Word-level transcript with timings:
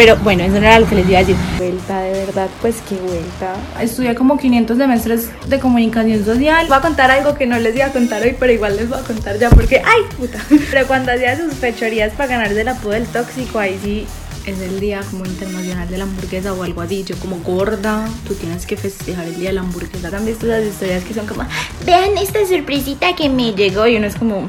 Pero 0.00 0.16
bueno, 0.16 0.42
eso 0.44 0.52
no 0.52 0.60
era 0.60 0.80
lo 0.80 0.88
que 0.88 0.94
les 0.94 1.06
iba 1.10 1.18
a 1.18 1.20
decir. 1.20 1.36
Vuelta, 1.58 2.00
de 2.00 2.12
verdad, 2.24 2.48
pues 2.62 2.76
qué 2.88 2.94
vuelta. 2.94 3.54
Estudié 3.82 4.14
como 4.14 4.38
500 4.38 4.78
semestres 4.78 5.28
de 5.46 5.60
comunicación 5.60 6.24
social. 6.24 6.66
Voy 6.68 6.78
a 6.78 6.80
contar 6.80 7.10
algo 7.10 7.34
que 7.34 7.44
no 7.44 7.58
les 7.58 7.76
iba 7.76 7.84
a 7.84 7.92
contar 7.92 8.22
hoy, 8.22 8.34
pero 8.40 8.50
igual 8.50 8.78
les 8.78 8.88
voy 8.88 8.98
a 8.98 9.02
contar 9.02 9.38
ya 9.38 9.50
porque, 9.50 9.82
¡ay, 9.84 10.04
puta! 10.16 10.38
Pero 10.70 10.86
cuando 10.86 11.12
hacía 11.12 11.36
sus 11.36 11.52
fechorías 11.52 12.14
para 12.14 12.30
ganarse 12.30 12.62
el 12.62 12.68
apodo 12.68 12.92
del 12.92 13.06
tóxico, 13.08 13.58
ahí 13.58 13.78
sí 13.82 14.06
es 14.46 14.58
el 14.62 14.80
día 14.80 15.02
como 15.10 15.26
internacional 15.26 15.86
de 15.86 15.98
la 15.98 16.04
hamburguesa 16.04 16.54
o 16.54 16.62
algo 16.62 16.80
así. 16.80 17.04
Yo 17.04 17.16
como 17.16 17.36
gorda, 17.40 18.08
tú 18.26 18.32
tienes 18.32 18.64
que 18.64 18.78
festejar 18.78 19.26
el 19.26 19.38
día 19.38 19.50
de 19.50 19.56
la 19.56 19.60
hamburguesa. 19.60 20.16
¿Han 20.16 20.24
visto 20.24 20.46
esas 20.46 20.64
historias 20.64 21.04
que 21.04 21.12
son 21.12 21.26
como, 21.26 21.44
vean 21.84 22.16
esta 22.16 22.38
sorpresita 22.46 23.14
que 23.14 23.28
me 23.28 23.52
llegó? 23.52 23.86
Y 23.86 23.96
uno 23.96 24.06
es 24.06 24.14
como, 24.14 24.48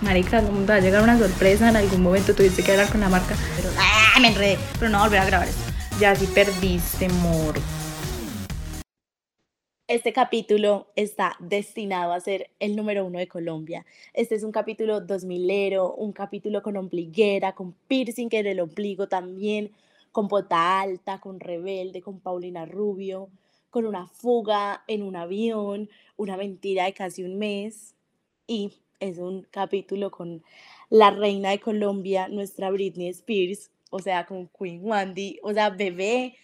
marica, 0.00 0.40
¿cómo 0.40 0.60
te 0.60 0.68
va 0.68 0.74
a 0.76 0.80
llegar 0.80 1.02
una 1.02 1.18
sorpresa? 1.18 1.68
En 1.68 1.76
algún 1.76 2.02
momento 2.02 2.32
tuviste 2.34 2.62
que 2.62 2.72
hablar 2.72 2.88
con 2.88 3.02
la 3.02 3.10
marca. 3.10 3.34
Pero, 3.56 3.68
¡ah, 4.16 4.20
me 4.20 4.28
enredé! 4.28 4.56
Pero 4.78 4.90
no 4.90 5.00
volver 5.00 5.20
a 5.20 5.26
grabar 5.26 5.48
eso. 5.48 5.58
Ya 6.00 6.14
sí 6.16 6.26
perdiste, 6.34 7.06
amor. 7.06 7.54
Este 9.88 10.12
capítulo 10.12 10.88
está 10.96 11.36
destinado 11.38 12.12
a 12.12 12.20
ser 12.20 12.50
el 12.58 12.74
número 12.74 13.04
uno 13.04 13.18
de 13.18 13.28
Colombia. 13.28 13.86
Este 14.14 14.34
es 14.34 14.42
un 14.42 14.50
capítulo 14.50 15.06
2000ero, 15.06 15.94
un 15.96 16.12
capítulo 16.12 16.62
con 16.62 16.76
ombliguera, 16.76 17.54
con 17.54 17.72
piercing 17.86 18.28
en 18.32 18.46
el 18.46 18.60
ombligo 18.60 19.06
también, 19.06 19.70
con 20.10 20.26
bota 20.26 20.80
alta, 20.80 21.20
con 21.20 21.38
rebelde, 21.38 22.00
con 22.00 22.18
Paulina 22.18 22.64
Rubio, 22.64 23.28
con 23.70 23.84
una 23.84 24.06
fuga 24.08 24.82
en 24.88 25.02
un 25.02 25.14
avión, 25.14 25.88
una 26.16 26.36
mentira 26.36 26.86
de 26.86 26.94
casi 26.94 27.22
un 27.22 27.38
mes. 27.38 27.94
Y 28.46 28.72
es 28.98 29.18
un 29.18 29.42
capítulo 29.50 30.10
con 30.10 30.42
la 30.88 31.10
reina 31.10 31.50
de 31.50 31.60
Colombia, 31.60 32.28
nuestra 32.28 32.70
Britney 32.70 33.08
Spears, 33.08 33.70
o 33.96 34.00
sea, 34.00 34.26
con 34.26 34.48
Queen 34.48 34.80
Wandy, 34.82 35.40
o 35.42 35.52
sea, 35.52 35.70
bebé 35.70 36.36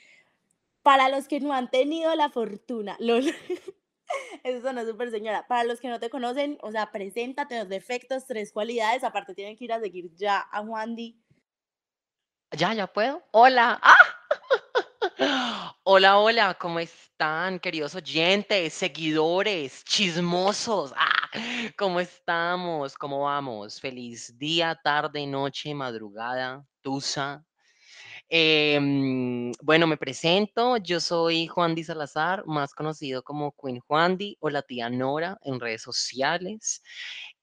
para 0.83 1.09
los 1.09 1.29
que 1.29 1.39
no 1.41 1.53
han 1.53 1.71
tenido 1.71 2.15
la 2.15 2.31
fortuna, 2.31 2.97
lol. 2.99 3.25
Eso 4.43 4.61
suena 4.61 4.85
súper 4.85 5.11
señora. 5.11 5.47
Para 5.47 5.65
los 5.65 5.81
que 5.81 5.89
no 5.89 6.01
te 6.01 6.11
conocen, 6.11 6.59
o 6.63 6.73
sea, 6.73 6.91
preséntate 6.91 7.59
los 7.59 7.69
defectos, 7.69 8.27
tres 8.27 8.53
cualidades. 8.53 9.05
Aparte, 9.05 9.35
tienen 9.35 9.57
que 9.57 9.65
ir 9.65 9.73
a 9.73 9.81
seguir 9.81 10.11
ya 10.15 10.41
a 10.41 10.61
Wandy. 10.61 11.19
Ya, 12.53 12.75
ya 12.75 12.87
puedo. 12.87 13.23
Hola. 13.31 13.81
Hola, 15.85 16.19
hola, 16.19 16.55
¿cómo 16.55 16.79
están, 16.79 17.59
queridos 17.59 17.97
oyentes, 17.97 18.73
seguidores, 18.73 19.85
chismosos? 19.85 20.95
¡Ah! 20.97 21.12
¿Cómo 21.79 22.01
estamos? 22.01 22.95
¿Cómo 22.95 23.23
vamos? 23.23 23.81
Feliz 23.81 24.37
día, 24.39 24.79
tarde, 24.83 25.27
noche, 25.27 25.75
madrugada, 25.75 26.65
tusa, 26.83 27.45
Em, 28.29 29.53
bueno, 29.63 29.87
me 29.87 29.99
presento, 29.99 30.79
yo 30.79 31.01
soy 31.01 31.47
Juan 31.49 31.75
Di 31.75 31.85
Salazar, 31.85 32.45
más 32.47 32.75
conocido 32.75 33.23
como 33.23 33.53
Queen 33.53 33.81
Juan 33.81 34.17
Di 34.17 34.37
o 34.41 34.51
la 34.51 34.63
tía 34.63 34.89
Nora 34.91 35.39
en 35.43 35.61
redes 35.61 35.83
sociales. 35.83 36.83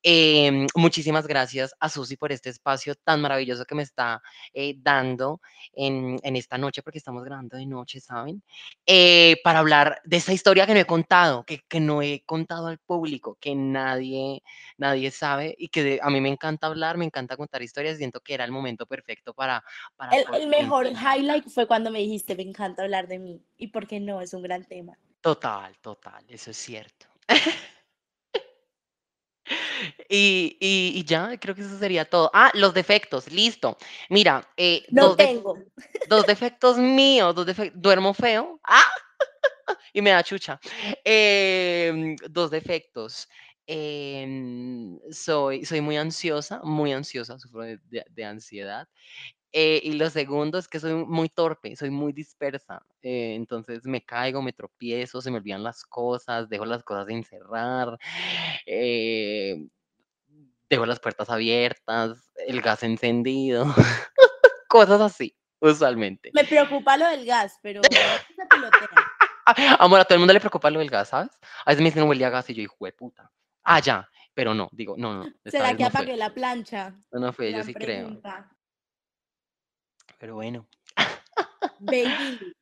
Em, 0.01 0.65
muchísimas 0.75 1.27
gracias 1.27 1.75
a 1.79 1.89
Susi 1.89 2.15
por 2.15 2.31
este 2.31 2.49
espacio 2.49 2.95
tan 2.95 3.19
maravilloso 3.19 3.65
que 3.65 3.75
me 3.75 3.83
está 3.83 4.21
eh, 4.53 4.75
dando 4.77 5.41
en, 5.73 6.19
esta 6.23 6.57
noche, 6.57 6.81
porque 6.81 6.99
estamos 6.99 7.23
grabando 7.23 7.57
de 7.57 7.65
noche, 7.65 7.99
¿saben? 7.99 8.41
Eh, 8.85 9.37
para 9.43 9.59
hablar 9.59 10.01
de 10.05 10.17
esta 10.17 10.31
historia 10.31 10.65
que 10.65 10.73
no 10.73 10.79
he 10.79 10.85
contado, 10.85 11.43
que, 11.43 11.59
que, 11.67 11.79
no 11.81 12.01
he 12.01 12.23
contado 12.25 12.67
al 12.67 12.77
público, 12.77 13.37
que 13.41 13.55
nadie, 13.55 14.41
nadie 14.77 15.11
sabe 15.11 15.53
y 15.57 15.67
que 15.67 15.99
a 16.01 16.09
mí 16.09 16.21
me 16.21 16.29
encanta 16.29 16.67
hablar, 16.67 16.97
me 16.97 17.05
encanta 17.05 17.35
contar 17.35 17.61
historias. 17.61 17.97
Siento 17.97 18.21
que 18.21 18.33
era 18.33 18.45
el 18.45 18.51
momento 18.51 18.85
perfecto 18.85 19.33
para... 19.33 19.63
para 19.97 20.15
el, 20.15 20.25
el 20.33 20.47
mejor 20.47 20.87
highlight 20.87 21.49
fue 21.49 21.67
cuando 21.67 21.91
me 21.91 21.99
dijiste, 21.99 22.35
me 22.35 22.43
encanta 22.43 22.83
hablar 22.83 23.07
de 23.07 23.19
mí. 23.19 23.41
¿Y 23.57 23.67
por 23.67 23.85
qué 23.85 23.99
no? 23.99 24.21
Es 24.21 24.33
un 24.33 24.43
gran 24.43 24.63
tema. 24.63 24.97
Total, 25.21 25.77
total, 25.79 26.23
eso 26.29 26.51
es 26.51 26.57
cierto. 26.57 27.07
Y, 30.09 30.57
y, 30.59 31.03
ya, 31.05 31.37
creo 31.39 31.55
que 31.55 31.61
eso 31.61 31.77
sería 31.77 32.05
todo. 32.05 32.31
Ah, 32.33 32.51
los 32.53 32.73
defectos, 32.73 33.31
listo. 33.31 33.77
Mira, 34.09 34.47
eh, 34.57 34.85
no 34.91 35.09
dos, 35.09 35.17
tengo. 35.17 35.57
dos 36.07 36.25
defectos 36.25 36.77
míos, 36.77 37.35
dos 37.35 37.45
defectos. 37.45 37.81
Duermo 37.81 38.13
feo. 38.13 38.59
Ah, 38.71 39.75
y 39.93 40.01
me 40.01 40.09
da 40.11 40.23
chucha. 40.23 40.59
Em, 41.03 42.15
dos 42.29 42.49
defectos. 42.49 43.27
Em, 43.67 44.99
soy, 45.11 45.63
soy 45.63 45.81
muy 45.81 45.95
ansiosa, 45.97 46.59
muy 46.63 46.91
ansiosa, 46.91 47.37
sufro 47.37 47.63
de 47.63 48.25
ansiedad. 48.25 48.87
Eh, 49.51 49.81
y 49.83 49.93
lo 49.93 50.09
segundo 50.09 50.59
es 50.59 50.67
que 50.67 50.79
soy 50.79 50.93
muy 50.93 51.29
torpe, 51.29 51.75
soy 51.75 51.89
muy 51.89 52.13
dispersa. 52.13 52.85
Eh, 53.01 53.33
entonces 53.35 53.85
me 53.85 54.03
caigo, 54.03 54.41
me 54.41 54.53
tropiezo, 54.53 55.21
se 55.21 55.31
me 55.31 55.37
olvidan 55.37 55.63
las 55.63 55.83
cosas, 55.83 56.49
dejo 56.49 56.65
las 56.65 56.83
cosas 56.83 57.07
de 57.07 57.13
encerrar, 57.13 57.97
eh, 58.65 59.67
dejo 60.69 60.85
las 60.85 60.99
puertas 60.99 61.29
abiertas, 61.29 62.31
el 62.47 62.61
gas 62.61 62.83
encendido, 62.83 63.65
cosas 64.69 65.01
así, 65.01 65.35
usualmente. 65.59 66.29
Me 66.33 66.43
preocupa 66.43 66.95
lo 66.97 67.07
del 67.09 67.25
gas, 67.25 67.57
pero 67.63 67.81
Amor, 69.79 69.99
a 69.99 70.05
todo 70.05 70.13
el 70.13 70.19
mundo 70.19 70.33
le 70.33 70.39
preocupa 70.39 70.69
lo 70.69 70.77
del 70.77 70.91
gas, 70.91 71.09
¿sabes? 71.09 71.31
A 71.65 71.71
veces 71.71 71.81
me 71.81 71.89
dicen 71.89 72.07
huele 72.07 72.23
a 72.23 72.29
gas 72.29 72.47
y 72.51 72.53
yo, 72.53 72.61
hijo 72.61 72.85
de 72.85 72.91
puta. 72.91 73.31
Ah, 73.63 73.79
ya, 73.79 74.07
pero 74.35 74.53
no, 74.53 74.69
digo, 74.71 74.95
no, 74.95 75.15
no. 75.15 75.27
¿Será 75.45 75.75
que 75.75 75.85
apagué 75.85 76.15
la 76.15 76.31
plancha? 76.33 76.93
No, 77.11 77.19
no 77.19 77.33
fue, 77.33 77.51
yo 77.51 77.63
sí 77.63 77.73
creo. 77.73 78.21
Pero 80.19 80.35
bueno. 80.35 80.67
Baby, 81.79 82.53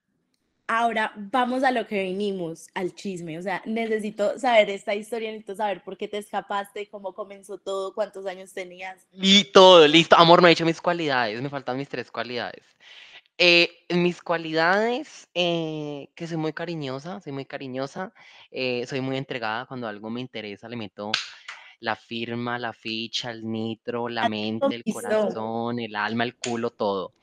ahora 0.68 1.12
vamos 1.16 1.64
a 1.64 1.72
lo 1.72 1.88
que 1.88 1.96
venimos, 1.96 2.68
al 2.74 2.94
chisme. 2.94 3.38
O 3.38 3.42
sea, 3.42 3.62
necesito 3.66 4.38
saber 4.40 4.70
esta 4.70 4.96
historia, 4.96 5.32
necesito 5.32 5.56
saber 5.56 5.84
por 5.84 5.98
qué 5.98 6.08
te 6.08 6.18
escapaste, 6.18 6.88
cómo 6.88 7.14
comenzó 7.14 7.58
todo, 7.58 7.94
cuántos 7.94 8.26
años 8.26 8.54
tenías. 8.54 9.08
Y 9.12 9.46
todo, 9.46 9.88
listo. 9.88 10.16
Amor, 10.16 10.42
no 10.42 10.48
he 10.48 10.52
dicho 10.52 10.66
mis 10.66 10.82
cualidades, 10.82 11.42
me 11.42 11.50
faltan 11.50 11.78
mis 11.78 11.90
tres 11.90 12.12
cualidades. 12.12 12.64
Eh, 13.40 13.86
mis 13.90 14.22
cualidades, 14.22 15.30
eh, 15.36 16.10
que 16.16 16.26
soy 16.26 16.38
muy 16.38 16.54
cariñosa, 16.54 17.22
soy 17.22 17.34
muy 17.34 17.46
cariñosa, 17.46 18.12
eh, 18.50 18.86
soy 18.88 19.00
muy 19.00 19.16
entregada 19.16 19.68
cuando 19.68 19.88
algo 19.88 20.10
me 20.10 20.22
interesa, 20.22 20.68
le 20.68 20.76
meto 20.76 21.12
la 21.80 21.96
firma, 21.96 22.58
la 22.58 22.74
ficha, 22.74 23.32
el 23.32 23.50
nitro, 23.50 24.10
la 24.10 24.28
mente, 24.28 24.74
el 24.74 24.84
corazón, 24.92 25.80
el 25.80 25.96
alma, 25.96 26.24
el 26.24 26.36
culo, 26.36 26.72
todo. 26.72 27.14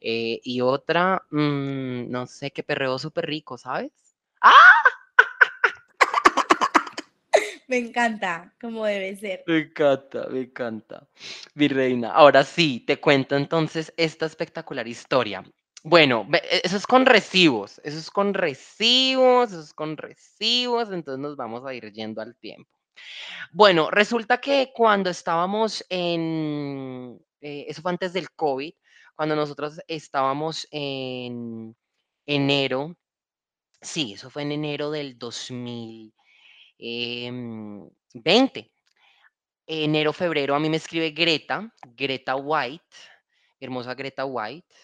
Eh, 0.00 0.40
y 0.44 0.60
otra, 0.60 1.22
mm, 1.30 2.10
no 2.10 2.26
sé, 2.26 2.50
que 2.50 2.62
perreo 2.62 2.98
súper 2.98 3.26
rico, 3.26 3.56
¿sabes? 3.56 3.92
¡Ah! 4.40 4.52
Me 7.68 7.78
encanta, 7.78 8.52
como 8.60 8.84
debe 8.84 9.16
ser. 9.16 9.44
Me 9.46 9.58
encanta, 9.58 10.26
me 10.28 10.40
encanta. 10.40 11.08
Mi 11.54 11.68
reina. 11.68 12.10
Ahora 12.10 12.44
sí, 12.44 12.84
te 12.86 13.00
cuento 13.00 13.36
entonces 13.36 13.94
esta 13.96 14.26
espectacular 14.26 14.86
historia. 14.86 15.42
Bueno, 15.84 16.28
e, 16.32 16.60
eso 16.64 16.76
es 16.76 16.86
con 16.86 17.06
recibos, 17.06 17.80
eso 17.82 17.98
es 17.98 18.10
con 18.10 18.34
recibos, 18.34 19.52
eso 19.52 19.62
es 19.62 19.72
con 19.72 19.96
recibos, 19.96 20.90
entonces 20.90 21.20
nos 21.20 21.36
vamos 21.36 21.64
a 21.64 21.74
ir 21.74 21.90
yendo 21.92 22.20
al 22.20 22.36
tiempo. 22.36 22.70
Bueno, 23.52 23.90
resulta 23.90 24.38
que 24.38 24.72
cuando 24.74 25.10
estábamos 25.10 25.84
en, 25.90 27.20
eh, 27.40 27.66
eso 27.68 27.82
fue 27.82 27.90
antes 27.90 28.14
del 28.14 28.30
COVID, 28.30 28.72
cuando 29.14 29.36
nosotros 29.36 29.78
estábamos 29.86 30.66
en 30.70 31.76
enero, 32.24 32.96
sí, 33.80 34.14
eso 34.14 34.30
fue 34.30 34.42
en 34.42 34.52
enero 34.52 34.90
del 34.90 35.18
2020, 35.18 36.14
em, 36.78 37.90
enero, 39.66 40.12
febrero, 40.14 40.54
a 40.54 40.58
mí 40.58 40.70
me 40.70 40.78
escribe 40.78 41.10
Greta, 41.10 41.70
Greta 41.94 42.36
White, 42.36 42.96
hermosa 43.60 43.94
Greta 43.94 44.24
White. 44.24 44.74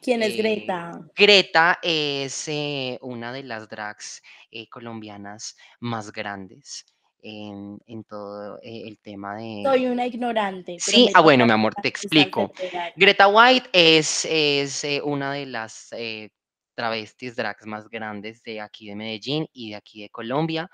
¿Quién 0.00 0.22
es 0.22 0.36
Greta? 0.36 0.92
Eh, 0.94 1.10
Greta 1.14 1.78
es 1.82 2.48
eh, 2.48 2.98
una 3.02 3.32
de 3.32 3.42
las 3.42 3.68
drags 3.68 4.22
colombianas 4.70 5.56
más 5.80 6.10
grandes 6.10 6.86
en, 7.22 8.04
todo 8.04 8.58
eh, 8.62 8.84
el 8.86 8.98
tema 8.98 9.36
de... 9.36 9.62
Soy 9.64 9.86
una 9.86 10.06
ignorante. 10.06 10.76
Sí, 10.78 11.10
ah, 11.14 11.20
bueno, 11.20 11.46
mi 11.46 11.52
amor, 11.52 11.74
te 11.74 11.88
explico. 11.88 12.52
Greta 12.96 13.28
White 13.28 13.68
es, 13.72 14.24
es 14.24 14.84
eh, 14.84 15.00
una 15.02 15.32
de 15.32 15.46
las 15.46 15.88
eh, 15.92 16.30
travestis 16.74 17.36
drags 17.36 17.66
más 17.66 17.88
grandes 17.88 18.42
de 18.42 18.60
aquí 18.60 18.88
de 18.88 18.96
Medellín 18.96 19.46
y 19.52 19.70
de 19.70 19.76
aquí 19.76 20.02
de 20.02 20.10
Colombia. 20.10 20.70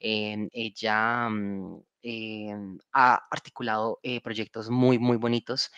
Em, 0.00 0.48
ella 0.52 1.28
em, 2.02 2.78
ha 2.92 3.26
articulado 3.30 3.98
proyectos 4.22 4.70
muy, 4.70 4.98
muy 4.98 5.16
bonitos 5.16 5.72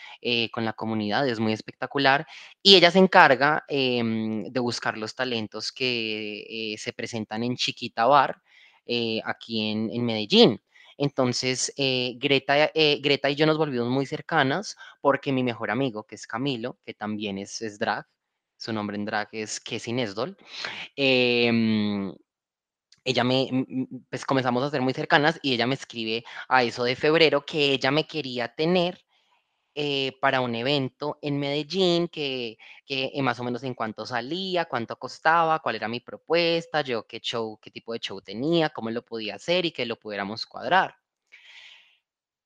con 0.51 0.63
la 0.63 0.73
comunidad, 0.73 1.27
es 1.27 1.39
muy 1.39 1.53
espectacular. 1.53 2.27
Y 2.61 2.75
ella 2.75 2.91
se 2.91 2.99
encarga 2.99 3.63
em, 3.67 4.43
de 4.43 4.59
buscar 4.59 4.97
los 4.97 5.15
talentos 5.15 5.71
que 5.71 6.75
se 6.77 6.93
presentan 6.93 7.43
en 7.43 7.55
Chiquita 7.55 8.05
Bar 8.05 8.41
eh, 8.85 9.21
aquí 9.25 9.71
en, 9.71 10.05
Medellín. 10.05 10.61
Entonces, 10.97 11.73
eh, 11.77 12.15
Greta, 12.17 12.71
eh, 12.73 12.99
Greta 13.01 13.29
y 13.29 13.35
yo 13.35 13.45
nos 13.45 13.57
volvimos 13.57 13.89
muy 13.89 14.05
cercanas 14.05 14.75
porque 15.01 15.31
mi 15.31 15.43
mejor 15.43 15.71
amigo, 15.71 16.03
que 16.03 16.15
es 16.15 16.27
Camilo, 16.27 16.77
que 16.85 16.93
también 16.93 17.37
es, 17.37 17.79
drag, 17.79 18.05
su 18.57 18.73
nombre 18.73 18.97
en 18.97 19.05
drag 19.05 19.29
es 19.31 19.59
Kessie 19.59 19.93
Nesdol. 19.93 20.37
Em, 20.95 22.13
ella 23.03 23.23
me, 23.23 23.49
pues 24.09 24.25
comenzamos 24.25 24.63
a 24.63 24.69
ser 24.69 24.81
muy 24.81 24.93
cercanas 24.93 25.39
y 25.41 25.53
ella 25.53 25.67
me 25.67 25.75
escribe 25.75 26.23
a 26.47 26.63
eso 26.63 26.83
de 26.83 26.95
febrero 26.95 27.45
que 27.45 27.73
ella 27.73 27.91
me 27.91 28.05
quería 28.07 28.53
tener 28.53 29.03
eh, 29.73 30.17
para 30.19 30.41
un 30.41 30.53
evento 30.53 31.17
en 31.21 31.39
Medellín, 31.39 32.09
que, 32.09 32.57
que 32.85 33.11
eh, 33.13 33.21
más 33.21 33.39
o 33.39 33.43
menos 33.45 33.63
en 33.63 33.73
cuánto 33.73 34.05
salía, 34.05 34.65
cuánto 34.65 34.97
costaba, 34.97 35.59
cuál 35.59 35.75
era 35.75 35.87
mi 35.87 36.01
propuesta, 36.01 36.81
yo 36.81 37.07
qué 37.07 37.21
show, 37.21 37.57
qué 37.61 37.71
tipo 37.71 37.93
de 37.93 37.99
show 37.99 38.21
tenía, 38.21 38.69
cómo 38.69 38.89
lo 38.89 39.05
podía 39.05 39.35
hacer 39.35 39.65
y 39.65 39.71
que 39.71 39.85
lo 39.85 39.97
pudiéramos 39.97 40.45
cuadrar. 40.45 40.95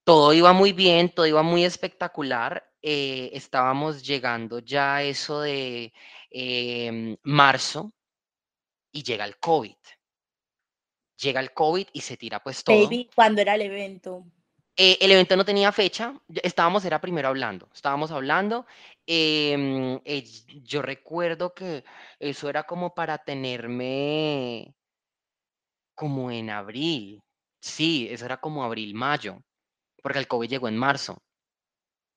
Todo 0.03 0.33
iba 0.33 0.53
muy 0.53 0.71
bien, 0.71 1.09
todo 1.09 1.25
iba 1.25 1.41
muy 1.41 1.65
espectacular. 1.65 2.63
eh, 2.83 3.31
estábamos 3.33 4.03
llegando 4.03 4.59
ya 4.59 4.97
a 4.97 5.03
eso 5.03 5.41
de 5.41 5.91
em, 6.29 7.17
marzo 7.23 7.91
y 8.91 9.01
llega 9.01 9.25
el 9.25 9.37
COVID. 9.39 9.75
Llega 11.17 11.39
el 11.39 11.53
COVID 11.53 11.87
y 11.91 12.01
se 12.01 12.17
tira 12.17 12.39
pues 12.43 12.63
todo. 12.63 12.83
Baby, 12.83 13.09
¿cuándo 13.15 13.41
era 13.41 13.55
el 13.55 13.63
evento? 13.63 14.25
Eh, 14.77 14.97
el 15.01 15.11
evento 15.11 15.37
no 15.37 15.45
tenía 15.45 15.71
fecha, 15.71 16.13
estábamos, 16.43 16.83
era 16.83 16.99
primero 16.99 17.29
hablando, 17.29 17.69
estábamos 17.73 18.11
hablando. 18.11 18.65
em, 19.07 19.99
eh, 20.05 20.23
yo 20.63 20.81
recuerdo 20.81 21.53
que 21.53 21.83
eso 22.19 22.49
era 22.49 22.63
como 22.63 22.93
para 22.93 23.17
tenerme 23.19 24.75
como 25.95 26.31
en 26.31 26.49
abril. 26.49 27.21
Sí, 27.59 28.07
eso 28.09 28.25
era 28.25 28.37
como 28.37 28.63
abril, 28.63 28.93
mayo, 28.93 29.41
porque 30.03 30.19
el 30.19 30.27
COVID 30.27 30.49
llegó 30.49 30.67
en 30.69 30.77
marzo. 30.77 31.23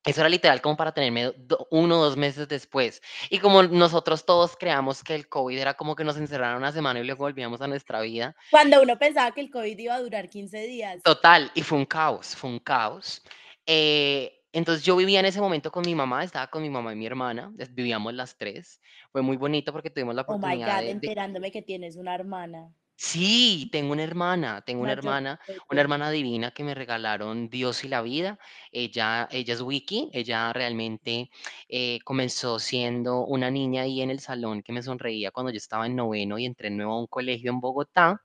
Eso 0.04 0.20
era 0.20 0.28
literal 0.28 0.60
como 0.62 0.76
para 0.76 0.92
tenerme 0.92 1.32
uno 1.70 1.98
o 2.00 2.04
dos 2.04 2.16
meses 2.16 2.48
después. 2.48 3.02
Y 3.30 3.38
como 3.40 3.62
nosotros 3.64 4.24
todos 4.24 4.56
creamos 4.56 5.02
que 5.02 5.14
el 5.14 5.28
COVID 5.28 5.58
era 5.58 5.74
como 5.74 5.96
que 5.96 6.04
nos 6.04 6.16
encerraron 6.16 6.58
una 6.58 6.72
semana 6.72 7.00
y 7.00 7.04
luego 7.04 7.24
volvíamos 7.24 7.60
a 7.60 7.66
nuestra 7.66 8.00
vida, 8.00 8.34
Cuando 8.50 8.80
uno 8.80 8.98
pensaba 8.98 9.32
que 9.32 9.40
el 9.40 9.50
COVID 9.50 9.76
iba 9.78 9.94
a 9.94 10.00
durar 10.00 10.28
15 10.28 10.58
días. 10.66 11.02
Total, 11.02 11.50
y 11.54 11.62
fue 11.62 11.78
un 11.78 11.84
caos, 11.86 12.34
fue 12.36 12.48
un 12.48 12.58
caos. 12.58 13.22
Eh, 13.66 14.32
entonces 14.52 14.82
yo 14.84 14.96
vivía 14.96 15.20
en 15.20 15.26
ese 15.26 15.40
momento 15.40 15.70
con 15.70 15.84
mi 15.84 15.94
mamá, 15.94 16.24
estaba 16.24 16.46
con 16.46 16.62
mi 16.62 16.70
mamá 16.70 16.92
y 16.92 16.96
mi 16.96 17.04
hermana, 17.06 17.52
vivíamos 17.70 18.14
las 18.14 18.36
tres. 18.38 18.80
Fue 19.12 19.20
muy 19.20 19.36
bonito 19.36 19.72
porque 19.72 19.90
tuvimos 19.90 20.14
la 20.14 20.22
Oh 20.22 20.38
my 20.38 20.38
oportunidad 20.38 20.68
God, 20.76 20.80
de, 20.80 20.84
de- 20.86 20.90
enterándome 20.92 21.52
que 21.52 21.60
tienes 21.62 21.96
una 21.96 22.14
hermana. 22.14 22.72
Sí, 23.00 23.68
tengo 23.70 23.92
una 23.92 24.02
hermana, 24.02 24.60
tengo 24.62 24.82
una 24.82 24.92
yo 24.94 24.98
hermana, 24.98 25.40
una 25.70 25.80
hermana 25.80 26.10
divina 26.10 26.50
que 26.50 26.64
me 26.64 26.74
regalaron 26.74 27.48
Dios 27.48 27.84
y 27.84 27.88
la 27.88 28.02
vida. 28.02 28.40
Ella, 28.72 29.28
ella 29.30 29.54
es 29.54 29.60
Wiki, 29.60 30.10
ella 30.12 30.52
realmente 30.52 31.30
eh, 31.68 32.00
comenzó 32.02 32.58
siendo 32.58 33.24
una 33.24 33.52
niña 33.52 33.82
ahí 33.82 34.02
en 34.02 34.10
el 34.10 34.18
salón 34.18 34.62
que 34.64 34.72
me 34.72 34.82
sonreía 34.82 35.30
cuando 35.30 35.52
yo 35.52 35.58
estaba 35.58 35.86
en 35.86 35.94
noveno 35.94 36.40
y 36.40 36.44
entré 36.44 36.70
nuevo 36.70 36.94
a 36.94 36.98
un 36.98 37.06
colegio 37.06 37.52
en 37.52 37.60
Bogotá. 37.60 38.20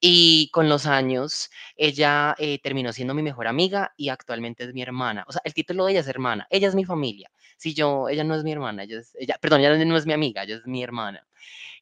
Y 0.00 0.50
con 0.50 0.70
los 0.70 0.86
años, 0.86 1.50
ella 1.76 2.34
eh, 2.38 2.58
terminó 2.62 2.94
siendo 2.94 3.12
mi 3.14 3.22
mejor 3.22 3.46
amiga 3.48 3.92
y 3.98 4.08
actualmente 4.08 4.64
es 4.64 4.72
mi 4.72 4.80
hermana. 4.80 5.26
O 5.28 5.32
sea, 5.32 5.42
el 5.44 5.52
título 5.52 5.84
de 5.84 5.92
ella 5.92 6.00
es 6.00 6.08
hermana. 6.08 6.46
Ella 6.50 6.68
es 6.68 6.74
mi 6.74 6.86
familia. 6.86 7.30
Si 7.58 7.74
yo, 7.74 8.08
ella 8.08 8.24
no 8.24 8.34
es 8.34 8.44
mi 8.44 8.52
hermana, 8.52 8.84
ella 8.84 9.00
es, 9.00 9.14
ella, 9.18 9.36
perdón, 9.40 9.60
ella 9.60 9.84
no 9.84 9.96
es 9.96 10.06
mi 10.06 10.14
amiga, 10.14 10.44
ella 10.44 10.56
es 10.56 10.66
mi 10.66 10.82
hermana. 10.82 11.26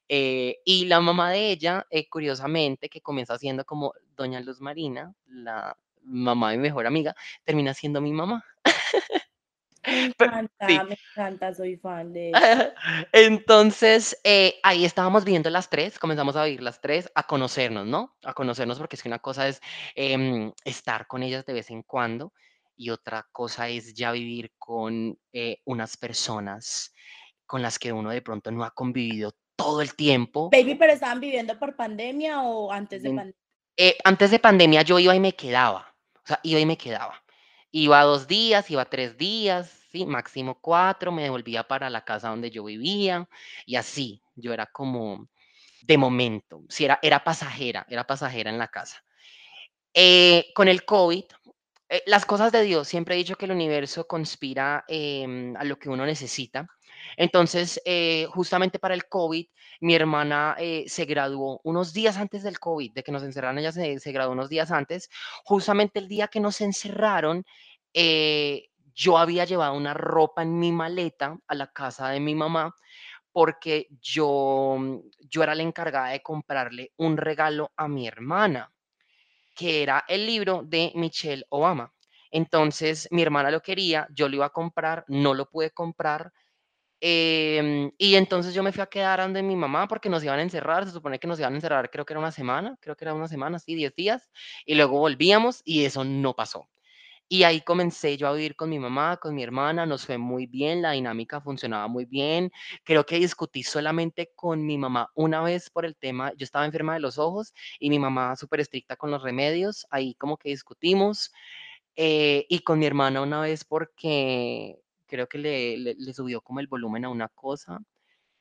Eh, 0.08 0.58
y 0.64 0.86
la 0.86 1.00
mamá 1.00 1.30
de 1.30 1.50
ella, 1.50 1.86
eh, 1.90 2.08
curiosamente, 2.08 2.88
que 2.88 3.00
comienza 3.00 3.38
siendo 3.38 3.64
como 3.64 3.94
Doña 4.16 4.40
Luz 4.40 4.60
Marina, 4.60 5.14
la 5.26 5.76
mamá 6.02 6.50
de 6.50 6.58
mi 6.58 6.62
mejor 6.64 6.86
amiga, 6.86 7.14
termina 7.44 7.74
siendo 7.74 8.00
mi 8.00 8.12
mamá. 8.12 8.44
Me 9.86 10.04
encanta, 10.06 10.68
sí. 10.68 10.78
me 10.88 10.98
encanta, 11.10 11.54
soy 11.54 11.76
fan 11.76 12.12
de 12.12 12.30
eso. 12.30 12.40
Entonces, 13.12 14.18
eh, 14.24 14.58
ahí 14.62 14.84
estábamos 14.84 15.24
viendo 15.24 15.50
las 15.50 15.68
tres, 15.70 15.98
comenzamos 15.98 16.36
a 16.36 16.44
vivir 16.44 16.62
las 16.62 16.80
tres, 16.80 17.10
a 17.14 17.26
conocernos, 17.26 17.86
¿no? 17.86 18.16
A 18.24 18.34
conocernos 18.34 18.78
porque 18.78 18.96
es 18.96 19.02
que 19.02 19.08
una 19.08 19.18
cosa 19.18 19.48
es 19.48 19.60
em, 19.94 20.52
estar 20.64 21.06
con 21.06 21.22
ellas 21.22 21.44
de 21.44 21.52
vez 21.52 21.70
en 21.70 21.82
cuando 21.82 22.32
y 22.76 22.90
otra 22.90 23.26
cosa 23.30 23.68
es 23.68 23.94
ya 23.94 24.12
vivir 24.12 24.52
con 24.58 25.18
eh, 25.32 25.58
unas 25.64 25.96
personas 25.96 26.92
con 27.46 27.62
las 27.62 27.78
que 27.78 27.92
uno 27.92 28.10
de 28.10 28.22
pronto 28.22 28.50
no 28.50 28.64
ha 28.64 28.70
convivido 28.70 29.32
todo 29.56 29.80
el 29.80 29.94
tiempo. 29.94 30.50
Baby, 30.50 30.74
pero 30.74 30.92
estaban 30.92 31.20
viviendo 31.20 31.58
por 31.58 31.76
pandemia 31.76 32.42
o 32.42 32.72
antes 32.72 33.02
de 33.02 33.08
pandemia? 33.10 33.34
Eh, 33.76 33.96
antes 34.04 34.30
de 34.30 34.38
pandemia 34.38 34.82
yo 34.82 34.98
iba 34.98 35.14
y 35.14 35.20
me 35.20 35.34
quedaba, 35.34 35.94
o 36.16 36.26
sea, 36.26 36.40
iba 36.42 36.60
y 36.60 36.66
me 36.66 36.78
quedaba. 36.78 37.22
Iba 37.72 38.02
dos 38.02 38.28
días, 38.28 38.70
iba 38.70 38.84
tres 38.84 39.16
días, 39.18 39.68
sí, 39.90 40.06
máximo 40.06 40.58
cuatro, 40.60 41.10
me 41.10 41.24
devolvía 41.24 41.64
para 41.64 41.90
la 41.90 42.04
casa 42.04 42.28
donde 42.28 42.50
yo 42.50 42.64
vivía 42.64 43.28
y 43.66 43.74
así, 43.74 44.22
yo 44.36 44.52
era 44.52 44.66
como 44.66 45.28
de 45.82 45.98
momento, 45.98 46.62
sí, 46.68 46.84
era, 46.84 46.98
era 47.02 47.24
pasajera, 47.24 47.84
era 47.88 48.06
pasajera 48.06 48.50
en 48.50 48.58
la 48.58 48.68
casa. 48.68 49.04
Eh, 49.92 50.46
con 50.54 50.68
el 50.68 50.84
COVID, 50.84 51.24
eh, 51.88 52.02
las 52.06 52.24
cosas 52.26 52.50
de 52.50 52.62
Dios, 52.62 52.88
siempre 52.88 53.14
he 53.14 53.18
dicho 53.18 53.36
que 53.36 53.44
el 53.44 53.52
universo 53.52 54.06
conspira 54.06 54.84
em, 54.88 55.56
a 55.56 55.64
lo 55.64 55.78
que 55.78 55.88
uno 55.88 56.06
necesita. 56.06 56.66
Entonces, 57.16 57.80
eh, 57.84 58.26
justamente 58.30 58.78
para 58.78 58.94
el 58.94 59.08
COVID, 59.08 59.46
mi 59.80 59.94
hermana 59.94 60.56
eh, 60.58 60.84
se 60.86 61.04
graduó 61.04 61.60
unos 61.64 61.92
días 61.92 62.16
antes 62.16 62.42
del 62.42 62.58
COVID, 62.58 62.92
de 62.92 63.02
que 63.02 63.12
nos 63.12 63.22
encerraran, 63.22 63.58
ella 63.58 63.72
se, 63.72 64.12
graduó 64.12 64.32
unos 64.32 64.48
días 64.48 64.70
antes. 64.70 65.08
Justamente 65.44 65.98
el 65.98 66.08
día 66.08 66.28
que 66.28 66.40
nos 66.40 66.60
encerraron, 66.60 67.44
eh, 67.92 68.68
yo 68.94 69.18
había 69.18 69.44
llevado 69.44 69.74
una 69.74 69.94
ropa 69.94 70.42
en 70.42 70.58
mi 70.58 70.72
maleta 70.72 71.36
a 71.46 71.54
la 71.54 71.66
casa 71.68 72.08
de 72.10 72.20
mi 72.20 72.34
mamá 72.34 72.74
porque 73.32 73.88
yo, 74.00 74.78
yo 75.28 75.42
era 75.42 75.56
la 75.56 75.64
encargada 75.64 76.10
de 76.10 76.22
comprarle 76.22 76.92
un 76.96 77.16
regalo 77.16 77.72
a 77.76 77.88
mi 77.88 78.06
hermana 78.06 78.70
que 79.54 79.82
era 79.82 80.04
el 80.08 80.26
libro 80.26 80.62
de 80.64 80.92
Michelle 80.94 81.44
Obama. 81.48 81.92
Entonces, 82.30 83.08
mi 83.12 83.22
hermana 83.22 83.50
lo 83.50 83.60
quería, 83.62 84.08
yo 84.10 84.28
lo 84.28 84.36
iba 84.36 84.46
a 84.46 84.50
comprar, 84.50 85.04
no 85.08 85.34
lo 85.34 85.48
pude 85.48 85.70
comprar. 85.70 86.32
Em, 87.06 87.92
y 87.98 88.14
entonces 88.16 88.54
yo 88.54 88.62
me 88.62 88.72
fui 88.72 88.82
a 88.82 88.86
quedar 88.86 89.20
donde 89.20 89.42
mi 89.42 89.56
mamá 89.56 89.88
porque 89.88 90.08
nos 90.08 90.24
iban 90.24 90.38
a 90.38 90.42
encerrar, 90.42 90.86
se 90.86 90.92
supone 90.92 91.18
que 91.18 91.26
nos 91.28 91.38
iban 91.38 91.52
a 91.52 91.56
encerrar, 91.56 91.90
creo 91.90 92.06
que 92.06 92.14
era 92.14 92.20
una 92.20 92.32
semana, 92.32 92.76
creo 92.80 92.96
que 92.96 93.04
era 93.04 93.14
una 93.14 93.28
semana, 93.28 93.58
sí, 93.58 93.74
10 93.74 93.94
días, 93.94 94.30
y 94.66 94.74
luego 94.74 94.98
volvíamos 94.98 95.60
y 95.64 95.84
eso 95.84 96.04
no 96.04 96.34
pasó. 96.34 96.68
Y 97.28 97.44
ahí 97.44 97.62
comencé 97.62 98.16
yo 98.16 98.28
a 98.28 98.32
vivir 98.34 98.56
con 98.56 98.70
mi 98.70 98.78
mamá, 98.78 99.16
con 99.18 99.34
mi 99.34 99.42
hermana, 99.42 99.86
nos 99.86 100.06
fue 100.06 100.18
muy 100.18 100.46
bien, 100.46 100.82
la 100.82 100.92
dinámica 100.92 101.40
funcionaba 101.40 101.88
muy 101.88 102.04
bien. 102.04 102.52
Creo 102.84 103.06
que 103.06 103.16
discutí 103.18 103.62
solamente 103.62 104.32
con 104.36 104.64
mi 104.66 104.78
mamá 104.78 105.10
una 105.14 105.42
vez 105.42 105.70
por 105.70 105.86
el 105.86 105.96
tema, 105.96 106.32
yo 106.36 106.44
estaba 106.44 106.66
enferma 106.66 106.94
de 106.94 107.00
los 107.00 107.18
ojos 107.18 107.54
y 107.80 107.90
mi 107.90 107.98
mamá 107.98 108.36
súper 108.36 108.60
estricta 108.60 108.96
con 108.96 109.10
los 109.10 109.22
remedios, 109.22 109.86
ahí 109.90 110.14
como 110.16 110.36
que 110.38 110.50
discutimos. 110.50 111.32
eh, 111.96 112.46
y 112.48 112.60
con 112.60 112.78
mi 112.78 112.86
hermana 112.86 113.22
una 113.22 113.40
vez 113.40 113.64
porque 113.64 114.78
creo 115.14 115.28
que 115.28 115.38
le, 115.38 115.76
le, 115.78 116.12
subió 116.12 116.40
como 116.40 116.58
el 116.58 116.66
volumen 116.66 117.04
a 117.04 117.08
una 117.08 117.28
cosa 117.28 117.78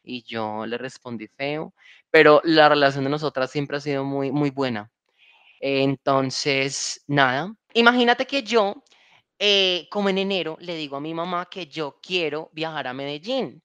y 0.03 0.23
yo 0.23 0.65
le 0.65 0.77
respondí 0.79 1.27
feo, 1.27 1.73
pero 2.09 2.41
la 2.43 2.67
relación 2.67 3.03
de 3.03 3.11
nosotras 3.11 3.51
siempre 3.51 3.77
ha 3.77 3.79
sido 3.79 4.03
muy, 4.03 4.31
muy 4.31 4.49
buena. 4.49 4.91
Entonces, 5.59 7.03
nada, 7.07 7.55
imagínate 7.75 8.25
que 8.25 8.41
yo, 8.43 8.83
eh, 9.39 9.87
como 9.91 10.09
en 10.09 10.17
enero, 10.17 10.57
le 10.61 10.75
digo 10.75 10.97
a 10.97 11.01
mi 11.01 11.13
mamá 11.13 11.47
que 11.49 11.67
yo 11.67 11.99
quiero 12.01 12.49
viajar 12.53 12.87
a 12.87 12.93
Medellín 12.93 13.61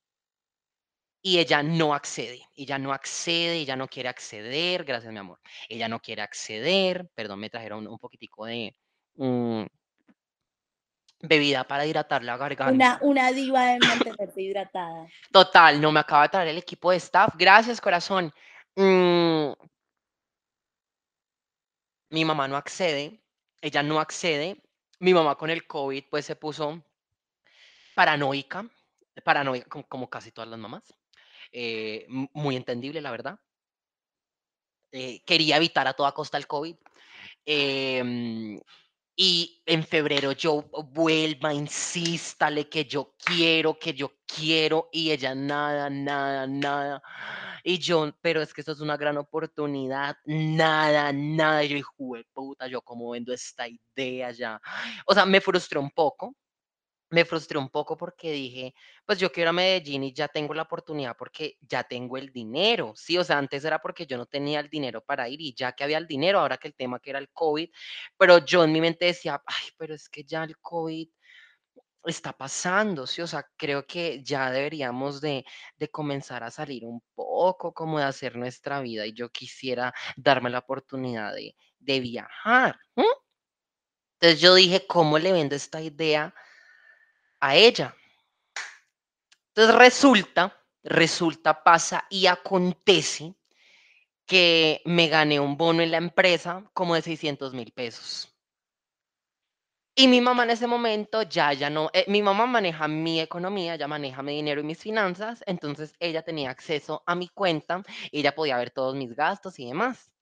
y 1.23 1.39
ella 1.39 1.63
no 1.63 1.95
accede, 1.95 2.43
ella 2.57 2.79
no 2.79 2.93
accede, 2.93 3.57
ella 3.57 3.77
no 3.77 3.89
quiere 3.89 4.11
acceder, 4.11 4.85
gracias 4.85 5.13
mi 5.13 5.19
amor, 5.19 5.41
ella 5.69 5.89
no 5.89 5.99
quiere 6.01 6.23
acceder, 6.23 7.09
perdón, 7.15 7.41
me 7.41 7.51
trajeron 7.51 7.87
un 7.87 7.99
poquitico 7.99 8.45
de 8.45 8.77
mm, 9.17 9.65
bebida 11.21 11.65
para 11.65 11.87
hidratar 11.87 12.23
la 12.23 12.37
garganta. 12.37 12.73
Una, 12.73 12.99
una 13.03 13.33
diva 13.33 13.65
de 13.67 13.79
mantenerse 13.81 14.41
hidratada. 14.41 15.07
Total, 15.33 15.81
no 15.81 15.93
me 15.93 16.01
acaba 16.01 16.23
de 16.23 16.29
traer 16.29 16.49
el 16.49 16.59
equipo 16.59 16.91
de 16.91 16.99
staff, 16.99 17.35
gracias 17.37 17.81
corazón. 17.81 18.33
Mm, 18.77 19.53
mi 22.11 22.25
mamá 22.25 22.49
no 22.49 22.57
accede, 22.57 23.21
ella 23.61 23.83
no 23.83 24.01
accede, 24.01 24.63
mi 25.01 25.13
mamá 25.13 25.37
con 25.37 25.51
el 25.51 25.67
COVID 25.67 26.05
pues 26.11 26.25
se 26.25 26.37
puso 26.37 26.83
paranoica, 27.95 28.69
paranoica 29.25 29.69
como, 29.69 29.87
como 29.89 30.11
casi 30.11 30.31
todas 30.31 30.49
las 30.49 30.59
mamás, 30.59 30.95
eh, 31.53 32.07
muy 32.09 32.57
entendible 32.57 33.01
la 33.01 33.11
verdad. 33.11 33.39
Eh, 34.93 35.23
quería 35.27 35.57
evitar 35.57 35.87
a 35.87 35.93
toda 35.93 36.13
costa 36.13 36.39
el 36.39 36.47
COVID. 36.47 36.77
em, 37.45 38.61
y 39.21 39.61
en 39.67 39.83
febrero 39.83 40.31
yo 40.31 40.71
vuelva, 40.93 41.53
insístale 41.53 42.69
que 42.69 42.85
yo 42.85 43.17
quiero, 43.19 43.77
que 43.77 43.93
yo 43.93 44.13
quiero, 44.25 44.89
y 44.93 45.11
ella 45.11 45.35
nada, 45.35 45.91
nada, 45.91 46.47
nada. 46.47 47.03
Y 47.65 47.79
yo, 47.79 48.13
pero 48.21 48.41
es 48.41 48.55
que 48.55 48.61
esto 48.61 48.71
es 48.71 48.81
una 48.81 48.97
gran 48.97 49.17
oportunidad, 49.19 50.17
nada, 50.25 51.13
nada. 51.13 51.65
Y 51.65 51.69
yo, 51.69 51.77
hijo 51.79 52.15
de 52.15 52.25
puta, 52.33 52.69
yo 52.69 52.81
cómo 52.81 53.11
vendo 53.11 53.33
esta 53.33 53.67
idea 53.67 54.31
ya. 54.31 54.61
O 55.05 55.13
sea, 55.13 55.27
me 55.27 55.41
frustré 55.41 55.81
un 55.81 55.91
poco, 55.91 56.37
Me 57.11 57.25
frustré 57.25 57.59
un 57.59 57.71
poco 57.71 57.97
porque 57.97 58.33
dije, 58.33 58.75
pues 59.07 59.19
yo 59.19 59.33
quiero 59.33 59.51
a 59.51 59.53
Medellín 59.55 60.05
y 60.05 60.13
ya 60.13 60.29
tengo 60.29 60.53
la 60.55 60.63
oportunidad 60.63 61.17
porque 61.17 61.57
ya 61.63 61.83
tengo 61.85 62.19
el 62.19 62.31
dinero, 62.33 62.93
¿sí? 62.97 63.17
O 63.17 63.25
sea, 63.25 63.39
antes 63.39 63.65
era 63.65 63.79
porque 63.79 64.07
yo 64.07 64.19
no 64.19 64.27
tenía 64.27 64.61
el 64.61 64.69
dinero 64.69 65.03
para 65.03 65.29
ir 65.29 65.41
y 65.41 65.55
ya 65.55 65.73
que 65.73 65.85
había 65.85 65.99
el 65.99 66.07
dinero, 66.07 66.41
ahora 66.41 66.59
que 66.59 66.69
el 66.69 66.75
tema 66.75 67.01
que 67.01 67.11
era 67.11 67.19
el 67.19 67.31
COVID, 67.31 67.71
pero 68.19 68.45
yo 68.45 68.65
en 68.65 68.73
mi 68.73 68.81
mente 68.81 69.07
decía, 69.07 69.43
ay, 69.47 69.69
pero 69.79 69.95
es 69.95 70.09
que 70.09 70.25
ya 70.25 70.45
el 70.45 70.59
COVID 70.59 71.09
está 72.05 72.33
pasando, 72.33 73.07
¿sí? 73.07 73.23
O 73.23 73.27
sea, 73.27 73.47
creo 73.57 73.87
que 73.87 74.23
ya 74.23 74.51
deberíamos 74.51 75.21
de, 75.21 75.45
de 75.77 75.91
comenzar 75.91 76.43
a 76.45 76.51
salir 76.51 76.85
un 76.85 77.03
poco 77.15 77.73
como 77.75 77.99
de 77.99 78.05
hacer 78.05 78.37
nuestra 78.37 78.81
vida 78.81 79.07
y 79.07 79.13
yo 79.13 79.31
quisiera 79.31 79.93
darme 80.17 80.51
la 80.51 80.61
oportunidad 80.61 81.35
de, 81.35 81.55
de 81.79 82.01
viajar. 82.01 82.79
Entonces 84.21 84.41
yo 84.41 84.55
dije, 84.55 84.87
¿cómo 84.87 85.19
le 85.19 85.33
vendo 85.33 85.55
esta 85.55 85.81
idea 85.81 86.35
a 87.41 87.57
ella? 87.57 87.95
Entonces 89.55 89.75
resulta, 89.75 90.57
resulta, 90.85 91.63
pasa 91.63 92.05
y 92.11 92.27
acontece 92.27 93.35
que 94.27 94.83
me 94.85 95.09
gané 95.09 95.41
un 95.41 95.57
bono 95.57 95.83
en 95.83 95.91
la 95.91 95.97
empresa 95.97 96.63
como 96.75 96.95
de 96.95 97.03
600 97.03 97.55
mil 97.55 97.73
pesos. 97.73 98.33
Y 99.97 100.07
mi 100.07 100.21
mamá 100.21 100.45
en 100.45 100.51
ese 100.51 100.69
momento 100.69 101.23
ya, 101.23 101.53
ya 101.55 101.71
no, 101.71 101.91
eh, 101.93 102.05
mi 102.07 102.23
mamá 102.23 102.47
maneja 102.47 102.87
mi 102.87 103.21
economía, 103.21 103.75
ya 103.75 103.89
maneja 103.89 104.23
mi 104.23 104.37
dinero 104.37 104.61
y 104.61 104.65
mis 104.65 104.79
finanzas, 104.79 105.43
entonces 105.45 105.93
ella 105.99 106.23
tenía 106.23 106.51
acceso 106.51 107.03
a 107.05 107.17
mi 107.17 107.29
cuenta 107.29 107.83
ella 108.13 108.33
podía 108.33 108.59
ver 108.59 108.71
todos 108.71 108.95
mis 108.95 109.17
gastos 109.17 109.59
y 109.59 109.67
demás. 109.67 110.13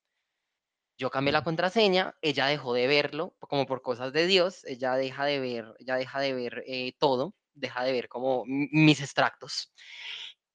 Yo 0.98 1.10
cambié 1.10 1.32
la 1.32 1.44
contraseña, 1.44 2.14
ella 2.22 2.46
dejó 2.46 2.72
de 2.72 2.86
verlo, 2.86 3.34
como 3.40 3.66
por 3.66 3.82
cosas 3.82 4.12
de 4.12 4.26
Dios, 4.26 4.64
ella 4.64 4.94
deja 4.94 5.24
de 5.26 5.40
ver, 5.40 5.74
ella 5.78 5.96
deja 5.96 6.20
de 6.20 6.32
ver 6.32 6.64
eh, 6.66 6.94
todo, 6.98 7.34
deja 7.54 7.84
de 7.84 7.92
ver 7.92 8.08
como 8.08 8.44
mis 8.46 9.00
extractos. 9.00 9.72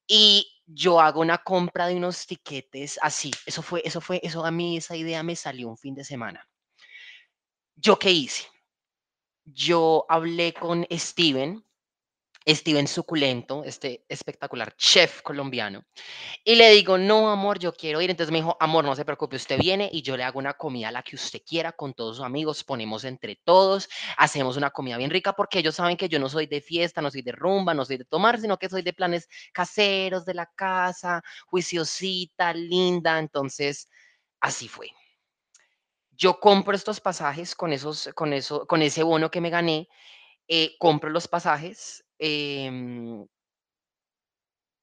Y 0.07 0.51
yo 0.65 0.99
hago 0.99 1.21
una 1.21 1.37
compra 1.39 1.87
de 1.87 1.95
unos 1.95 2.25
tiquetes 2.25 2.99
así. 3.01 3.31
Eso 3.45 3.61
fue, 3.61 3.81
eso 3.85 4.01
fue, 4.01 4.19
eso 4.23 4.43
a 4.45 4.51
mí 4.51 4.77
esa 4.77 4.95
idea 4.95 5.23
me 5.23 5.35
salió 5.35 5.69
un 5.69 5.77
fin 5.77 5.95
de 5.95 6.03
semana. 6.03 6.47
¿Yo 7.75 7.97
qué 7.97 8.11
hice? 8.11 8.45
Yo 9.45 10.05
hablé 10.09 10.53
con 10.53 10.85
Steven, 10.91 11.63
Steven 12.47 12.87
Suculento, 12.87 13.63
este 13.63 14.03
espectacular 14.09 14.75
chef 14.75 15.21
colombiano, 15.21 15.85
y 16.43 16.55
le 16.55 16.71
digo, 16.71 16.97
no, 16.97 17.29
amor, 17.29 17.59
yo 17.59 17.73
quiero 17.73 18.01
ir. 18.01 18.09
Entonces 18.09 18.31
me 18.31 18.39
dijo, 18.39 18.57
amor, 18.59 18.83
no 18.83 18.95
se 18.95 19.05
preocupe, 19.05 19.35
usted 19.35 19.59
viene 19.59 19.89
y 19.91 20.01
yo 20.01 20.17
le 20.17 20.23
hago 20.23 20.39
una 20.39 20.53
comida 20.55 20.89
a 20.89 20.91
la 20.91 21.03
que 21.03 21.15
usted 21.15 21.41
quiera 21.45 21.71
con 21.71 21.93
todos 21.93 22.17
sus 22.17 22.25
amigos, 22.25 22.63
ponemos 22.63 23.03
entre 23.03 23.35
todos, 23.43 23.89
hacemos 24.17 24.57
una 24.57 24.71
comida 24.71 24.97
bien 24.97 25.11
rica 25.11 25.33
porque 25.33 25.59
ellos 25.59 25.75
saben 25.75 25.97
que 25.97 26.09
yo 26.09 26.19
no 26.19 26.29
soy 26.29 26.47
de 26.47 26.61
fiesta, 26.61 27.01
no 27.01 27.11
soy 27.11 27.21
de 27.21 27.31
rumba, 27.31 27.73
no 27.73 27.85
soy 27.85 27.97
de 27.97 28.05
tomar, 28.05 28.39
sino 28.39 28.57
que 28.57 28.69
soy 28.69 28.81
de 28.81 28.93
planes 28.93 29.27
caseros 29.53 30.25
de 30.25 30.33
la 30.33 30.47
casa, 30.47 31.21
juiciosita, 31.47 32.53
linda. 32.53 33.19
Entonces, 33.19 33.87
así 34.39 34.67
fue. 34.67 34.91
Yo 36.11 36.39
compro 36.39 36.75
estos 36.75 36.99
pasajes 37.01 37.55
con 37.55 37.73
esos, 37.73 38.09
con 38.15 38.33
eso, 38.33 38.67
con 38.67 38.81
ese 38.81 39.03
bono 39.03 39.31
que 39.31 39.41
me 39.41 39.49
gané, 39.49 39.89
eh, 40.47 40.75
compro 40.79 41.09
los 41.09 41.27
pasajes. 41.27 42.03
Em, 42.21 43.27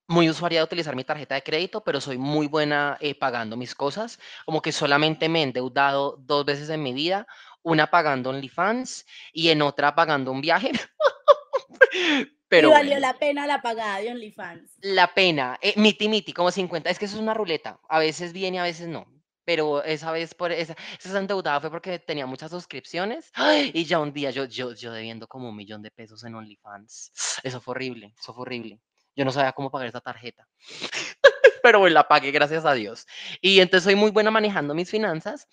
muy 0.08 0.28
usuaria 0.30 0.60
de 0.60 0.64
utilizar 0.64 0.96
mi 0.96 1.04
tarjeta 1.04 1.34
de 1.34 1.42
crédito, 1.42 1.84
pero 1.84 2.00
soy 2.00 2.18
muy 2.18 2.46
buena 2.46 2.96
eh, 3.00 3.14
pagando 3.14 3.56
mis 3.56 3.74
cosas. 3.74 4.18
Como 4.46 4.62
que 4.62 4.72
solamente 4.72 5.28
me 5.28 5.40
he 5.40 5.42
endeudado 5.44 6.16
dos 6.18 6.44
veces 6.46 6.70
en 6.70 6.82
mi 6.82 6.92
vida, 6.94 7.26
una 7.62 7.88
pagando 7.90 8.30
OnlyFans 8.30 9.06
y 9.32 9.50
en 9.50 9.62
otra 9.62 9.94
pagando 9.94 10.32
un 10.32 10.40
viaje. 10.40 10.72
Y 12.56 12.68
Pero 12.68 12.70
valió 12.70 12.98
bueno, 12.98 13.00
la 13.00 13.18
pena 13.18 13.46
la 13.46 13.62
pagada 13.62 14.00
de 14.00 14.10
OnlyFans. 14.10 14.82
la 14.82 15.14
pena, 15.14 15.58
eh, 15.62 15.74
miti 15.76 16.08
miti, 16.08 16.32
como 16.32 16.50
50, 16.50 16.90
es 16.90 16.98
que 16.98 17.04
eso 17.06 17.16
es 17.16 17.22
una 17.22 17.34
ruleta, 17.34 17.80
a 17.88 17.98
veces 18.00 18.32
viene, 18.32 18.58
a 18.60 18.64
veces 18.64 18.88
no. 18.88 19.06
Pero 19.48 19.82
esa 19.82 20.12
vez 20.12 20.34
por 20.34 20.52
esa, 20.52 20.76
esa 21.02 21.18
endeudada 21.18 21.58
fue 21.58 21.70
porque 21.70 21.98
tenía 21.98 22.26
muchas 22.26 22.50
suscripciones 22.50 23.30
¡ay! 23.32 23.70
y 23.72 23.86
ya 23.86 23.98
un 23.98 24.12
día 24.12 24.30
yo, 24.30 24.44
yo, 24.44 24.74
yo 24.74 24.92
debiendo 24.92 25.26
como 25.26 25.48
un 25.48 25.56
millón 25.56 25.80
de 25.80 25.90
pesos 25.90 26.22
en 26.24 26.34
OnlyFans. 26.34 27.40
Eso 27.42 27.58
fue 27.58 27.72
horrible, 27.72 28.12
eso 28.20 28.34
fue 28.34 28.42
horrible. 28.42 28.78
Yo 29.16 29.24
no 29.24 29.32
sabía 29.32 29.54
cómo 29.54 29.70
pagar 29.70 29.88
esa 29.88 30.02
tarjeta. 30.02 30.46
pero 31.62 31.78
bueno, 31.78 31.94
la 31.94 32.06
pagué, 32.06 32.30
gracias 32.30 32.66
a 32.66 32.74
Dios. 32.74 33.06
Y 33.40 33.60
entonces 33.60 33.84
soy 33.84 33.94
muy 33.94 34.10
buena 34.10 34.30
manejando 34.30 34.74
mis 34.74 34.90
finanzas. 34.90 35.48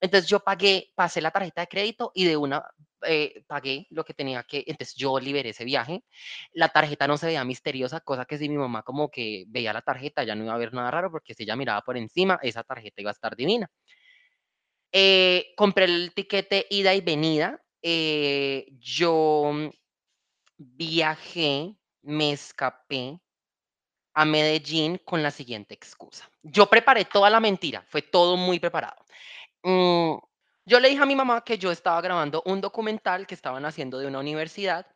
Entonces 0.00 0.30
yo 0.30 0.40
pagué, 0.40 0.90
pasé 0.94 1.20
la 1.20 1.30
tarjeta 1.30 1.60
de 1.60 1.68
crédito 1.68 2.12
y 2.14 2.24
de 2.24 2.38
una 2.38 2.64
eh, 3.06 3.44
pagué 3.46 3.86
lo 3.90 4.04
que 4.04 4.14
tenía 4.14 4.42
que, 4.44 4.64
entonces 4.66 4.94
yo 4.96 5.18
liberé 5.20 5.50
ese 5.50 5.64
viaje. 5.64 6.04
La 6.52 6.68
tarjeta 6.70 7.06
no 7.08 7.16
se 7.18 7.26
veía 7.26 7.44
misteriosa, 7.44 8.00
cosa 8.00 8.24
que 8.26 8.38
si 8.38 8.48
mi 8.48 8.56
mamá 8.58 8.82
como 8.82 9.10
que 9.10 9.44
veía 9.48 9.72
la 9.72 9.82
tarjeta 9.82 10.24
ya 10.24 10.34
no 10.34 10.44
iba 10.44 10.54
a 10.54 10.58
ver 10.58 10.72
nada 10.74 10.90
raro 10.90 11.10
porque 11.10 11.34
si 11.34 11.44
ella 11.44 11.56
miraba 11.56 11.82
por 11.82 11.96
encima, 11.96 12.38
esa 12.42 12.62
tarjeta 12.64 13.00
iba 13.00 13.10
a 13.10 13.12
estar 13.12 13.36
divina. 13.36 13.70
Eh, 14.92 15.52
compré 15.56 15.84
el 15.84 16.12
tiquete 16.14 16.66
ida 16.70 16.94
y 16.94 17.00
venida. 17.00 17.60
eh, 17.82 18.66
yo 18.80 19.52
viajé, 20.58 21.76
me 22.02 22.32
escapé 22.32 23.20
a 24.14 24.24
Medellín 24.24 24.98
con 25.04 25.22
la 25.22 25.30
siguiente 25.30 25.74
excusa. 25.74 26.28
Yo 26.42 26.66
preparé 26.68 27.04
toda 27.04 27.30
la 27.30 27.40
mentira, 27.40 27.84
fue 27.88 28.02
todo 28.02 28.36
muy 28.36 28.58
preparado. 28.58 29.04
Mm, 29.62 30.16
yo 30.66 30.80
le 30.80 30.88
dije 30.88 31.02
a 31.02 31.06
mi 31.06 31.14
mamá 31.14 31.44
que 31.44 31.58
yo 31.58 31.70
estaba 31.70 32.00
grabando 32.00 32.42
un 32.44 32.60
documental 32.60 33.26
que 33.26 33.34
estaban 33.34 33.64
haciendo 33.64 33.98
de 33.98 34.08
una 34.08 34.18
universidad, 34.18 34.86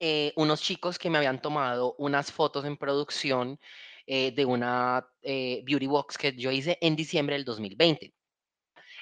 eh, 0.00 0.32
unos 0.36 0.62
chicos 0.62 0.98
que 0.98 1.10
me 1.10 1.18
habían 1.18 1.40
tomado 1.40 1.94
unas 1.98 2.32
fotos 2.32 2.64
en 2.64 2.78
producción 2.78 3.60
eh, 4.06 4.32
de 4.32 4.44
una 4.46 5.06
eh, 5.22 5.62
beauty 5.64 5.86
box 5.86 6.16
que 6.16 6.32
yo 6.34 6.50
hice 6.50 6.78
en 6.80 6.96
diciembre 6.96 7.36
del 7.36 7.44
2020. 7.44 8.14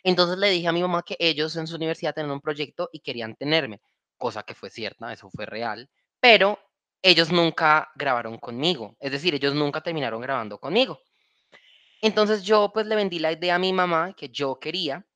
Entonces 0.03 0.37
le 0.39 0.51
dije 0.51 0.67
a 0.67 0.73
mi 0.73 0.83
mamá 0.83 1.03
que 1.03 1.17
ellos 1.19 1.55
en 1.57 1.67
su 1.67 1.77
universidad 1.77 2.13
tenían 2.13 2.33
un 2.33 2.41
proyecto 2.41 2.91
y 2.93 3.01
querían 3.01 3.37
tenerme, 3.37 3.81
cosa 4.19 4.43
que 4.43 4.55
fue 4.55 4.71
cierta, 4.71 5.13
eso 5.13 5.31
fue 5.31 5.47
real, 5.47 5.89
pero 6.21 6.59
ellos 7.03 7.31
nunca 7.31 7.91
grabaron 7.95 8.39
conmigo, 8.39 8.97
es 8.99 9.13
decir, 9.13 9.35
ellos 9.35 9.55
nunca 9.55 9.81
terminaron 9.81 10.21
grabando 10.21 10.59
conmigo. 10.59 10.99
Entonces 12.03 12.43
yo 12.43 12.71
pues 12.73 12.87
le 12.87 12.97
vendí 12.97 13.19
la 13.19 13.33
idea 13.33 13.55
a 13.55 13.59
mi 13.59 13.73
mamá 13.73 14.13
que 14.15 14.29
yo 14.29 14.59
quería, 14.59 15.07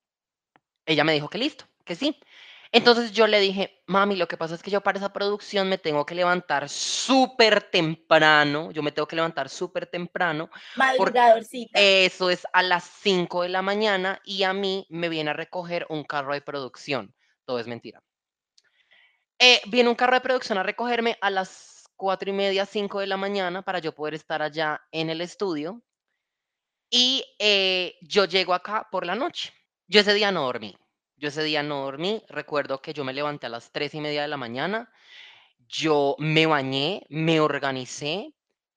ella 0.89 1.05
me 1.05 1.13
dijo 1.13 1.29
que 1.29 1.39
listo, 1.39 1.67
que 1.85 1.95
sí. 1.95 2.19
Entonces 2.73 3.13
yo 3.13 3.27
le 3.27 3.41
dije, 3.41 3.83
mami, 3.87 4.17
lo 4.17 4.29
que 4.29 4.37
pasa 4.37 4.55
es 4.55 4.63
que 4.63 4.71
yo 4.71 4.83
para 4.83 4.99
esa 4.99 5.13
producción 5.13 5.69
me 5.69 5.79
tengo 5.79 6.05
que 6.05 6.15
levantar 6.15 6.69
súper 6.69 7.63
temprano, 7.63 8.71
yo 8.73 8.83
me 8.83 8.93
tengo 8.93 9.09
que 9.09 9.17
levantar 9.17 9.49
súper 9.49 9.87
temprano 9.87 10.51
Madrugadorcita. 10.77 11.79
eso 11.81 12.29
es 12.29 12.47
a 12.53 12.63
las 12.63 12.85
5 12.85 13.43
de 13.43 13.49
la 13.49 13.63
mañana 13.63 14.21
y 14.25 14.43
a 14.43 14.53
mí 14.53 14.87
me 14.91 15.09
viene 15.09 15.31
a 15.31 15.35
recoger 15.35 15.87
un 15.89 16.05
carro 16.05 16.35
de 16.35 16.43
producción. 16.43 17.15
Todo 17.47 17.59
es 17.59 17.67
mentira. 17.67 18.03
Eh, 19.39 19.61
viene 19.67 19.89
un 19.89 19.95
carro 19.95 20.15
de 20.15 20.21
producción 20.21 20.59
a 20.59 20.63
recogerme 20.63 21.17
a 21.21 21.31
las 21.31 21.89
4 21.97 22.29
y 22.29 22.33
media, 22.35 22.67
5 22.67 23.01
de 23.01 23.07
la 23.07 23.17
mañana 23.17 23.63
para 23.63 23.79
yo 23.79 23.95
poder 23.95 24.15
estar 24.15 24.43
allá 24.43 24.81
en 24.91 25.09
el 25.09 25.21
estudio 25.21 25.83
y 26.91 27.25
eh, 27.39 27.97
yo 28.03 28.27
llego 28.27 28.53
acá 28.53 28.89
por 28.91 29.07
la 29.07 29.15
noche. 29.15 29.53
Yo 29.89 30.01
ese 30.01 30.15
día 30.15 30.31
no 30.31 30.43
dormí. 30.43 30.77
Yo 31.17 31.29
ese 31.29 31.43
día 31.43 31.63
no 31.63 31.83
dormí. 31.83 32.23
Recuerdo 32.29 32.81
que 32.83 32.93
yo 32.93 33.05
me 33.05 33.15
levanté 33.15 33.47
a 33.47 33.51
las 33.51 33.73
3 33.73 33.95
y 33.95 34.01
media 34.01 34.23
de 34.23 34.29
la 34.29 34.37
mañana. 34.37 34.93
Yo 35.67 36.15
me 36.19 36.47
bañé, 36.47 37.05
me 37.09 37.41
organicé 37.41 38.35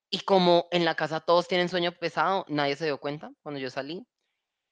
y 0.10 0.20
como 0.22 0.68
en 0.72 0.84
la 0.86 0.96
casa 0.96 1.22
todos 1.22 1.48
tienen 1.48 1.70
sueño 1.70 1.94
pesado, 1.94 2.46
nadie 2.50 2.76
se 2.76 2.86
dio 2.86 3.00
cuenta 3.00 3.32
cuando 3.42 3.60
yo 3.60 3.70
salí. 3.70 4.06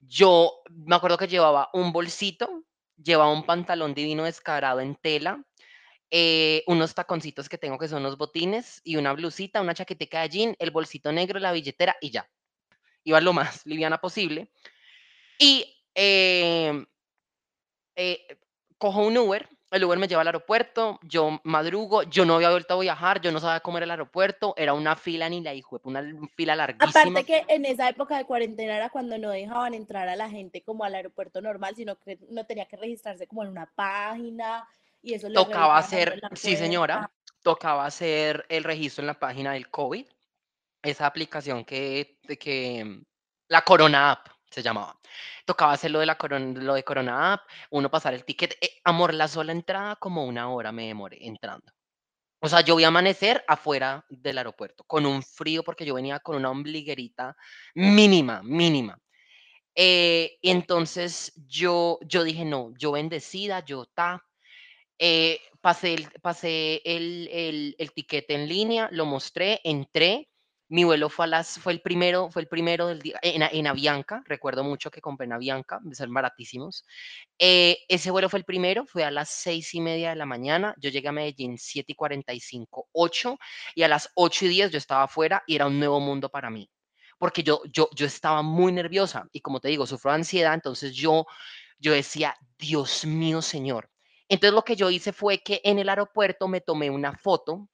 Yo 0.00 0.62
me 0.70 0.96
acuerdo 0.96 1.18
que 1.18 1.28
llevaba 1.28 1.70
un 1.72 1.92
bolsito, 1.92 2.64
llevaba 2.96 3.32
un 3.32 3.44
pantalón 3.44 3.94
divino 3.94 4.24
descarado 4.24 4.80
en 4.80 4.96
tela, 4.96 5.42
eh, 6.10 6.62
unos 6.66 6.94
taconcitos 6.94 7.48
que 7.48 7.58
tengo 7.58 7.78
que 7.78 7.88
son 7.88 8.00
unos 8.00 8.18
botines 8.18 8.82
y 8.84 8.96
una 8.96 9.14
blusita, 9.14 9.62
una 9.62 9.74
chaqueteca 9.74 10.22
de 10.22 10.28
jean, 10.28 10.56
el 10.58 10.70
bolsito 10.70 11.10
negro, 11.12 11.40
la 11.40 11.52
billetera 11.52 11.96
y 12.00 12.10
ya. 12.10 12.28
Iba 13.04 13.20
lo 13.22 13.32
más 13.32 13.64
liviana 13.64 13.98
posible. 13.98 14.50
Y 15.38 15.79
em, 15.94 16.86
eh, 17.96 18.38
cojo 18.78 19.06
un 19.06 19.16
Uber, 19.18 19.48
el 19.70 19.84
Uber 19.84 19.98
me 19.98 20.08
lleva 20.08 20.22
al 20.22 20.26
aeropuerto, 20.26 20.98
yo 21.02 21.40
madrugo, 21.44 22.02
yo 22.02 22.24
no 22.24 22.34
había 22.34 22.50
vuelto 22.50 22.74
a 22.74 22.80
viajar, 22.80 23.20
yo 23.20 23.30
no 23.30 23.38
sabía 23.38 23.60
cómo 23.60 23.78
era 23.78 23.84
el 23.84 23.90
aeropuerto, 23.92 24.54
era 24.56 24.74
una 24.74 24.96
fila 24.96 25.28
ni 25.28 25.40
la 25.42 25.54
hijo, 25.54 25.80
una 25.84 26.02
fila 26.34 26.56
larguísima. 26.56 27.20
Aparte 27.20 27.24
que 27.24 27.44
en 27.46 27.64
esa 27.64 27.88
época 27.88 28.16
de 28.16 28.24
cuarentena 28.24 28.76
era 28.76 28.90
cuando 28.90 29.16
no 29.18 29.30
dejaban 29.30 29.74
entrar 29.74 30.08
a 30.08 30.16
la 30.16 30.28
gente 30.28 30.62
como 30.62 30.84
al 30.84 30.94
aeropuerto 30.96 31.40
normal, 31.40 31.76
sino 31.76 31.96
que 32.00 32.18
no 32.30 32.44
tenía 32.46 32.66
que 32.66 32.76
registrarse 32.76 33.28
como 33.28 33.44
en 33.44 33.50
una 33.50 33.66
página 33.66 34.66
y 35.02 35.14
eso 35.14 35.30
Tocaba 35.32 35.78
hacer, 35.78 36.20
sí 36.34 36.56
señora, 36.56 37.10
tocaba 37.42 37.86
hacer 37.86 38.44
el 38.48 38.64
registro 38.64 39.02
en 39.02 39.06
la 39.06 39.18
página 39.18 39.52
del 39.52 39.70
COVID, 39.70 40.04
esa 40.82 41.06
aplicación 41.06 41.64
que, 41.64 42.18
que 42.38 43.02
la 43.48 43.62
Corona 43.62 44.12
App 44.12 44.28
se 44.50 44.62
llamaba. 44.62 44.98
Tocaba 45.44 45.72
hacer 45.72 45.90
lo 45.90 46.00
de 46.00 46.06
la 46.06 46.16
Corona, 46.16 46.60
lo 46.60 46.74
de 46.74 46.84
Corona 46.84 47.34
App, 47.34 47.42
uno 47.70 47.90
pasar 47.90 48.14
el 48.14 48.24
ticket. 48.24 48.56
eh, 48.60 48.80
amor, 48.84 49.14
la 49.14 49.28
sola 49.28 49.52
entrada 49.52 49.96
como 49.96 50.24
una 50.24 50.50
hora 50.50 50.72
me 50.72 50.86
demoré 50.86 51.18
entrando. 51.26 51.72
O 52.42 52.48
sea, 52.48 52.62
yo 52.62 52.76
vi 52.76 52.84
amanecer 52.84 53.44
afuera 53.46 54.04
del 54.08 54.38
aeropuerto, 54.38 54.84
con 54.84 55.04
un 55.04 55.22
frío, 55.22 55.62
porque 55.62 55.84
yo 55.84 55.94
venía 55.94 56.20
con 56.20 56.36
una 56.36 56.50
ombliguerita 56.50 57.36
mínima, 57.74 58.42
mínima. 58.42 58.98
Eh, 59.74 60.38
entonces 60.42 61.32
yo, 61.46 61.98
yo 62.02 62.24
dije, 62.24 62.44
no, 62.46 62.72
yo 62.78 62.92
bendecida, 62.92 63.64
yo 63.64 63.84
ta, 63.86 64.24
eh, 64.98 65.38
pasé 65.60 65.94
el, 65.94 66.10
pasé 66.22 66.80
el, 66.84 67.28
el, 67.30 67.76
el 67.78 67.92
en 68.28 68.48
línea, 68.48 68.88
lo 68.90 69.04
mostré, 69.04 69.60
entré. 69.62 70.29
Mi 70.70 70.84
vuelo 70.84 71.10
fue, 71.10 71.24
a 71.24 71.28
las, 71.28 71.58
fue 71.58 71.72
el 71.72 71.80
primero, 71.80 72.30
fue 72.30 72.42
el 72.42 72.48
primero 72.48 72.86
del 72.86 73.02
día 73.02 73.18
en, 73.22 73.42
en 73.42 73.66
Avianca. 73.66 74.22
Recuerdo 74.24 74.62
mucho 74.62 74.88
que 74.88 75.00
compré 75.00 75.26
en 75.26 75.32
Avianca, 75.32 75.80
son 75.92 76.14
baratísimos. 76.14 76.84
Eh, 77.40 77.78
ese 77.88 78.12
vuelo 78.12 78.28
fue 78.28 78.38
el 78.38 78.44
primero, 78.44 78.86
fue 78.86 79.02
a 79.02 79.10
las 79.10 79.30
seis 79.30 79.74
y 79.74 79.80
media 79.80 80.10
de 80.10 80.16
la 80.16 80.26
mañana. 80.26 80.76
Yo 80.78 80.88
llegué 80.88 81.08
a 81.08 81.12
Medellín 81.12 81.58
7 81.58 81.90
y 81.90 81.94
45, 81.96 82.88
8, 82.92 83.36
y 83.74 83.82
a 83.82 83.88
las 83.88 84.10
8 84.14 84.44
y 84.44 84.48
10 84.48 84.70
yo 84.70 84.78
estaba 84.78 85.02
afuera 85.02 85.42
y 85.44 85.56
era 85.56 85.66
un 85.66 85.76
nuevo 85.76 85.98
mundo 85.98 86.28
para 86.28 86.50
mí. 86.50 86.70
Porque 87.18 87.42
yo, 87.42 87.62
yo, 87.72 87.88
yo 87.92 88.06
estaba 88.06 88.42
muy 88.42 88.70
nerviosa 88.70 89.26
y 89.32 89.40
como 89.40 89.58
te 89.58 89.68
digo, 89.68 89.88
sufro 89.88 90.12
de 90.12 90.18
ansiedad, 90.18 90.54
entonces 90.54 90.94
yo, 90.94 91.26
yo 91.80 91.92
decía, 91.92 92.36
Dios 92.56 93.04
mío, 93.04 93.42
Señor. 93.42 93.90
Entonces 94.28 94.54
lo 94.54 94.62
que 94.62 94.76
yo 94.76 94.88
hice 94.88 95.12
fue 95.12 95.38
que 95.38 95.60
en 95.64 95.80
el 95.80 95.88
aeropuerto 95.88 96.46
me 96.46 96.60
tomé 96.60 96.90
una 96.90 97.12
foto 97.18 97.68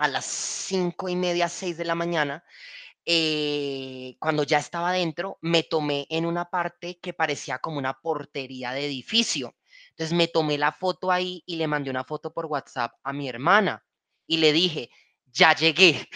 a 0.00 0.08
las 0.08 0.24
cinco 0.24 1.10
y 1.10 1.14
media, 1.14 1.46
seis 1.46 1.76
de 1.76 1.84
la 1.84 1.94
mañana, 1.94 2.42
eh, 3.04 4.16
cuando 4.18 4.44
ya 4.44 4.56
estaba 4.56 4.92
dentro, 4.92 5.36
me 5.42 5.62
tomé 5.62 6.06
en 6.08 6.24
una 6.24 6.46
parte 6.46 6.98
que 6.98 7.12
parecía 7.12 7.58
como 7.58 7.76
una 7.76 8.00
portería 8.00 8.72
de 8.72 8.86
edificio. 8.86 9.54
Entonces 9.90 10.16
me 10.16 10.26
tomé 10.26 10.56
la 10.56 10.72
foto 10.72 11.12
ahí 11.12 11.42
y 11.44 11.56
le 11.56 11.66
mandé 11.66 11.90
una 11.90 12.04
foto 12.04 12.32
por 12.32 12.46
WhatsApp 12.46 12.94
a 13.04 13.12
mi 13.12 13.28
hermana 13.28 13.84
y 14.26 14.38
le 14.38 14.54
dije, 14.54 14.88
ya 15.26 15.54
llegué. 15.54 16.08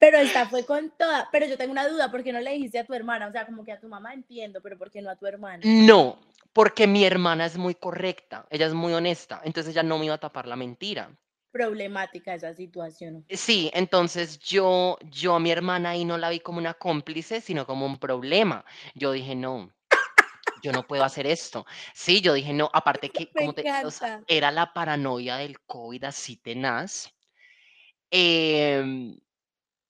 Pero 0.00 0.18
esta 0.18 0.48
fue 0.48 0.64
con 0.64 0.90
toda, 0.98 1.28
pero 1.30 1.46
yo 1.46 1.58
tengo 1.58 1.70
una 1.72 1.86
duda, 1.86 2.10
¿por 2.10 2.24
qué 2.24 2.32
no 2.32 2.40
le 2.40 2.52
dijiste 2.54 2.78
a 2.78 2.86
tu 2.86 2.94
hermana? 2.94 3.28
O 3.28 3.32
sea, 3.32 3.46
como 3.46 3.64
que 3.64 3.72
a 3.72 3.78
tu 3.78 3.86
mamá 3.86 4.14
entiendo, 4.14 4.60
pero 4.62 4.78
¿por 4.78 4.90
qué 4.90 5.02
no 5.02 5.10
a 5.10 5.16
tu 5.16 5.26
hermana? 5.26 5.60
No, 5.62 6.18
porque 6.52 6.86
mi 6.86 7.04
hermana 7.04 7.46
es 7.46 7.56
muy 7.56 7.74
correcta, 7.74 8.46
ella 8.50 8.66
es 8.66 8.74
muy 8.74 8.92
honesta, 8.92 9.40
entonces 9.44 9.72
ella 9.72 9.82
no 9.82 9.98
me 9.98 10.06
iba 10.06 10.14
a 10.14 10.18
tapar 10.18 10.46
la 10.46 10.56
mentira. 10.56 11.10
Problemática 11.52 12.34
esa 12.34 12.54
situación. 12.54 13.24
Sí, 13.28 13.70
entonces 13.74 14.38
yo, 14.38 14.98
yo 15.10 15.34
a 15.34 15.40
mi 15.40 15.50
hermana 15.50 15.90
ahí 15.90 16.04
no 16.04 16.18
la 16.18 16.30
vi 16.30 16.40
como 16.40 16.58
una 16.58 16.74
cómplice, 16.74 17.40
sino 17.40 17.66
como 17.66 17.86
un 17.86 17.98
problema. 17.98 18.64
Yo 18.94 19.12
dije, 19.12 19.34
no, 19.34 19.72
yo 20.62 20.72
no 20.72 20.86
puedo 20.86 21.04
hacer 21.04 21.26
esto. 21.26 21.66
Sí, 21.94 22.20
yo 22.20 22.34
dije, 22.34 22.52
no, 22.52 22.70
aparte 22.72 23.10
que, 23.10 23.30
como 23.32 23.52
te, 23.52 23.64
o 23.84 23.90
sea, 23.90 24.22
era 24.26 24.50
la 24.50 24.72
paranoia 24.72 25.36
del 25.36 25.60
COVID 25.60 26.04
así 26.04 26.36
tenaz. 26.36 27.10
em, 28.10 29.12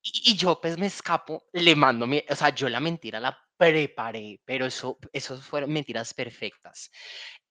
y, 0.02 0.32
y 0.32 0.36
yo 0.36 0.60
pues 0.60 0.78
me 0.78 0.86
escapo, 0.86 1.44
le 1.52 1.74
mando 1.76 2.06
mi, 2.06 2.22
o 2.28 2.34
sea, 2.36 2.50
yo 2.50 2.68
la 2.68 2.80
mentira 2.80 3.20
la 3.20 3.38
preparé, 3.60 4.40
pero 4.46 4.64
eso, 4.64 4.98
eso 5.12 5.36
fueron 5.36 5.70
mentiras 5.70 6.14
perfectas. 6.14 6.90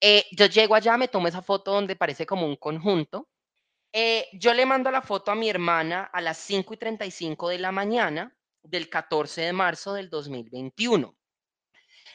Eh, 0.02 0.26
yo 0.32 0.48
llego 0.48 0.74
allá, 0.74 0.98
me 0.98 1.08
tomo 1.08 1.28
esa 1.28 1.44
foto 1.44 1.72
donde 1.72 1.96
parece 1.96 2.26
como 2.26 2.48
un 2.48 2.56
conjunto. 2.56 3.30
Eh, 3.94 4.28
yo 4.34 4.56
le 4.56 4.66
mando 4.66 4.90
la 4.90 5.04
foto 5.04 5.30
a 5.30 5.36
mi 5.36 5.52
hermana 5.52 6.10
a 6.12 6.20
las 6.20 6.40
5 6.40 6.74
y 6.74 6.78
35 6.78 7.50
de 7.50 7.60
la 7.60 7.72
mañana 7.72 8.36
del 8.64 8.90
14 8.90 9.42
de 9.42 9.54
marzo 9.54 9.94
del 9.94 10.10
2021. 10.10 11.16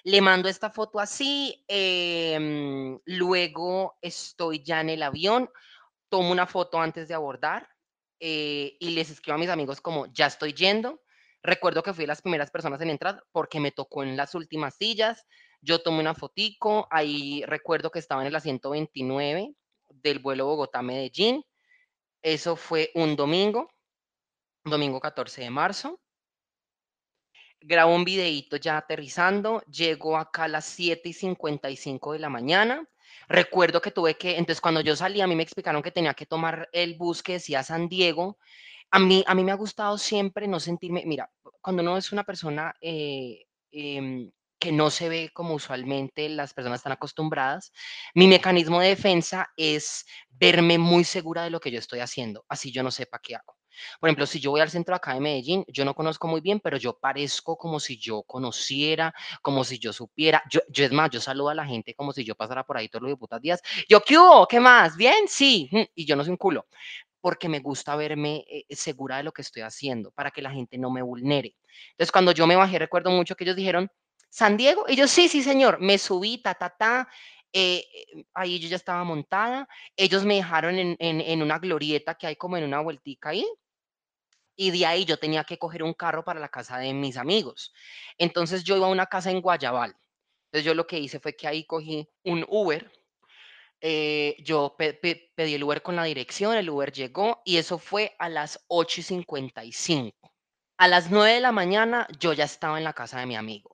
Le 0.03 0.21
mando 0.21 0.49
esta 0.49 0.71
foto 0.71 0.99
así, 0.99 1.65
em, 1.69 2.99
luego 3.05 3.97
estoy 4.03 4.65
ya 4.65 4.81
en 4.81 4.91
el 4.91 5.05
avión, 5.05 5.49
tomo 6.09 6.33
una 6.33 6.49
foto 6.49 6.81
antes 6.81 7.07
de 7.07 7.15
abordar 7.15 7.69
eh, 8.19 8.77
y 8.81 8.91
les 8.91 9.11
escribo 9.11 9.37
a 9.37 9.39
mis 9.39 9.51
amigos 9.51 9.81
como 9.81 10.07
ya 10.07 10.27
estoy 10.27 10.53
yendo. 10.53 11.04
Recuerdo 11.45 11.83
que 11.83 11.93
fui 11.93 12.05
de 12.05 12.09
las 12.09 12.23
primeras 12.23 12.51
personas 12.51 12.81
en 12.81 12.89
entrar 12.89 13.23
porque 13.31 13.61
me 13.61 13.71
tocó 13.71 14.03
en 14.03 14.17
las 14.17 14.35
últimas 14.35 14.77
sillas. 14.77 15.27
Yo 15.61 15.83
tomé 15.83 16.01
una 16.01 16.15
fotico, 16.15 16.89
ahí 16.91 17.45
recuerdo 17.47 17.91
que 17.91 17.99
estaba 17.99 18.23
en 18.23 18.29
el 18.29 18.35
asiento 18.35 18.71
29 18.71 19.55
del 19.91 20.19
vuelo 20.21 20.47
Bogotá-Medellín. 20.47 21.45
Eso 22.23 22.57
fue 22.57 22.91
un 22.95 23.15
domingo, 23.15 23.71
domingo 24.65 24.99
14 25.01 25.43
de 25.43 25.51
marzo. 25.51 26.01
Grabo 27.61 27.95
un 27.95 28.07
videíto 28.07 28.57
ya 28.57 28.79
aterrizando, 28.79 29.61
llego 29.71 30.17
acá 30.17 30.45
a 30.45 30.49
las 30.49 30.65
7 30.65 31.11
y 31.11 31.13
55 31.13 32.15
de 32.15 32.21
la 32.21 32.31
mañana. 32.31 32.89
Recuerdo 33.29 33.83
que 33.83 33.91
tuve 33.91 34.17
que, 34.17 34.39
entonces 34.39 34.63
cuando 34.63 34.81
yo 34.81 34.97
salí, 34.97 35.21
a 35.21 35.27
mí 35.27 35.37
me 35.37 35.43
explicaron 35.43 35.83
que 35.83 35.91
tenía 35.91 36.15
que 36.15 36.25
tomar 36.25 36.71
el 36.73 36.95
bus 36.95 37.23
que 37.23 37.35
decía 37.35 37.63
San 37.63 37.91
Diego. 37.91 38.39
A 38.95 38.99
mí, 39.01 39.25
a 39.27 39.35
mí 39.35 39.43
me 39.43 39.51
ha 39.51 39.57
gustado 39.57 39.99
siempre 39.99 40.47
no 40.47 40.61
sentirme, 40.61 41.03
mira, 41.05 41.29
cuando 41.61 41.83
uno 41.83 41.97
es 41.97 42.13
una 42.13 42.23
persona 42.23 42.73
eh, 42.81 43.45
em, 43.73 44.31
que 44.61 44.71
no 44.71 44.89
se 44.91 45.09
ve 45.09 45.31
como 45.35 45.55
usualmente 45.55 46.29
las 46.29 46.55
personas 46.55 46.79
están 46.79 46.93
acostumbradas, 46.93 47.73
mi 48.15 48.29
mecanismo 48.29 48.79
de 48.81 48.89
defensa 48.91 49.49
es 49.57 50.07
verme 50.31 50.79
muy 50.79 51.03
segura 51.03 51.43
de 51.43 51.51
lo 51.51 51.59
que 51.59 51.73
yo 51.73 51.81
estoy 51.81 51.99
haciendo, 52.01 52.45
así 52.49 52.71
yo 52.71 52.85
no 52.85 52.93
sepa 52.93 53.19
qué 53.21 53.35
hago. 53.35 53.57
Por 53.99 54.09
ejemplo, 54.09 54.27
si 54.27 54.39
yo 54.39 54.53
voy 54.53 54.61
al 54.61 54.71
centro 54.71 54.95
acá 54.95 55.15
de 55.15 55.21
Medellín, 55.21 55.65
yo 55.67 55.85
no 55.85 55.95
conozco 55.97 56.29
muy 56.29 56.41
bien, 56.41 56.61
pero 56.61 56.77
yo 56.77 56.97
parezco 56.97 57.57
como 57.57 57.81
si 57.81 57.99
yo 57.99 58.23
conociera, 58.23 59.13
como 59.43 59.65
si 59.65 59.81
yo 59.81 59.93
supiera. 59.93 60.41
Yo, 60.49 60.61
yo 60.69 60.85
es 60.85 60.93
más, 60.93 61.11
yo 61.11 61.21
saludo 61.21 61.49
a 61.49 61.55
la 61.57 61.67
gente 61.67 61.93
como 61.97 62.13
si 62.13 62.23
yo 62.25 62.37
pasara 62.37 62.63
por 62.65 62.77
ahí 62.77 62.89
todos 62.89 63.03
los 63.09 63.19
putas 63.19 63.41
días. 63.43 63.61
Yo, 63.89 64.01
¿qué 64.01 64.17
hubo? 64.17 64.47
¿Qué 64.47 64.61
más? 64.61 64.97
¿Bien? 64.97 65.27
Sí. 65.27 65.69
mm, 65.73 65.83
Y 65.97 66.07
yo 66.07 66.15
no 66.15 66.23
soy 66.23 66.31
un 66.31 66.37
culo, 66.37 66.67
porque 67.25 67.49
me 67.49 67.61
gusta 67.61 67.97
verme 67.97 68.45
eh, 68.51 68.67
segura 68.77 69.17
de 69.17 69.23
lo 69.23 69.33
que 69.33 69.41
estoy 69.41 69.63
haciendo, 69.63 70.11
para 70.13 70.31
que 70.31 70.43
la 70.43 70.51
gente 70.51 70.77
no 70.77 70.91
me 70.91 71.01
vulnere. 71.01 71.57
Entonces, 71.93 72.13
cuando 72.13 72.33
yo 72.33 72.47
me 72.47 72.55
bajé, 72.55 72.79
recuerdo 72.79 73.11
mucho 73.11 73.35
que 73.35 73.45
ellos 73.45 73.57
dijeron, 73.57 73.89
San 74.29 74.59
Diego, 74.59 74.85
y 74.89 74.95
yo, 74.97 75.09
sí, 75.09 75.29
sí, 75.29 75.43
señor, 75.43 75.81
me 75.81 75.97
subí, 75.97 76.43
ta, 76.43 76.53
ta, 76.55 76.69
ta. 76.77 77.09
eh, 77.51 77.83
eh, 77.95 78.25
ahí 78.35 78.59
yo 78.59 78.69
ya 78.69 78.77
estaba 78.77 79.05
montada. 79.05 79.67
Ellos 79.97 80.23
me 80.27 80.35
dejaron 80.35 80.79
en, 80.79 80.97
en, 80.99 81.23
en 81.23 81.43
una 81.43 81.59
glorieta 81.59 82.15
que 82.15 82.27
hay 82.27 82.37
como 82.37 82.59
en 82.59 82.65
una 82.65 82.81
vueltica 82.81 83.31
ahí 83.31 83.47
y 84.57 84.71
de 84.71 84.87
ahí 84.87 85.05
yo 85.05 85.17
tenía 85.19 85.45
que 85.45 85.59
coger 85.59 85.83
un 85.83 85.95
carro 85.95 86.25
para 86.25 86.41
la 86.41 86.49
casa 86.49 86.79
de 86.79 86.93
mis 86.93 87.17
amigos. 87.17 87.73
Entonces 88.19 88.65
yo 88.65 88.77
iba 88.77 88.87
a 88.87 88.91
una 88.91 89.07
casa 89.07 89.31
en 89.31 89.41
Guayabal. 89.41 89.97
Entonces 90.47 90.65
yo 90.67 90.75
lo 90.75 90.87
que 90.87 90.99
hice 90.99 91.21
fue 91.21 91.35
que 91.37 91.49
ahí 91.49 91.65
cogí 91.65 92.09
un 92.25 92.45
Uber. 92.49 92.93
Eh, 93.85 94.37
yo 94.43 94.77
pe- 94.79 94.95
pe- 94.95 95.33
pedí 95.37 95.55
el 95.55 95.63
Uber 95.65 95.83
con 95.83 95.97
la 95.97 96.05
dirección, 96.05 96.57
el 96.57 96.71
Uber 96.71 96.93
llegó 96.93 97.43
y 97.45 97.59
eso 97.59 97.79
fue 97.79 98.17
a 98.19 98.29
las 98.31 98.65
8 98.69 99.01
y 99.01 99.05
55. 99.05 100.33
A 100.79 100.89
las 100.89 101.11
9 101.11 101.35
de 101.35 101.41
la 101.43 101.53
mañana 101.53 102.07
yo 102.19 102.33
ya 102.33 102.45
estaba 102.45 102.79
en 102.79 102.85
la 102.85 102.95
casa 102.95 103.21
de 103.21 103.27
mi 103.27 103.37
amigo. 103.37 103.74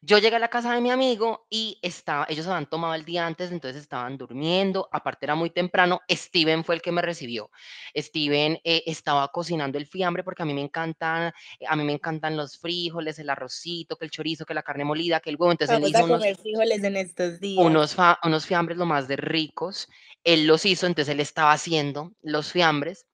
Yo 0.00 0.18
llegué 0.18 0.36
a 0.36 0.38
la 0.38 0.48
casa 0.48 0.72
de 0.74 0.80
mi 0.80 0.90
amigo 0.92 1.46
y 1.50 1.78
estaba, 1.82 2.24
ellos 2.28 2.46
habían 2.46 2.68
tomado 2.70 2.94
el 2.94 3.04
día 3.04 3.26
antes, 3.26 3.50
entonces 3.50 3.82
estaban 3.82 4.16
durmiendo, 4.16 4.88
aparte 4.92 5.26
era 5.26 5.34
muy 5.34 5.50
temprano, 5.50 6.00
Steven 6.08 6.64
fue 6.64 6.76
el 6.76 6.82
que 6.82 6.92
me 6.92 7.02
recibió. 7.02 7.50
Steven 7.96 8.60
eh, 8.62 8.84
estaba 8.86 9.26
cocinando 9.28 9.76
el 9.76 9.86
fiambre 9.86 10.22
porque 10.22 10.42
a 10.42 10.46
mí 10.46 10.54
me 10.54 10.60
encantan, 10.62 11.32
a 11.68 11.76
mí 11.76 11.84
me 11.84 11.94
encantan 11.94 12.36
los 12.36 12.58
frijoles, 12.58 13.18
el 13.18 13.28
arrocito, 13.30 13.96
que 13.96 14.04
el 14.04 14.10
chorizo, 14.12 14.46
que 14.46 14.54
la 14.54 14.62
carne 14.62 14.84
molida, 14.84 15.18
que 15.20 15.30
el 15.30 15.36
huevo, 15.36 15.50
entonces 15.50 15.76
él 15.76 15.82
Vamos 15.82 15.88
hizo 15.88 16.04
a 16.04 16.04
unos, 16.04 16.18
comer 16.18 16.36
frijoles 16.36 16.82
en 16.82 16.96
estos 16.96 17.38
días. 17.40 17.66
unos, 17.70 17.94
fa- 17.94 18.18
unos 18.24 18.46
fiambres 18.46 18.78
lo 18.78 18.86
más 18.86 19.08
de 19.08 19.16
ricos, 19.16 19.88
él 20.24 20.46
los 20.46 20.64
hizo, 20.64 20.86
entonces 20.86 21.12
él 21.12 21.20
estaba 21.20 21.52
haciendo 21.52 22.12
los 22.22 22.52
fiambres 22.52 23.06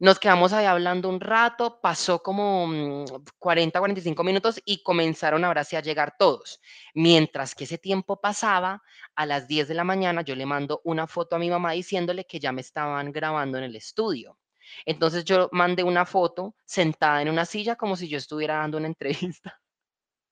nos 0.00 0.18
quedamos 0.20 0.52
ahí 0.52 0.66
hablando 0.66 1.08
un 1.08 1.20
rato, 1.20 1.80
pasó 1.80 2.22
como 2.22 2.66
mm, 2.68 3.04
40, 3.38 3.78
45 3.80 4.22
minutos 4.24 4.60
y 4.64 4.82
comenzaron 4.82 5.44
ahora 5.44 5.64
sí 5.64 5.74
a 5.76 5.82
llegar 5.82 6.14
todos. 6.18 6.60
Mientras 6.94 7.54
que 7.54 7.64
ese 7.64 7.78
tiempo 7.78 8.20
pasaba, 8.20 8.82
a 9.16 9.26
las 9.26 9.48
10 9.48 9.66
de 9.68 9.74
la 9.74 9.84
mañana 9.84 10.22
yo 10.22 10.36
le 10.36 10.46
mando 10.46 10.80
una 10.84 11.06
foto 11.08 11.36
a 11.36 11.38
mi 11.38 11.50
mamá 11.50 11.72
diciéndole 11.72 12.24
que 12.26 12.38
ya 12.38 12.52
me 12.52 12.60
estaban 12.60 13.10
grabando 13.12 13.58
en 13.58 13.64
el 13.64 13.74
estudio. 13.76 14.38
Entonces 14.86 15.24
yo 15.24 15.48
mandé 15.52 15.82
una 15.82 16.06
foto 16.06 16.54
sentada 16.64 17.22
en 17.22 17.28
una 17.30 17.44
silla 17.44 17.74
como 17.76 17.96
si 17.96 18.08
yo 18.08 18.18
estuviera 18.18 18.58
dando 18.58 18.78
una 18.78 18.86
entrevista 18.88 19.60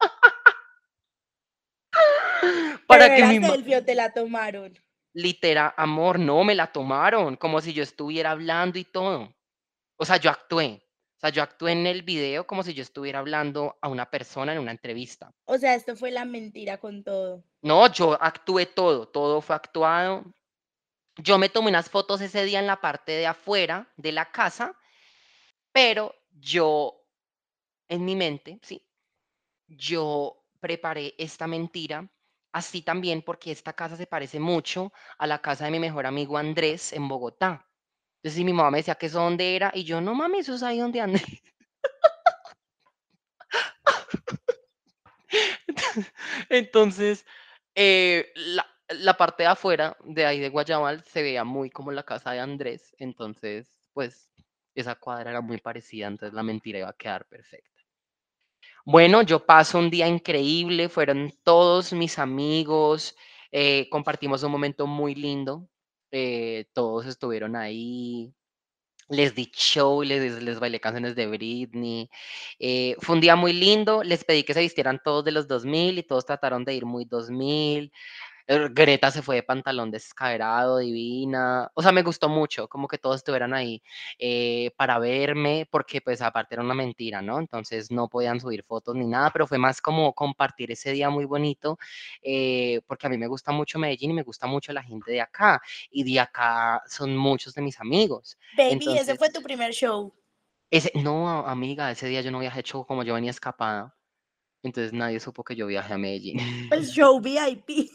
Pero 2.86 2.86
para 2.86 3.14
que 3.14 3.24
mi 3.24 3.40
te 3.84 3.94
la 3.94 4.12
tomaron. 4.12 4.74
literal, 5.14 5.72
amor, 5.76 6.18
no 6.18 6.44
me 6.44 6.54
la 6.54 6.72
tomaron, 6.72 7.36
como 7.36 7.60
si 7.60 7.72
yo 7.72 7.82
estuviera 7.82 8.30
hablando 8.32 8.78
y 8.78 8.84
todo. 8.84 9.34
O 9.96 10.04
sea, 10.04 10.16
yo 10.16 10.30
actué. 10.30 10.82
O 11.16 11.18
sea, 11.18 11.30
yo 11.30 11.42
actué 11.42 11.72
en 11.72 11.86
el 11.86 12.02
video 12.02 12.46
como 12.46 12.62
si 12.62 12.74
yo 12.74 12.82
estuviera 12.82 13.20
hablando 13.20 13.78
a 13.80 13.88
una 13.88 14.10
persona 14.10 14.52
en 14.52 14.58
una 14.58 14.70
entrevista. 14.70 15.32
O 15.46 15.56
sea, 15.56 15.74
esto 15.74 15.96
fue 15.96 16.10
la 16.10 16.26
mentira 16.26 16.78
con 16.78 17.02
todo. 17.02 17.42
No, 17.62 17.90
yo 17.90 18.18
actué 18.20 18.66
todo, 18.66 19.08
todo 19.08 19.40
fue 19.40 19.56
actuado. 19.56 20.24
Yo 21.16 21.38
me 21.38 21.48
tomé 21.48 21.70
unas 21.70 21.88
fotos 21.88 22.20
ese 22.20 22.44
día 22.44 22.58
en 22.58 22.66
la 22.66 22.82
parte 22.82 23.12
de 23.12 23.26
afuera 23.26 23.90
de 23.96 24.12
la 24.12 24.30
casa, 24.30 24.76
pero 25.72 26.14
yo, 26.30 27.02
en 27.88 28.04
mi 28.04 28.14
mente, 28.14 28.58
sí, 28.62 28.86
yo 29.68 30.44
preparé 30.60 31.14
esta 31.16 31.46
mentira 31.46 32.06
así 32.52 32.82
también 32.82 33.22
porque 33.22 33.52
esta 33.52 33.72
casa 33.72 33.96
se 33.96 34.06
parece 34.06 34.40
mucho 34.40 34.92
a 35.18 35.26
la 35.26 35.40
casa 35.40 35.66
de 35.66 35.70
mi 35.70 35.78
mejor 35.78 36.06
amigo 36.06 36.38
Andrés 36.38 36.92
en 36.92 37.08
Bogotá. 37.08 37.65
Entonces, 38.26 38.44
mi 38.44 38.52
mamá 38.52 38.72
me 38.72 38.78
decía 38.78 38.96
que 38.96 39.06
eso 39.06 39.20
dónde 39.20 39.54
era, 39.54 39.70
y 39.72 39.84
yo, 39.84 40.00
no 40.00 40.12
mami, 40.12 40.38
eso 40.40 40.56
es 40.56 40.64
ahí 40.64 40.80
donde 40.80 41.00
Andrés. 41.00 41.22
Entonces, 46.48 47.24
eh, 47.76 48.32
la, 48.34 48.66
la 48.88 49.16
parte 49.16 49.44
de 49.44 49.48
afuera 49.50 49.96
de 50.04 50.26
ahí 50.26 50.40
de 50.40 50.48
Guayabal 50.48 51.04
se 51.04 51.22
veía 51.22 51.44
muy 51.44 51.70
como 51.70 51.92
la 51.92 52.02
casa 52.02 52.32
de 52.32 52.40
Andrés, 52.40 52.96
entonces, 52.98 53.72
pues, 53.92 54.28
esa 54.74 54.96
cuadra 54.96 55.30
era 55.30 55.40
muy 55.40 55.58
parecida, 55.58 56.08
entonces 56.08 56.34
la 56.34 56.42
mentira 56.42 56.80
iba 56.80 56.88
a 56.88 56.96
quedar 56.96 57.28
perfecta. 57.28 57.80
Bueno, 58.84 59.22
yo 59.22 59.46
paso 59.46 59.78
un 59.78 59.88
día 59.88 60.08
increíble, 60.08 60.88
fueron 60.88 61.32
todos 61.44 61.92
mis 61.92 62.18
amigos, 62.18 63.14
eh, 63.52 63.88
compartimos 63.88 64.42
un 64.42 64.50
momento 64.50 64.88
muy 64.88 65.14
lindo, 65.14 65.68
eh, 66.10 66.66
todos 66.72 67.06
estuvieron 67.06 67.56
ahí, 67.56 68.32
les 69.08 69.34
di 69.34 69.46
show, 69.54 70.02
les, 70.02 70.42
les 70.42 70.58
bailé 70.60 70.80
canciones 70.80 71.14
de 71.16 71.26
Britney. 71.28 72.10
eh, 72.58 72.96
fue 73.00 73.14
un 73.16 73.20
día 73.20 73.36
muy 73.36 73.52
lindo, 73.52 74.02
les 74.02 74.24
pedí 74.24 74.44
que 74.44 74.54
se 74.54 74.60
vistieran 74.60 75.00
todos 75.04 75.24
de 75.24 75.32
los 75.32 75.46
2000 75.48 75.98
y 75.98 76.02
todos 76.04 76.26
trataron 76.26 76.64
de 76.64 76.74
ir 76.74 76.86
muy 76.86 77.04
2000. 77.04 77.92
Eh, 78.48 78.68
Greta 78.70 79.10
se 79.10 79.22
fue 79.22 79.36
de 79.36 79.42
pantalón 79.42 79.90
descaderado, 79.90 80.78
divina. 80.78 81.70
O 81.74 81.82
sea, 81.82 81.92
me 81.92 82.02
gustó 82.02 82.28
mucho, 82.28 82.68
como 82.68 82.86
que 82.86 82.98
todos 82.98 83.16
estuvieran 83.16 83.54
ahí 83.54 83.82
eh, 84.18 84.70
para 84.76 84.98
verme, 84.98 85.66
porque 85.70 86.00
pues 86.00 86.22
aparte 86.22 86.54
era 86.54 86.62
una 86.62 86.74
mentira, 86.74 87.22
¿no? 87.22 87.38
Entonces 87.40 87.90
no 87.90 88.08
podían 88.08 88.40
subir 88.40 88.62
fotos 88.64 88.94
ni 88.94 89.06
nada, 89.06 89.30
pero 89.30 89.46
fue 89.46 89.58
más 89.58 89.80
como 89.80 90.12
compartir 90.12 90.70
ese 90.70 90.92
día 90.92 91.10
muy 91.10 91.24
bonito, 91.24 91.78
eh, 92.22 92.80
porque 92.86 93.06
a 93.06 93.10
mí 93.10 93.18
me 93.18 93.26
gusta 93.26 93.52
mucho 93.52 93.78
Medellín 93.78 94.12
y 94.12 94.14
me 94.14 94.22
gusta 94.22 94.46
mucho 94.46 94.72
la 94.72 94.82
gente 94.82 95.10
de 95.10 95.20
acá, 95.20 95.60
y 95.90 96.04
de 96.04 96.20
acá 96.20 96.82
son 96.86 97.16
muchos 97.16 97.54
de 97.54 97.62
mis 97.62 97.80
amigos. 97.80 98.38
Baby, 98.56 98.98
ese 98.98 99.16
fue 99.16 99.30
tu 99.30 99.42
primer 99.42 99.72
show. 99.72 100.14
ese, 100.70 100.92
no, 100.94 101.46
amiga, 101.46 101.90
ese 101.90 102.08
día 102.08 102.20
yo 102.20 102.30
no 102.30 102.38
había 102.38 102.56
hecho 102.56 102.84
como 102.84 103.02
yo 103.02 103.14
venía 103.14 103.30
escapada, 103.30 103.96
entonces 104.62 104.92
nadie 104.92 105.20
supo 105.20 105.42
que 105.44 105.56
yo 105.56 105.66
viajé 105.66 105.94
a 105.94 105.98
Medellín. 105.98 106.38
El 106.70 106.86
show 106.86 107.20
VIP. 107.20 107.90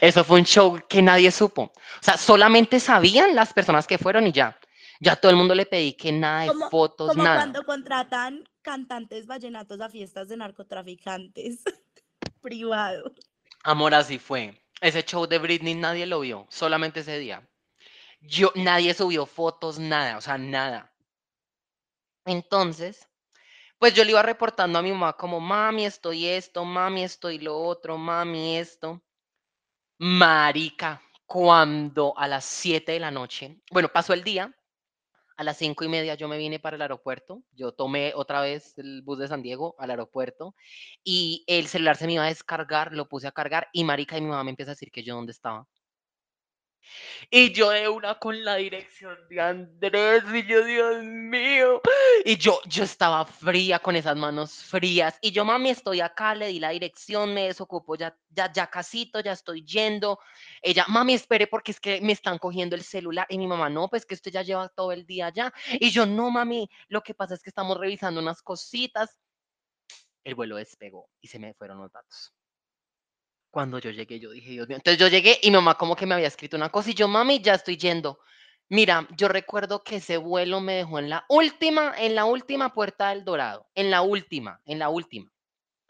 Eso 0.00 0.24
fue 0.24 0.40
un 0.40 0.44
show 0.46 0.80
que 0.88 1.02
nadie 1.02 1.30
supo. 1.30 1.62
O 1.62 1.72
sea, 2.02 2.16
solamente 2.16 2.80
sabían 2.80 3.34
las 3.34 3.52
personas 3.52 3.86
que 3.86 3.98
fueron 3.98 4.26
y 4.26 4.32
ya. 4.32 4.58
Ya 5.00 5.16
todo 5.16 5.30
el 5.30 5.36
mundo 5.36 5.54
le 5.54 5.66
pedí 5.66 5.94
que 5.94 6.12
nada 6.12 6.42
de 6.42 6.48
Como, 6.48 6.70
fotos, 6.70 7.10
como 7.10 7.24
nada. 7.24 7.36
cuando 7.36 7.64
contratan 7.64 8.48
cantantes 8.62 9.26
vallenatos 9.26 9.80
a 9.80 9.88
fiestas 9.88 10.28
de 10.28 10.36
narcotraficantes 10.36 11.62
privado. 12.40 13.12
Amor, 13.64 13.94
así 13.94 14.18
fue. 14.18 14.60
Ese 14.80 15.02
show 15.04 15.26
de 15.26 15.38
Britney 15.38 15.74
nadie 15.74 16.06
lo 16.06 16.20
vio, 16.20 16.46
solamente 16.50 17.00
ese 17.00 17.18
día. 17.18 17.48
Yo, 18.20 18.52
nadie 18.54 18.94
subió 18.94 19.26
fotos, 19.26 19.78
nada, 19.78 20.16
o 20.16 20.20
sea, 20.20 20.38
nada. 20.38 20.92
Entonces, 22.24 23.08
pues 23.78 23.94
yo 23.94 24.04
le 24.04 24.10
iba 24.12 24.22
reportando 24.22 24.78
a 24.78 24.82
mi 24.82 24.92
mamá 24.92 25.14
como, 25.14 25.40
mami, 25.40 25.84
estoy 25.86 26.26
esto, 26.28 26.64
mami, 26.64 27.02
estoy 27.02 27.38
lo 27.38 27.58
otro, 27.60 27.98
mami, 27.98 28.56
esto. 28.58 29.02
Marica, 30.04 31.00
cuando 31.26 32.12
a 32.18 32.26
las 32.26 32.44
7 32.44 32.90
de 32.90 32.98
la 32.98 33.12
noche, 33.12 33.60
bueno, 33.70 33.88
pasó 33.88 34.12
el 34.14 34.24
día, 34.24 34.52
a 35.36 35.44
las 35.44 35.58
cinco 35.58 35.84
y 35.84 35.88
media 35.88 36.16
yo 36.16 36.26
me 36.26 36.38
vine 36.38 36.58
para 36.58 36.74
el 36.74 36.82
aeropuerto, 36.82 37.44
yo 37.52 37.70
tomé 37.70 38.12
otra 38.16 38.40
vez 38.40 38.76
el 38.78 39.02
bus 39.02 39.20
de 39.20 39.28
San 39.28 39.42
Diego 39.42 39.76
al 39.78 39.90
aeropuerto 39.90 40.56
y 41.04 41.44
el 41.46 41.68
celular 41.68 41.96
se 41.96 42.08
me 42.08 42.14
iba 42.14 42.24
a 42.24 42.26
descargar, 42.26 42.92
lo 42.92 43.08
puse 43.08 43.28
a 43.28 43.30
cargar 43.30 43.68
y 43.72 43.84
marica 43.84 44.18
y 44.18 44.22
mi 44.22 44.26
mamá 44.26 44.42
me 44.42 44.50
empieza 44.50 44.72
a 44.72 44.74
decir 44.74 44.90
que 44.90 45.04
yo 45.04 45.14
dónde 45.14 45.30
estaba. 45.30 45.68
Y 47.30 47.52
yo 47.52 47.70
de 47.70 47.88
una 47.88 48.18
con 48.18 48.44
la 48.44 48.56
dirección 48.56 49.16
de 49.28 49.40
Andrés, 49.40 50.22
y 50.32 50.46
yo, 50.46 50.64
Dios 50.64 51.02
mío. 51.02 51.80
Y 52.24 52.36
yo, 52.36 52.60
yo 52.66 52.84
estaba 52.84 53.24
fría, 53.24 53.78
con 53.78 53.96
esas 53.96 54.16
manos 54.16 54.54
frías. 54.64 55.18
Y 55.20 55.30
yo, 55.32 55.44
mami, 55.44 55.70
estoy 55.70 56.00
acá, 56.00 56.34
le 56.34 56.48
di 56.48 56.60
la 56.60 56.70
dirección, 56.70 57.32
me 57.32 57.46
desocupo, 57.46 57.96
ya, 57.96 58.16
ya, 58.30 58.52
ya 58.52 58.68
casito, 58.68 59.20
ya 59.20 59.32
estoy 59.32 59.64
yendo. 59.64 60.18
Ella, 60.60 60.84
mami, 60.88 61.14
espere, 61.14 61.46
porque 61.46 61.72
es 61.72 61.80
que 61.80 62.00
me 62.00 62.12
están 62.12 62.38
cogiendo 62.38 62.76
el 62.76 62.82
celular. 62.82 63.26
Y 63.28 63.38
mi 63.38 63.46
mamá, 63.46 63.68
no, 63.70 63.88
pues 63.88 64.04
que 64.04 64.14
usted 64.14 64.30
ya 64.30 64.42
lleva 64.42 64.68
todo 64.68 64.92
el 64.92 65.06
día 65.06 65.26
allá. 65.26 65.52
Y 65.80 65.90
yo, 65.90 66.06
no, 66.06 66.30
mami, 66.30 66.68
lo 66.88 67.02
que 67.02 67.14
pasa 67.14 67.34
es 67.34 67.42
que 67.42 67.50
estamos 67.50 67.78
revisando 67.78 68.20
unas 68.20 68.42
cositas. 68.42 69.18
El 70.24 70.34
vuelo 70.34 70.56
despegó 70.56 71.08
y 71.20 71.28
se 71.28 71.38
me 71.38 71.54
fueron 71.54 71.78
los 71.78 71.90
datos. 71.90 72.32
Cuando 73.52 73.78
yo 73.78 73.90
llegué, 73.90 74.18
yo 74.18 74.30
dije, 74.30 74.50
Dios 74.50 74.66
mío. 74.66 74.78
Entonces 74.78 74.98
yo 74.98 75.08
llegué 75.08 75.38
y 75.42 75.50
mi 75.50 75.56
mamá 75.56 75.76
como 75.76 75.94
que 75.94 76.06
me 76.06 76.14
había 76.14 76.26
escrito 76.26 76.56
una 76.56 76.70
cosa 76.70 76.88
y 76.90 76.94
yo, 76.94 77.06
mami, 77.06 77.38
ya 77.42 77.52
estoy 77.52 77.76
yendo. 77.76 78.18
Mira, 78.70 79.06
yo 79.14 79.28
recuerdo 79.28 79.84
que 79.84 79.96
ese 79.96 80.16
vuelo 80.16 80.62
me 80.62 80.72
dejó 80.72 80.98
en 80.98 81.10
la 81.10 81.26
última, 81.28 81.92
en 81.98 82.14
la 82.14 82.24
última 82.24 82.72
puerta 82.72 83.10
del 83.10 83.26
Dorado, 83.26 83.68
en 83.74 83.90
la 83.90 84.00
última, 84.00 84.62
en 84.64 84.78
la 84.78 84.88
última. 84.88 85.30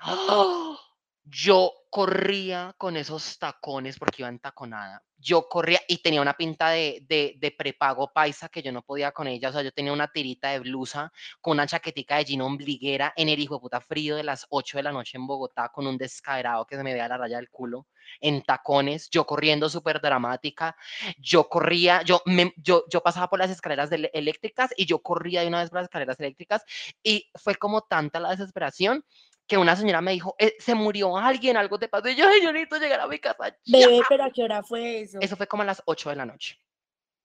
¡Ah! 0.00 0.76
Yo 1.22 1.72
corría 1.92 2.74
con 2.78 2.96
esos 2.96 3.38
tacones 3.38 3.98
porque 3.98 4.22
iba 4.22 4.28
en 4.30 4.38
taconada. 4.38 5.02
Yo 5.18 5.46
corría 5.46 5.78
y 5.86 5.98
tenía 5.98 6.22
una 6.22 6.32
pinta 6.32 6.70
de, 6.70 7.04
de, 7.06 7.34
de 7.38 7.50
prepago 7.50 8.10
paisa 8.14 8.48
que 8.48 8.62
yo 8.62 8.72
no 8.72 8.80
podía 8.80 9.12
con 9.12 9.26
ella. 9.28 9.50
O 9.50 9.52
sea, 9.52 9.60
yo 9.60 9.72
tenía 9.72 9.92
una 9.92 10.08
tirita 10.08 10.48
de 10.52 10.60
blusa 10.60 11.12
con 11.42 11.52
una 11.52 11.66
chaquetica 11.66 12.16
de 12.16 12.24
jean 12.24 12.40
ombliguera 12.40 13.12
en 13.14 13.28
el 13.28 13.38
hijo 13.38 13.56
de 13.56 13.60
puta 13.60 13.82
frío 13.82 14.16
de 14.16 14.22
las 14.22 14.46
8 14.48 14.78
de 14.78 14.84
la 14.84 14.92
noche 14.92 15.18
en 15.18 15.26
Bogotá 15.26 15.68
con 15.68 15.86
un 15.86 15.98
descaderado 15.98 16.64
que 16.64 16.76
se 16.76 16.82
me 16.82 16.94
veía 16.94 17.08
la 17.08 17.18
raya 17.18 17.36
del 17.36 17.50
culo 17.50 17.86
en 18.20 18.42
tacones, 18.42 19.08
yo 19.10 19.26
corriendo 19.26 19.68
súper 19.68 20.00
dramática, 20.00 20.76
yo 21.18 21.48
corría, 21.48 22.02
yo, 22.02 22.22
me, 22.26 22.52
yo, 22.56 22.84
yo 22.90 23.02
pasaba 23.02 23.28
por 23.28 23.38
las 23.38 23.50
escaleras 23.50 23.90
de- 23.90 24.10
eléctricas 24.12 24.70
y 24.76 24.86
yo 24.86 25.00
corría 25.00 25.42
de 25.42 25.48
una 25.48 25.60
vez 25.60 25.70
por 25.70 25.78
las 25.80 25.84
escaleras 25.86 26.18
eléctricas 26.20 26.64
y 27.02 27.30
fue 27.34 27.54
como 27.56 27.82
tanta 27.82 28.20
la 28.20 28.30
desesperación 28.30 29.04
que 29.46 29.58
una 29.58 29.76
señora 29.76 30.00
me 30.00 30.12
dijo, 30.12 30.34
"Eh, 30.38 30.54
se 30.58 30.74
murió 30.74 31.16
alguien, 31.16 31.56
algo 31.56 31.78
te 31.78 31.88
pasó, 31.88 32.08
y 32.08 32.14
yo, 32.14 32.26
"Ay, 32.28 32.42
yo 32.42 32.52
necesito 32.52 32.78
llegar 32.78 33.00
a 33.00 33.06
mi 33.08 33.18
casa 33.18 33.56
ya". 33.64 33.86
Bebé, 33.86 34.00
pero 34.08 34.24
¿a 34.24 34.30
qué 34.30 34.44
hora 34.44 34.62
fue 34.62 35.00
eso? 35.00 35.18
Eso 35.20 35.36
fue 35.36 35.46
como 35.46 35.62
a 35.62 35.66
las 35.66 35.82
8 35.86 36.10
de 36.10 36.16
la 36.16 36.24
noche. 36.24 36.58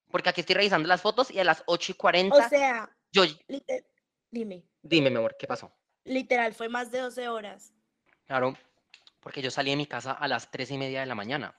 Porque 0.09 0.29
aquí 0.29 0.41
estoy 0.41 0.55
revisando 0.55 0.87
las 0.87 1.01
fotos 1.01 1.29
y 1.31 1.39
a 1.39 1.43
las 1.43 1.63
8 1.67 1.91
y 1.91 1.95
O 1.95 1.97
40, 1.97 2.49
sea, 2.49 2.89
yo, 3.11 3.23
dime, 4.31 4.63
dime, 4.81 5.09
mi 5.09 5.17
amor, 5.17 5.35
¿qué 5.37 5.47
pasó? 5.47 5.71
literal 6.03 6.53
fue 6.53 6.69
más 6.69 6.89
de 6.89 6.99
12 6.99 7.27
horas. 7.27 7.73
Claro, 8.25 8.57
porque 9.19 9.41
yo 9.41 9.51
salí 9.51 9.71
de 9.71 9.77
mi 9.77 9.87
casa 9.87 10.11
a 10.13 10.27
las 10.27 10.51
3 10.51 10.71
y 10.71 10.77
media 10.77 11.01
de 11.01 11.05
la 11.05 11.15
mañana. 11.15 11.55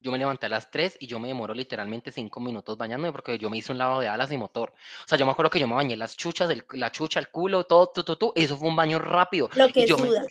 Yo 0.00 0.10
me 0.12 0.18
levanté 0.18 0.46
a 0.46 0.48
las 0.50 0.70
3 0.70 0.96
y 1.00 1.06
yo 1.06 1.18
me 1.20 1.28
demoro 1.28 1.54
literalmente 1.54 2.12
5 2.12 2.40
minutos 2.40 2.76
bañándome 2.76 3.12
porque 3.12 3.38
yo 3.38 3.48
me 3.50 3.58
hice 3.58 3.72
un 3.72 3.78
lavado 3.78 4.00
de 4.00 4.08
alas 4.08 4.32
y 4.32 4.36
motor. 4.38 4.72
O 5.04 5.08
sea, 5.08 5.16
yo 5.18 5.24
me 5.26 5.32
acuerdo 5.32 5.50
que 5.50 5.60
yo 5.60 5.68
me 5.68 5.74
bañé 5.76 5.96
las 5.96 6.16
chuchas, 6.16 6.50
el- 6.50 6.64
la 6.72 6.90
chucha, 6.92 7.20
el 7.20 7.30
culo, 7.30 7.64
todo, 7.64 7.86
todo, 7.88 8.04
todo, 8.04 8.18
todo. 8.18 8.32
Eso 8.36 8.56
fue 8.58 8.68
un 8.68 8.76
baño 8.76 8.98
rápido. 8.98 9.48
Lo 9.54 9.68
Y 9.68 9.72
que 9.72 9.86
yo 9.86 9.96
me, 9.98 10.08
suda. 10.08 10.26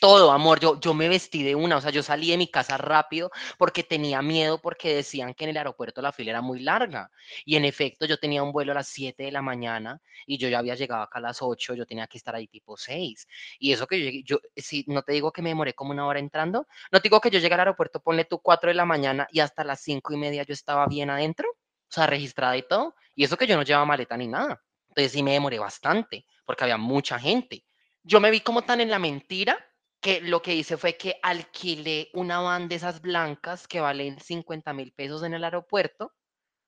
Todo, 0.00 0.32
amor, 0.32 0.60
yo, 0.60 0.80
yo 0.80 0.94
me 0.94 1.08
vestí 1.08 1.42
de 1.42 1.54
una, 1.54 1.76
o 1.76 1.80
sea, 1.80 1.90
yo 1.90 2.02
salí 2.02 2.30
de 2.30 2.36
mi 2.36 2.48
casa 2.48 2.76
rápido 2.76 3.30
porque 3.58 3.82
tenía 3.82 4.20
miedo 4.22 4.60
porque 4.60 4.94
decían 4.94 5.34
que 5.34 5.44
en 5.44 5.50
el 5.50 5.56
aeropuerto 5.56 6.02
la 6.02 6.12
fila 6.12 6.30
era 6.30 6.42
muy 6.42 6.60
larga. 6.60 7.10
Y 7.44 7.56
en 7.56 7.64
efecto, 7.64 8.06
yo 8.06 8.18
tenía 8.18 8.42
un 8.42 8.52
vuelo 8.52 8.72
a 8.72 8.74
las 8.76 8.88
7 8.88 9.24
de 9.24 9.32
la 9.32 9.42
mañana 9.42 10.00
y 10.26 10.38
yo 10.38 10.48
ya 10.48 10.58
había 10.58 10.74
llegado 10.74 11.02
acá 11.02 11.18
a 11.18 11.22
las 11.22 11.40
8, 11.40 11.74
yo 11.74 11.86
tenía 11.86 12.06
que 12.06 12.18
estar 12.18 12.34
ahí 12.34 12.48
tipo 12.48 12.76
6. 12.76 13.26
Y 13.58 13.72
eso 13.72 13.86
que 13.86 14.22
yo 14.22 14.36
yo, 14.36 14.40
si 14.56 14.84
no 14.88 15.02
te 15.02 15.12
digo 15.12 15.32
que 15.32 15.42
me 15.42 15.50
demoré 15.50 15.74
como 15.74 15.92
una 15.92 16.06
hora 16.06 16.18
entrando, 16.18 16.66
no 16.90 17.00
te 17.00 17.08
digo 17.08 17.20
que 17.20 17.30
yo 17.30 17.38
llegué 17.38 17.54
al 17.54 17.60
aeropuerto, 17.60 18.00
ponle 18.00 18.24
tú 18.24 18.40
4 18.40 18.68
de 18.68 18.74
la 18.74 18.84
mañana 18.84 19.26
y 19.30 19.40
hasta 19.40 19.64
las 19.64 19.80
5 19.80 20.12
y 20.14 20.16
media 20.16 20.42
yo 20.42 20.52
estaba 20.52 20.86
bien 20.86 21.10
adentro, 21.10 21.48
o 21.50 21.92
sea, 21.92 22.06
registrada 22.06 22.56
y 22.56 22.62
todo. 22.62 22.94
Y 23.14 23.24
eso 23.24 23.36
que 23.36 23.46
yo 23.46 23.56
no 23.56 23.62
llevaba 23.62 23.86
maleta 23.86 24.16
ni 24.16 24.26
nada. 24.28 24.62
Entonces 24.88 25.12
sí 25.12 25.22
me 25.22 25.32
demoré 25.32 25.58
bastante 25.58 26.26
porque 26.44 26.64
había 26.64 26.76
mucha 26.76 27.18
gente. 27.18 27.64
Yo 28.02 28.20
me 28.20 28.30
vi 28.30 28.40
como 28.40 28.62
tan 28.62 28.80
en 28.80 28.90
la 28.90 28.98
mentira 28.98 29.58
que 30.00 30.20
lo 30.20 30.42
que 30.42 30.54
hice 30.54 30.76
fue 30.76 30.96
que 30.96 31.18
alquilé 31.22 32.10
una 32.14 32.40
van 32.40 32.68
de 32.68 32.76
esas 32.76 33.00
blancas 33.00 33.66
que 33.66 33.80
valen 33.80 34.20
50 34.20 34.72
mil 34.72 34.92
pesos 34.92 35.22
en 35.22 35.34
el 35.34 35.44
aeropuerto 35.44 36.12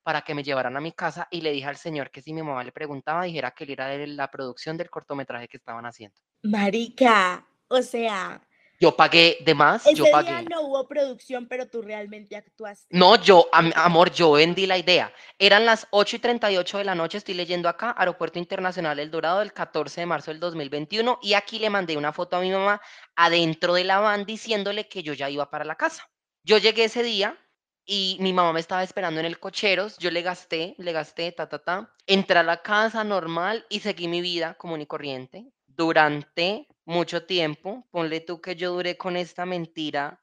para 0.02 0.22
que 0.22 0.34
me 0.34 0.42
llevaran 0.42 0.76
a 0.76 0.80
mi 0.80 0.92
casa 0.92 1.28
y 1.30 1.42
le 1.42 1.52
dije 1.52 1.66
al 1.66 1.76
señor 1.76 2.10
que 2.10 2.22
si 2.22 2.32
mi 2.32 2.42
mamá 2.42 2.64
le 2.64 2.72
preguntaba, 2.72 3.24
dijera 3.24 3.50
que 3.50 3.64
él 3.64 3.70
era 3.70 3.88
de 3.88 4.06
la 4.06 4.30
producción 4.30 4.76
del 4.76 4.88
cortometraje 4.88 5.48
que 5.48 5.58
estaban 5.58 5.84
haciendo. 5.84 6.16
Marica, 6.42 7.46
o 7.68 7.82
sea, 7.82 8.40
Yo 8.80 8.94
pagué 8.96 9.38
de 9.40 9.54
más, 9.54 9.84
ese 9.86 9.96
yo 9.96 10.04
día 10.04 10.12
pagué. 10.12 10.44
no 10.44 10.62
hubo 10.62 10.86
producción, 10.86 11.48
pero 11.48 11.66
tú 11.66 11.82
realmente 11.82 12.36
actuaste. 12.36 12.86
No, 12.90 13.16
yo, 13.16 13.48
am- 13.50 13.72
amor, 13.74 14.12
yo 14.12 14.32
vendí 14.32 14.66
la 14.66 14.78
idea. 14.78 15.12
Eran 15.38 15.66
las 15.66 15.88
8 15.90 16.14
y 16.16 16.18
38 16.20 16.78
de 16.78 16.84
la 16.84 16.94
noche, 16.94 17.18
estoy 17.18 17.34
leyendo 17.34 17.68
acá, 17.68 17.92
Aeropuerto 17.98 18.38
Internacional 18.38 19.00
El 19.00 19.10
Dorado, 19.10 19.40
del 19.40 19.52
14 19.52 20.02
de 20.02 20.06
marzo 20.06 20.30
del 20.30 20.38
2021, 20.38 21.18
y 21.22 21.34
aquí 21.34 21.58
le 21.58 21.70
mandé 21.70 21.96
una 21.96 22.12
foto 22.12 22.36
a 22.36 22.40
mi 22.40 22.50
mamá 22.52 22.80
adentro 23.16 23.74
de 23.74 23.82
la 23.84 23.98
van 23.98 24.24
diciéndole 24.24 24.88
que 24.88 25.02
yo 25.02 25.12
ya 25.12 25.28
iba 25.28 25.50
para 25.50 25.64
la 25.64 25.74
casa. 25.74 26.08
Yo 26.44 26.58
llegué 26.58 26.84
ese 26.84 27.02
día 27.02 27.36
y 27.84 28.16
mi 28.20 28.32
mamá 28.32 28.52
me 28.52 28.60
estaba 28.60 28.84
esperando 28.84 29.18
en 29.18 29.26
el 29.26 29.40
cocheros, 29.40 29.98
yo 29.98 30.10
le 30.12 30.22
gasté, 30.22 30.76
le 30.78 30.92
gasté, 30.92 31.32
ta, 31.32 31.48
ta, 31.48 31.58
ta. 31.58 31.92
Entré 32.06 32.38
a 32.38 32.42
la 32.44 32.62
casa 32.62 33.02
normal 33.02 33.66
y 33.68 33.80
seguí 33.80 34.06
mi 34.06 34.20
vida 34.20 34.54
común 34.54 34.80
y 34.82 34.86
corriente 34.86 35.46
durante 35.78 36.68
mucho 36.86 37.24
tiempo. 37.26 37.86
Ponle 37.92 38.20
tú 38.20 38.42
que 38.42 38.56
yo 38.56 38.72
duré 38.74 38.98
con 38.98 39.16
esta 39.16 39.46
mentira 39.46 40.22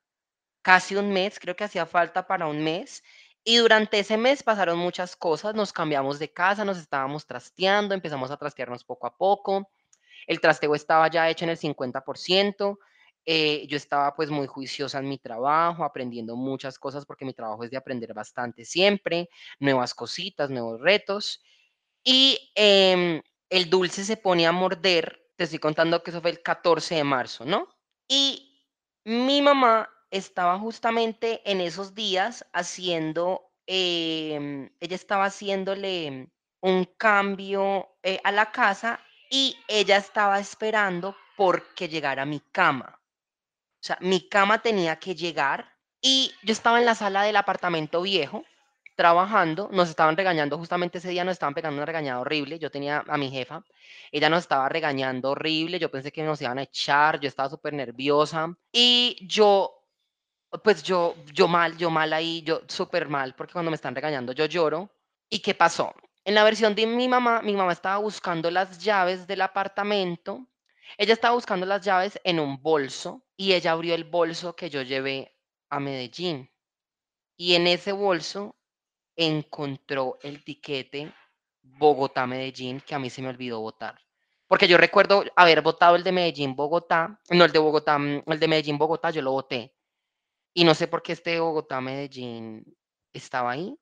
casi 0.64 0.96
un 0.96 1.12
mes, 1.14 1.40
creo 1.40 1.56
que 1.56 1.66
hacía 1.66 1.86
falta 1.88 2.28
para 2.28 2.48
un 2.48 2.64
mes. 2.64 3.04
Y 3.44 3.58
durante 3.58 4.00
ese 4.00 4.18
mes 4.18 4.44
pasaron 4.44 4.80
muchas 4.80 5.16
cosas, 5.16 5.56
nos 5.56 5.74
cambiamos 5.74 6.20
de 6.20 6.34
casa, 6.34 6.66
nos 6.66 6.80
estábamos 6.80 7.28
trasteando, 7.28 7.94
empezamos 7.96 8.32
a 8.32 8.38
trastearnos 8.38 8.84
poco 8.86 9.08
a 9.08 9.18
poco. 9.18 9.70
El 10.28 10.42
trasteo 10.42 10.76
estaba 10.76 11.10
ya 11.10 11.30
hecho 11.30 11.46
en 11.46 11.52
el 11.52 11.58
50%. 11.58 12.80
eh, 13.28 13.66
yo 13.68 13.78
estaba 13.78 14.16
pues 14.16 14.30
muy 14.32 14.48
juiciosa 14.48 15.00
en 15.00 15.10
mi 15.10 15.18
trabajo, 15.20 15.84
aprendiendo 15.84 16.36
muchas 16.36 16.80
cosas 16.80 17.06
porque 17.06 17.26
mi 17.26 17.34
trabajo 17.34 17.64
es 17.64 17.72
de 17.72 17.78
aprender 17.78 18.14
bastante 18.14 18.66
siempre, 18.66 19.30
nuevas 19.60 19.94
cositas, 19.96 20.50
nuevos 20.52 20.82
retos. 20.82 21.44
Y 22.04 22.52
em, 22.56 23.22
el 23.50 23.70
dulce 23.70 24.04
se 24.06 24.18
pone 24.18 24.46
a 24.48 24.52
morder, 24.52 25.25
te 25.36 25.46
estoy 25.46 25.60
contando 25.60 26.02
que 26.04 26.12
eso 26.12 26.22
fue 26.22 26.32
el 26.32 26.42
14 26.42 26.96
de 26.96 27.04
marzo, 27.04 27.46
¿no? 27.46 27.68
Y 28.08 28.64
mi 29.04 29.42
mamá 29.42 29.90
estaba 30.12 30.58
justamente 30.60 31.42
en 31.50 31.62
esos 31.62 31.94
días 31.94 32.46
haciendo, 32.54 33.52
em, 33.68 34.70
ella 34.80 34.96
estaba 34.96 35.26
haciéndole 35.26 36.30
un 36.62 36.86
cambio 36.98 37.98
eh, 38.04 38.20
a 38.24 38.32
la 38.32 38.52
casa 38.52 39.00
y 39.30 39.58
ella 39.68 39.98
estaba 39.98 40.40
esperando 40.40 41.16
porque 41.36 41.90
llegara 41.90 42.26
mi 42.26 42.40
cama. 42.40 43.00
O 43.00 43.84
sea, 43.86 43.98
mi 44.02 44.28
cama 44.30 44.62
tenía 44.62 44.96
que 44.98 45.16
llegar 45.16 45.78
y 46.02 46.34
yo 46.44 46.54
estaba 46.54 46.80
en 46.80 46.86
la 46.86 46.96
sala 46.96 47.24
del 47.24 47.36
apartamento 47.36 48.02
viejo 48.02 48.44
trabajando, 48.96 49.70
nos 49.72 49.90
estaban 49.90 50.16
regañando, 50.16 50.58
justamente 50.58 50.98
ese 50.98 51.10
día 51.10 51.24
nos 51.24 51.34
estaban 51.34 51.54
pegando 51.54 51.78
una 51.78 51.86
regañada 51.86 52.22
horrible, 52.22 52.60
yo 52.60 52.72
tenía 52.72 53.04
a 53.08 53.18
mi 53.18 53.30
jefa, 53.30 53.64
ella 54.12 54.30
nos 54.30 54.40
estaba 54.40 54.70
regañando 54.70 55.32
horrible, 55.32 55.80
yo 55.80 55.92
pensé 55.92 56.12
que 56.12 56.24
nos 56.24 56.42
iban 56.42 56.58
a 56.58 56.64
echar, 56.64 57.20
yo 57.20 57.28
estaba 57.28 57.50
súper 57.50 57.74
nerviosa 57.74 58.56
y 58.72 59.18
yo, 59.22 59.84
pues 60.64 60.82
yo, 60.84 61.16
yo 61.34 61.48
mal, 61.48 61.78
yo 61.78 61.90
mal 61.90 62.14
ahí, 62.14 62.42
yo 62.44 62.62
súper 62.68 63.10
mal, 63.10 63.36
porque 63.36 63.54
cuando 63.54 63.72
me 63.72 63.76
están 63.76 63.96
regañando 63.96 64.32
yo 64.32 64.46
lloro. 64.46 64.90
¿Y 65.30 65.40
qué 65.40 65.56
pasó? 65.56 65.94
En 66.24 66.36
la 66.36 66.44
versión 66.44 66.76
de 66.76 66.86
mi 66.88 67.08
mamá, 67.08 67.42
mi 67.42 67.54
mamá 67.54 67.74
estaba 67.74 67.98
buscando 67.98 68.50
las 68.52 68.80
llaves 68.80 69.28
del 69.28 69.42
apartamento, 69.42 70.48
ella 70.98 71.14
estaba 71.14 71.36
buscando 71.36 71.66
las 71.66 71.84
llaves 71.84 72.20
en 72.24 72.40
un 72.40 72.62
bolso 72.62 73.24
y 73.36 73.54
ella 73.54 73.72
abrió 73.72 73.96
el 73.96 74.06
bolso 74.06 74.56
que 74.56 74.70
yo 74.70 74.82
llevé 74.82 75.36
a 75.70 75.80
Medellín. 75.80 76.50
Y 77.36 77.56
en 77.56 77.68
ese 77.68 77.92
bolso 77.92 78.56
encontró 79.16 80.18
el 80.22 80.44
tiquete 80.44 81.14
Bogotá-Medellín 81.62 82.82
que 82.82 82.96
a 82.96 83.00
mí 83.00 83.10
se 83.10 83.22
me 83.22 83.30
olvidó 83.30 83.62
votar. 83.62 84.00
Porque 84.48 84.68
yo 84.68 84.78
recuerdo 84.78 85.24
haber 85.36 85.62
votado 85.62 85.96
el 85.96 86.04
de 86.04 86.12
Medellín-Bogotá, 86.12 87.20
no 87.32 87.46
el 87.46 87.52
de 87.52 87.60
Bogotá, 87.60 87.98
mm, 87.98 88.24
el 88.28 88.40
de 88.40 88.48
Medellín-Bogotá, 88.48 89.10
yo 89.10 89.22
lo 89.22 89.32
voté. 89.32 89.74
Y 90.54 90.64
no 90.64 90.76
sé 90.76 90.88
por 90.88 91.02
qué 91.02 91.14
este 91.14 91.40
Bogotá-Medellín 91.40 92.64
estaba 93.12 93.52
ahí. 93.52 93.76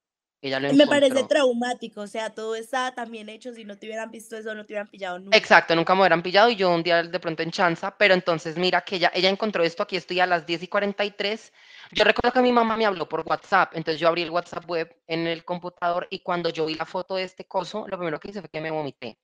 Ella 0.43 0.59
lo 0.59 0.73
Me 0.73 0.85
parece 0.85 1.23
traumático, 1.23 2.01
o 2.01 2.07
sea, 2.07 2.29
todo 2.29 2.53
está 2.55 2.93
también 2.93 3.29
hecho, 3.29 3.53
si 3.53 3.63
no 3.63 3.77
te 3.77 3.85
hubieran 3.85 4.11
visto 4.11 4.35
eso, 4.35 4.53
no 4.53 4.65
te 4.65 4.73
hubieran 4.73 4.89
pillado 4.89 5.17
nunca. 5.17 5.37
Exacto, 5.37 5.73
nunca 5.73 5.95
me 5.95 6.01
hubieran 6.01 6.21
pillado 6.21 6.49
y 6.49 6.57
yo 6.57 6.69
un 6.69 6.83
día 6.83 7.01
de 7.01 7.19
pronto 7.21 7.43
en 7.43 7.49
chanza, 7.51 7.97
pero 7.97 8.13
entonces 8.13 8.57
mira 8.57 8.81
que 8.81 8.97
ella, 8.97 9.09
ella 9.15 9.29
encontró 9.29 9.63
esto, 9.63 9.83
aquí 9.83 9.95
estoy 9.95 10.19
a 10.19 10.27
las 10.27 10.45
10 10.45 10.61
y 10.61 10.67
43. 10.67 11.53
Yo 11.93 12.03
recuerdo 12.03 12.33
que 12.33 12.41
mi 12.41 12.51
mamá 12.51 12.75
me 12.75 12.85
habló 12.85 13.07
por 13.07 13.21
WhatsApp, 13.25 13.71
entonces 13.77 14.01
yo 14.01 14.09
abrí 14.09 14.23
el 14.23 14.31
WhatsApp 14.31 14.69
web 14.69 14.93
en 15.07 15.27
el 15.27 15.45
computador 15.45 16.07
y 16.09 16.19
cuando 16.19 16.49
yo 16.49 16.65
vi 16.65 16.75
la 16.75 16.85
foto 16.85 17.15
de 17.15 17.23
este 17.23 17.45
coso, 17.45 17.85
lo 17.87 17.97
primero 17.97 18.19
que 18.19 18.27
hice 18.31 18.41
fue 18.41 18.49
que 18.49 18.59
me 18.59 18.69
vomité. 18.69 19.17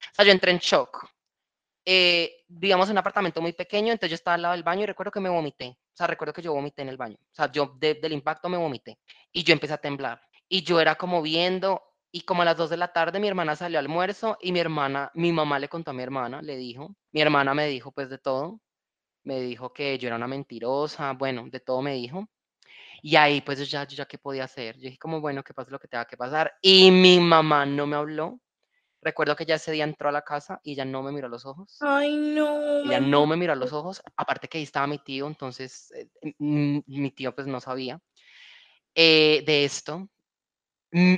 O 0.00 0.14
sea, 0.14 0.24
yo 0.24 0.32
entré 0.32 0.50
en 0.50 0.58
shock. 0.60 1.06
Eh, 1.84 2.44
vivíamos 2.48 2.88
en 2.88 2.92
un 2.92 2.98
apartamento 2.98 3.42
muy 3.42 3.52
pequeño, 3.52 3.92
entonces 3.92 4.12
yo 4.12 4.14
estaba 4.14 4.36
al 4.36 4.40
lado 4.42 4.52
del 4.54 4.62
baño 4.62 4.84
y 4.84 4.86
recuerdo 4.86 5.12
que 5.12 5.20
me 5.20 5.28
vomité. 5.28 5.76
O 5.92 5.96
sea, 5.96 6.06
recuerdo 6.06 6.32
que 6.32 6.40
yo 6.40 6.54
vomité 6.54 6.80
en 6.80 6.88
el 6.88 6.96
baño. 6.96 7.18
O 7.20 7.34
sea, 7.34 7.52
yo 7.52 7.76
de- 7.78 7.94
del 7.94 8.14
impacto 8.14 8.48
me 8.48 8.56
vomité 8.56 8.98
y 9.30 9.44
yo 9.44 9.52
empecé 9.52 9.74
a 9.74 9.78
temblar. 9.78 10.22
Y 10.48 10.62
yo 10.62 10.80
era 10.80 10.94
como 10.96 11.22
viendo 11.22 11.82
y 12.10 12.22
como 12.22 12.42
a 12.42 12.44
las 12.44 12.56
2 12.56 12.70
de 12.70 12.76
la 12.76 12.92
tarde 12.92 13.18
mi 13.18 13.26
hermana 13.28 13.56
salió 13.56 13.78
al 13.78 13.86
almuerzo 13.86 14.36
y 14.40 14.52
mi 14.52 14.60
hermana, 14.60 15.10
mi 15.14 15.32
mamá 15.32 15.58
le 15.58 15.68
contó 15.68 15.90
a 15.90 15.94
mi 15.94 16.02
hermana, 16.02 16.42
le 16.42 16.56
dijo, 16.56 16.94
mi 17.12 17.20
hermana 17.20 17.54
me 17.54 17.66
dijo 17.66 17.90
pues 17.92 18.08
de 18.10 18.18
todo, 18.18 18.60
me 19.24 19.40
dijo 19.40 19.72
que 19.72 19.98
yo 19.98 20.06
era 20.08 20.16
una 20.16 20.28
mentirosa, 20.28 21.12
bueno, 21.12 21.46
de 21.50 21.60
todo 21.60 21.82
me 21.82 21.94
dijo. 21.94 22.26
Y 23.02 23.16
ahí 23.16 23.40
pues 23.42 23.58
yo 23.58 23.64
ya, 23.64 23.86
yo 23.86 23.96
ya 23.96 24.06
qué 24.06 24.18
podía 24.18 24.44
hacer. 24.44 24.76
Yo 24.76 24.82
dije 24.82 24.98
como, 24.98 25.20
bueno, 25.20 25.42
que 25.42 25.54
pase 25.54 25.70
lo 25.70 25.78
que 25.78 25.88
tenga 25.88 26.04
que 26.06 26.16
pasar. 26.16 26.52
Y 26.62 26.90
mi 26.90 27.20
mamá 27.20 27.66
no 27.66 27.86
me 27.86 27.96
habló. 27.96 28.40
Recuerdo 29.02 29.36
que 29.36 29.44
ya 29.44 29.56
ese 29.56 29.72
día 29.72 29.84
entró 29.84 30.08
a 30.08 30.12
la 30.12 30.22
casa 30.22 30.60
y 30.62 30.72
ella 30.72 30.84
no 30.84 31.02
me 31.02 31.12
miró 31.12 31.26
a 31.26 31.30
los 31.30 31.44
ojos. 31.44 31.78
Ay, 31.80 32.16
no. 32.16 32.84
Me 32.84 33.00
no 33.00 33.26
me 33.26 33.36
miró 33.36 33.52
a 33.52 33.56
los 33.56 33.72
ojos, 33.72 34.02
aparte 34.16 34.48
que 34.48 34.58
ahí 34.58 34.64
estaba 34.64 34.86
mi 34.86 34.98
tío, 34.98 35.26
entonces 35.26 35.90
eh, 35.92 36.08
m- 36.38 36.82
mi 36.86 37.10
tío 37.10 37.34
pues 37.34 37.46
no 37.46 37.60
sabía 37.60 38.00
eh, 38.94 39.42
de 39.46 39.64
esto. 39.64 40.08
Mm, 40.94 41.16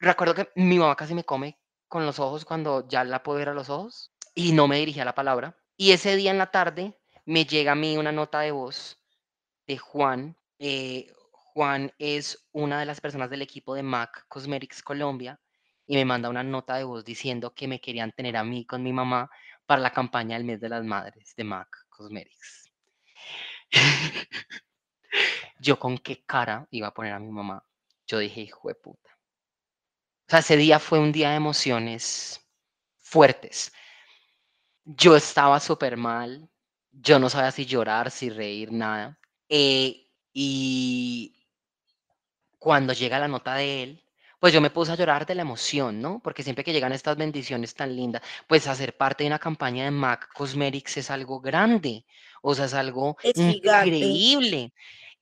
Recuerdo 0.00 0.34
que 0.34 0.48
mi 0.56 0.78
mamá 0.78 0.96
casi 0.96 1.14
me 1.14 1.24
come 1.24 1.58
con 1.88 2.04
los 2.06 2.18
ojos 2.18 2.44
cuando 2.44 2.86
ya 2.88 3.04
la 3.04 3.22
puedo 3.22 3.38
ver 3.38 3.48
a 3.50 3.54
los 3.54 3.70
ojos 3.70 4.12
y 4.34 4.52
no 4.52 4.66
me 4.68 4.78
dirigía 4.78 5.04
la 5.04 5.14
palabra. 5.14 5.56
Y 5.76 5.92
ese 5.92 6.16
día 6.16 6.30
en 6.32 6.38
la 6.38 6.50
tarde 6.50 6.98
me 7.24 7.44
llega 7.46 7.72
a 7.72 7.76
mí 7.76 7.96
una 7.96 8.12
nota 8.12 8.40
de 8.40 8.50
voz 8.52 8.98
de 9.66 9.78
Juan. 9.78 10.36
eh, 10.60 11.12
Juan 11.54 11.92
es 11.98 12.48
una 12.52 12.80
de 12.80 12.86
las 12.86 13.00
personas 13.00 13.30
del 13.30 13.42
equipo 13.42 13.74
de 13.74 13.82
MAC 13.82 14.26
Cosmetics 14.28 14.82
Colombia 14.82 15.40
y 15.86 15.96
me 15.96 16.04
manda 16.06 16.30
una 16.30 16.44
nota 16.44 16.76
de 16.76 16.84
voz 16.84 17.04
diciendo 17.04 17.54
que 17.54 17.68
me 17.68 17.80
querían 17.80 18.12
tener 18.12 18.36
a 18.38 18.44
mí 18.44 18.66
con 18.66 18.82
mi 18.84 18.92
mamá 18.94 19.30
para 19.66 19.82
la 19.82 19.92
campaña 19.92 20.36
del 20.36 20.44
mes 20.46 20.60
de 20.60 20.70
las 20.70 20.84
madres 20.84 21.34
de 21.36 21.44
MAC 21.44 21.68
Cosmetics. 21.90 22.72
Yo 25.58 25.78
con 25.78 25.96
qué 25.98 26.22
cara 26.26 26.66
iba 26.70 26.88
a 26.88 26.94
poner 26.94 27.12
a 27.14 27.18
mi 27.20 27.30
mamá. 27.30 27.64
Yo 28.06 28.18
dije, 28.18 28.40
hijo 28.42 28.68
de 28.68 28.74
puta. 28.74 29.01
O 30.32 30.34
sea, 30.34 30.40
ese 30.40 30.56
día 30.56 30.78
fue 30.78 30.98
un 30.98 31.12
día 31.12 31.28
de 31.28 31.36
emociones 31.36 32.40
fuertes. 32.96 33.70
Yo 34.82 35.14
estaba 35.14 35.60
súper 35.60 35.98
mal. 35.98 36.48
Yo 36.90 37.18
no 37.18 37.28
sabía 37.28 37.50
si 37.50 37.66
llorar, 37.66 38.10
si 38.10 38.30
reír, 38.30 38.72
nada. 38.72 39.18
Eh, 39.50 40.08
y 40.32 41.36
cuando 42.58 42.94
llega 42.94 43.18
la 43.18 43.28
nota 43.28 43.56
de 43.56 43.82
él, 43.82 44.02
pues 44.40 44.54
yo 44.54 44.62
me 44.62 44.70
puse 44.70 44.92
a 44.92 44.94
llorar 44.94 45.26
de 45.26 45.34
la 45.34 45.42
emoción, 45.42 46.00
¿no? 46.00 46.18
Porque 46.24 46.42
siempre 46.42 46.64
que 46.64 46.72
llegan 46.72 46.94
estas 46.94 47.18
bendiciones 47.18 47.74
tan 47.74 47.94
lindas, 47.94 48.22
pues 48.46 48.66
hacer 48.66 48.96
parte 48.96 49.24
de 49.24 49.28
una 49.28 49.38
campaña 49.38 49.84
de 49.84 49.90
MAC 49.90 50.32
Cosmetics 50.32 50.96
es 50.96 51.10
algo 51.10 51.42
grande, 51.42 52.06
o 52.40 52.54
sea, 52.54 52.64
es 52.64 52.72
algo 52.72 53.18
Es 53.22 53.34
gigante. 53.34 53.96
increíble. 53.96 54.72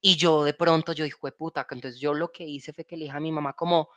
Y 0.00 0.14
yo 0.14 0.44
de 0.44 0.54
pronto, 0.54 0.92
yo 0.92 1.04
hijo 1.04 1.26
de 1.26 1.32
puta, 1.32 1.66
entonces 1.68 2.00
yo 2.00 2.14
lo 2.14 2.30
que 2.30 2.44
hice 2.44 2.72
fue 2.72 2.84
que 2.84 2.96
le 2.96 3.06
dije 3.06 3.16
a 3.16 3.18
mi 3.18 3.32
mamá 3.32 3.54
como, 3.54 3.88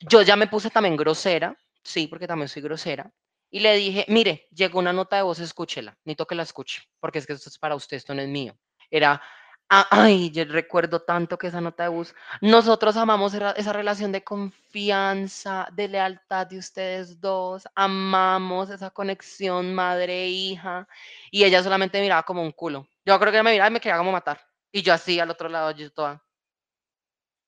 yo 0.00 0.22
ya 0.22 0.36
me 0.36 0.46
puse 0.48 0.70
también 0.70 0.96
grosera, 0.96 1.56
sí, 1.82 2.06
porque 2.08 2.26
también 2.26 2.48
soy 2.48 2.62
grosera, 2.62 3.10
y 3.50 3.60
le 3.60 3.74
dije, 3.76 4.04
mire, 4.08 4.48
llegó 4.52 4.78
una 4.78 4.92
nota 4.92 5.16
de 5.16 5.22
voz, 5.22 5.40
escúchela, 5.40 5.96
necesito 6.04 6.26
que 6.26 6.34
la 6.36 6.44
escuche, 6.44 6.82
porque 7.00 7.18
es 7.18 7.26
que 7.26 7.32
esto 7.34 7.48
es 7.50 7.58
para 7.58 7.74
usted, 7.74 7.96
esto 7.96 8.14
no 8.14 8.22
es 8.22 8.28
mío. 8.28 8.56
Era, 8.90 9.20
"Ah, 9.68 9.86
ay, 9.90 10.30
yo 10.30 10.44
recuerdo 10.44 11.00
tanto 11.02 11.38
que 11.38 11.48
esa 11.48 11.60
nota 11.60 11.84
de 11.84 11.88
voz, 11.90 12.14
nosotros 12.40 12.96
amamos 12.96 13.34
esa, 13.34 13.72
relación 13.72 14.12
de 14.12 14.24
confianza, 14.24 15.68
de 15.72 15.88
lealtad 15.88 16.46
de 16.48 16.58
ustedes 16.58 17.20
dos, 17.20 17.64
amamos 17.74 18.70
esa 18.70 18.90
conexión 18.90 19.74
madre-hija, 19.74 20.88
y 21.30 21.44
ella 21.44 21.62
solamente 21.62 21.98
me 21.98 22.04
miraba 22.04 22.22
como 22.24 22.42
un 22.42 22.52
culo. 22.52 22.88
Yo 23.04 23.18
creo 23.18 23.32
que 23.32 23.38
ella 23.38 23.44
me 23.44 23.52
miraba 23.52 23.68
y 23.70 23.72
me 23.72 23.80
quería 23.80 23.98
como 23.98 24.12
matar. 24.12 24.40
Y 24.72 24.82
yo 24.82 24.92
así 24.94 25.18
al 25.20 25.30
otro 25.30 25.48
lado, 25.48 25.70
yo 25.72 25.90
toda. 25.92 26.22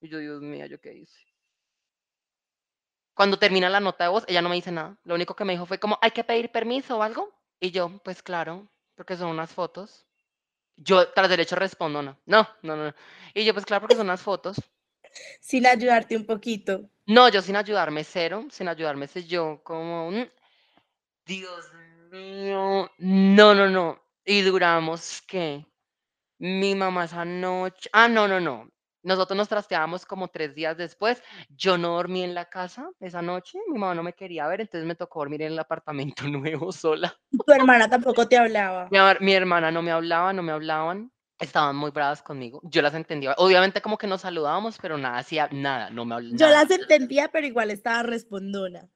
Y 0.01 0.09
yo, 0.09 0.19
Dios 0.19 0.41
mío, 0.41 0.65
¿yo 0.67 0.79
qué 0.79 0.93
hice? 0.93 1.32
Cuando 3.13 3.37
termina 3.37 3.69
la 3.69 3.79
nota 3.79 4.05
de 4.05 4.09
voz, 4.09 4.23
ella 4.27 4.41
no 4.41 4.49
me 4.49 4.55
dice 4.55 4.71
nada. 4.71 4.97
Lo 5.03 5.15
único 5.15 5.35
que 5.35 5.45
me 5.45 5.53
dijo 5.53 5.65
fue 5.65 5.79
como, 5.79 5.97
¿hay 6.01 6.11
que 6.11 6.23
pedir 6.23 6.51
permiso 6.51 6.97
o 6.97 7.03
algo? 7.03 7.31
Y 7.59 7.71
yo, 7.71 7.99
pues 8.03 8.23
claro, 8.23 8.67
porque 8.95 9.15
son 9.15 9.29
unas 9.29 9.51
fotos. 9.51 10.05
Yo 10.75 11.09
tras 11.09 11.29
derecho 11.29 11.55
respondo, 11.55 12.01
no, 12.01 12.17
no, 12.25 12.49
no, 12.63 12.75
no. 12.75 12.93
Y 13.33 13.45
yo, 13.45 13.53
pues 13.53 13.65
claro, 13.65 13.81
porque 13.81 13.95
son 13.95 14.07
unas 14.07 14.21
fotos. 14.21 14.57
Sin 15.39 15.67
ayudarte 15.67 16.17
un 16.17 16.25
poquito. 16.25 16.89
No, 17.05 17.29
yo 17.29 17.41
sin 17.41 17.55
ayudarme 17.55 18.03
cero, 18.03 18.47
sin 18.49 18.67
ayudarme 18.67 19.07
sé 19.07 19.25
yo 19.25 19.61
como, 19.63 20.09
mm, 20.09 20.25
Dios 21.25 21.71
mío, 22.11 22.89
no, 22.97 23.53
no, 23.53 23.69
no. 23.69 24.01
Y 24.25 24.41
duramos, 24.41 25.21
¿qué? 25.27 25.65
Mi 26.39 26.75
mamá 26.75 27.05
esa 27.05 27.25
noche, 27.25 27.89
ah, 27.93 28.07
no, 28.07 28.27
no, 28.27 28.39
no. 28.39 28.72
Nosotros 29.03 29.37
nos 29.37 29.49
trasteábamos 29.49 30.05
como 30.05 30.29
tres 30.29 30.55
días 30.55 30.77
después. 30.77 31.21
Yo 31.49 31.77
no 31.77 31.89
dormí 31.89 32.23
en 32.23 32.33
la 32.33 32.45
casa 32.45 32.89
esa 32.99 33.21
noche, 33.21 33.59
mi 33.67 33.77
mamá 33.77 33.93
no 33.93 34.03
me 34.03 34.13
quería 34.13 34.47
ver, 34.47 34.61
entonces 34.61 34.87
me 34.87 34.95
tocó 34.95 35.19
dormir 35.19 35.41
en 35.41 35.51
el 35.53 35.59
apartamento 35.59 36.23
nuevo 36.27 36.71
sola. 36.71 37.13
Tu 37.31 37.53
hermana 37.53 37.89
tampoco 37.89 38.27
te 38.27 38.37
hablaba. 38.37 38.89
Mi, 39.19 39.33
hermana 39.33 39.71
no 39.71 39.81
me 39.81 39.91
hablaba, 39.91 40.33
no 40.33 40.41
me 40.41 40.51
hablaban. 40.51 41.11
Estaban 41.39 41.75
muy 41.75 41.91
bravas 41.91 42.21
conmigo. 42.21 42.61
Yo 42.63 42.81
las 42.81 42.93
entendía. 42.93 43.33
Obviamente 43.37 43.81
como 43.81 43.97
que 43.97 44.07
nos 44.07 44.21
saludábamos, 44.21 44.77
pero 44.81 44.97
nada 44.97 45.17
hacía 45.17 45.49
nada, 45.51 45.89
no 45.89 46.05
me 46.05 46.15
hablaban. 46.15 46.37
Yo 46.37 46.47
las 46.47 46.71
entendía, 46.71 47.27
pero 47.27 47.45
igual 47.45 47.71
estaba 47.71 48.03
respondona. 48.03 48.87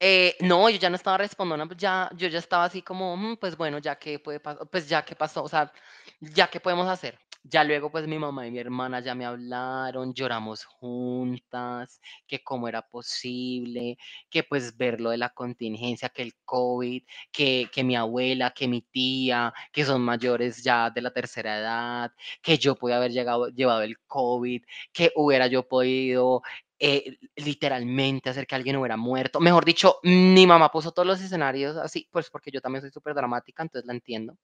Eh, 0.00 0.36
no, 0.40 0.68
yo 0.68 0.78
ya 0.78 0.90
no 0.90 0.96
estaba 0.96 1.18
respondona, 1.18 1.66
pues 1.66 1.78
ya 1.78 2.08
yo 2.14 2.28
ya 2.28 2.38
estaba 2.38 2.64
así 2.64 2.82
como, 2.82 3.16
mm, 3.16 3.36
pues 3.38 3.56
bueno, 3.56 3.78
ya 3.78 3.96
que 3.96 4.20
puede 4.20 4.38
pasar, 4.38 4.68
pues 4.68 4.88
ya 4.88 5.04
que 5.04 5.16
pasó, 5.16 5.42
o 5.42 5.48
sea, 5.48 5.72
ya 6.20 6.48
qué 6.48 6.60
podemos 6.60 6.86
hacer. 6.88 7.18
Ya 7.50 7.64
luego, 7.64 7.90
pues 7.90 8.06
mi 8.06 8.18
mamá 8.18 8.46
y 8.46 8.50
mi 8.50 8.58
hermana 8.58 9.00
ya 9.00 9.14
me 9.14 9.24
hablaron, 9.24 10.12
lloramos 10.12 10.64
juntas, 10.66 12.00
que 12.26 12.42
cómo 12.42 12.68
era 12.68 12.82
posible, 12.82 13.96
que 14.28 14.42
pues 14.42 14.76
ver 14.76 15.00
lo 15.00 15.10
de 15.10 15.16
la 15.16 15.30
contingencia, 15.30 16.10
que 16.10 16.22
el 16.22 16.34
COVID, 16.44 17.02
que, 17.32 17.68
que 17.72 17.84
mi 17.84 17.96
abuela, 17.96 18.50
que 18.50 18.68
mi 18.68 18.82
tía, 18.82 19.54
que 19.72 19.84
son 19.84 20.02
mayores 20.02 20.62
ya 20.62 20.90
de 20.90 21.00
la 21.00 21.10
tercera 21.10 21.58
edad, 21.58 22.12
que 22.42 22.58
yo 22.58 22.74
podía 22.76 22.96
haber 22.98 23.12
llegado, 23.12 23.48
llevado 23.48 23.80
el 23.82 23.98
COVID, 24.06 24.62
que 24.92 25.12
hubiera 25.16 25.46
yo 25.46 25.66
podido 25.66 26.42
eh, 26.78 27.16
literalmente 27.36 28.28
hacer 28.30 28.46
que 28.46 28.56
alguien 28.56 28.76
hubiera 28.76 28.96
muerto. 28.98 29.40
Mejor 29.40 29.64
dicho, 29.64 29.96
mi 30.02 30.46
mamá 30.46 30.70
puso 30.70 30.92
todos 30.92 31.08
los 31.08 31.20
escenarios 31.22 31.76
así, 31.78 32.08
pues 32.10 32.28
porque 32.30 32.50
yo 32.50 32.60
también 32.60 32.82
soy 32.82 32.90
súper 32.90 33.14
dramática, 33.14 33.62
entonces 33.62 33.86
la 33.86 33.94
entiendo. 33.94 34.36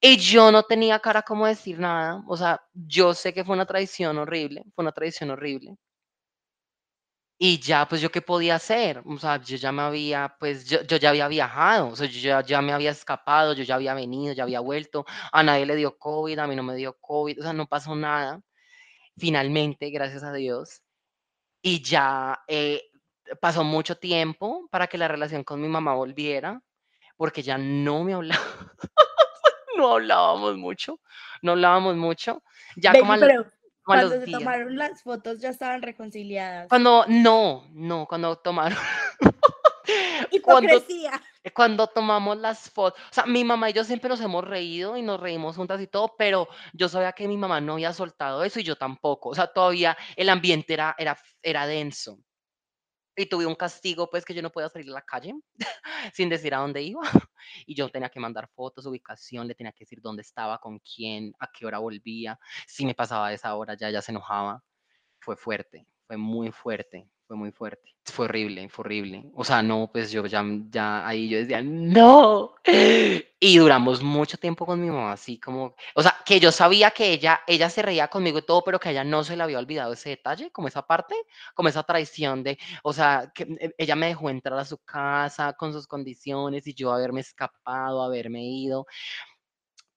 Y 0.00 0.16
yo 0.18 0.52
no 0.52 0.62
tenía 0.62 1.00
cara 1.00 1.22
como 1.22 1.46
decir 1.46 1.78
nada, 1.78 2.22
o 2.28 2.36
sea, 2.36 2.62
yo 2.72 3.14
sé 3.14 3.34
que 3.34 3.44
fue 3.44 3.54
una 3.56 3.66
traición 3.66 4.16
horrible, 4.18 4.62
fue 4.74 4.84
una 4.84 4.92
traición 4.92 5.30
horrible. 5.30 5.76
Y 7.40 7.60
ya, 7.60 7.86
pues 7.86 8.00
yo 8.00 8.10
qué 8.10 8.20
podía 8.20 8.56
hacer, 8.56 9.00
o 9.06 9.16
sea, 9.16 9.40
yo 9.40 9.56
ya 9.56 9.70
me 9.70 9.82
había, 9.82 10.34
pues 10.40 10.64
yo, 10.68 10.82
yo 10.82 10.96
ya 10.96 11.10
había 11.10 11.28
viajado, 11.28 11.88
o 11.88 11.96
sea, 11.96 12.08
yo 12.08 12.18
ya, 12.20 12.42
ya 12.42 12.60
me 12.60 12.72
había 12.72 12.90
escapado, 12.90 13.52
yo 13.52 13.62
ya 13.62 13.76
había 13.76 13.94
venido, 13.94 14.34
ya 14.34 14.42
había 14.42 14.58
vuelto, 14.58 15.04
a 15.32 15.42
nadie 15.44 15.64
le 15.64 15.76
dio 15.76 15.96
COVID, 15.98 16.36
a 16.38 16.46
mí 16.48 16.56
no 16.56 16.64
me 16.64 16.74
dio 16.74 16.98
COVID, 17.00 17.38
o 17.38 17.42
sea, 17.44 17.52
no 17.52 17.66
pasó 17.68 17.94
nada, 17.94 18.40
finalmente, 19.18 19.90
gracias 19.90 20.24
a 20.24 20.32
Dios. 20.32 20.82
Y 21.62 21.82
ya, 21.82 22.40
eh, 22.48 22.82
pasó 23.40 23.64
mucho 23.64 23.96
tiempo 23.98 24.68
para 24.70 24.86
que 24.88 24.98
la 24.98 25.08
relación 25.08 25.44
con 25.44 25.60
mi 25.60 25.68
mamá 25.68 25.94
volviera, 25.94 26.62
porque 27.16 27.42
ya 27.42 27.58
no 27.58 28.04
me 28.04 28.14
hablaba, 28.14 28.42
no 29.78 29.92
hablábamos 29.94 30.56
mucho, 30.56 31.00
no 31.42 31.52
hablábamos 31.52 31.96
mucho, 31.96 32.42
ya 32.76 32.92
como 32.92 33.12
Baby, 33.12 33.22
al 33.22 33.28
pero 33.28 33.42
como 33.44 33.52
cuando 33.84 34.04
los 34.08 34.18
se 34.20 34.26
días. 34.26 34.38
tomaron 34.40 34.76
las 34.76 35.02
fotos 35.02 35.40
ya 35.40 35.48
estaban 35.50 35.80
reconciliadas. 35.82 36.68
Cuando 36.68 37.04
no, 37.08 37.66
no, 37.72 38.06
cuando 38.06 38.36
tomaron 38.36 38.76
cuando 40.42 40.74
Hipocresía. 40.74 41.20
cuando 41.54 41.86
tomamos 41.86 42.36
las 42.36 42.70
fotos, 42.70 43.00
o 43.10 43.14
sea, 43.14 43.24
mi 43.26 43.44
mamá 43.44 43.70
y 43.70 43.72
yo 43.72 43.84
siempre 43.84 44.08
nos 44.10 44.20
hemos 44.20 44.44
reído 44.44 44.96
y 44.96 45.02
nos 45.02 45.18
reímos 45.20 45.56
juntas 45.56 45.80
y 45.80 45.86
todo, 45.86 46.14
pero 46.18 46.48
yo 46.74 46.88
sabía 46.88 47.12
que 47.12 47.26
mi 47.28 47.36
mamá 47.38 47.60
no 47.60 47.74
había 47.74 47.92
soltado 47.92 48.44
eso 48.44 48.60
y 48.60 48.64
yo 48.64 48.76
tampoco, 48.76 49.30
o 49.30 49.34
sea, 49.34 49.46
todavía 49.46 49.96
el 50.16 50.28
ambiente 50.28 50.74
era 50.74 50.94
era 50.98 51.16
era 51.42 51.66
denso. 51.66 52.18
Y 53.18 53.26
tuve 53.26 53.46
un 53.46 53.56
castigo, 53.56 54.08
pues, 54.08 54.24
que 54.24 54.32
yo 54.32 54.42
no 54.42 54.50
podía 54.50 54.68
salir 54.68 54.88
a 54.90 54.92
la 54.94 55.02
calle 55.02 55.34
sin 56.14 56.28
decir 56.28 56.54
a 56.54 56.58
dónde 56.58 56.82
iba. 56.82 57.02
Y 57.66 57.74
yo 57.74 57.88
tenía 57.88 58.08
que 58.10 58.20
mandar 58.20 58.48
fotos, 58.54 58.86
ubicación, 58.86 59.48
le 59.48 59.54
tenía 59.54 59.72
que 59.72 59.84
decir 59.84 60.00
dónde 60.00 60.22
estaba, 60.22 60.58
con 60.58 60.78
quién, 60.80 61.32
a 61.40 61.48
qué 61.50 61.66
hora 61.66 61.78
volvía. 61.78 62.38
Si 62.66 62.86
me 62.86 62.94
pasaba 62.94 63.32
esa 63.32 63.54
hora, 63.56 63.74
ya 63.76 63.88
ella 63.88 64.02
se 64.02 64.12
enojaba. 64.12 64.62
Fue 65.20 65.36
fuerte, 65.36 65.86
fue 66.06 66.16
muy 66.16 66.52
fuerte, 66.52 67.10
fue 67.28 67.36
muy 67.36 67.52
fuerte. 67.52 67.94
Fue 68.06 68.24
horrible, 68.24 68.68
fue 68.70 68.84
horrible. 68.84 69.30
O 69.34 69.44
sea, 69.44 69.62
no, 69.62 69.90
pues 69.92 70.10
yo 70.10 70.24
ya, 70.24 70.42
ya 70.70 71.06
ahí 71.06 71.28
yo 71.28 71.38
decía, 71.38 71.62
no. 71.62 72.54
Y 73.40 73.56
duramos 73.56 74.02
mucho 74.02 74.36
tiempo 74.36 74.66
con 74.66 74.80
mi 74.80 74.88
mamá, 74.88 75.12
así 75.12 75.38
como, 75.38 75.76
o 75.94 76.02
sea, 76.02 76.16
que 76.26 76.40
yo 76.40 76.50
sabía 76.50 76.90
que 76.90 77.12
ella, 77.12 77.40
ella 77.46 77.70
se 77.70 77.82
reía 77.82 78.08
conmigo 78.08 78.38
y 78.38 78.42
todo, 78.42 78.64
pero 78.64 78.80
que 78.80 78.90
ella 78.90 79.04
no 79.04 79.22
se 79.22 79.36
le 79.36 79.44
había 79.44 79.60
olvidado 79.60 79.92
ese 79.92 80.08
detalle, 80.08 80.50
como 80.50 80.66
esa 80.66 80.82
parte, 80.84 81.14
como 81.54 81.68
esa 81.68 81.84
traición 81.84 82.42
de, 82.42 82.58
o 82.82 82.92
sea, 82.92 83.30
que 83.32 83.44
eh, 83.60 83.74
ella 83.78 83.94
me 83.94 84.08
dejó 84.08 84.28
entrar 84.28 84.58
a 84.58 84.64
su 84.64 84.78
casa 84.78 85.52
con 85.52 85.72
sus 85.72 85.86
condiciones 85.86 86.66
y 86.66 86.74
yo 86.74 86.92
haberme 86.92 87.20
escapado, 87.20 88.02
haberme 88.02 88.42
ido. 88.42 88.86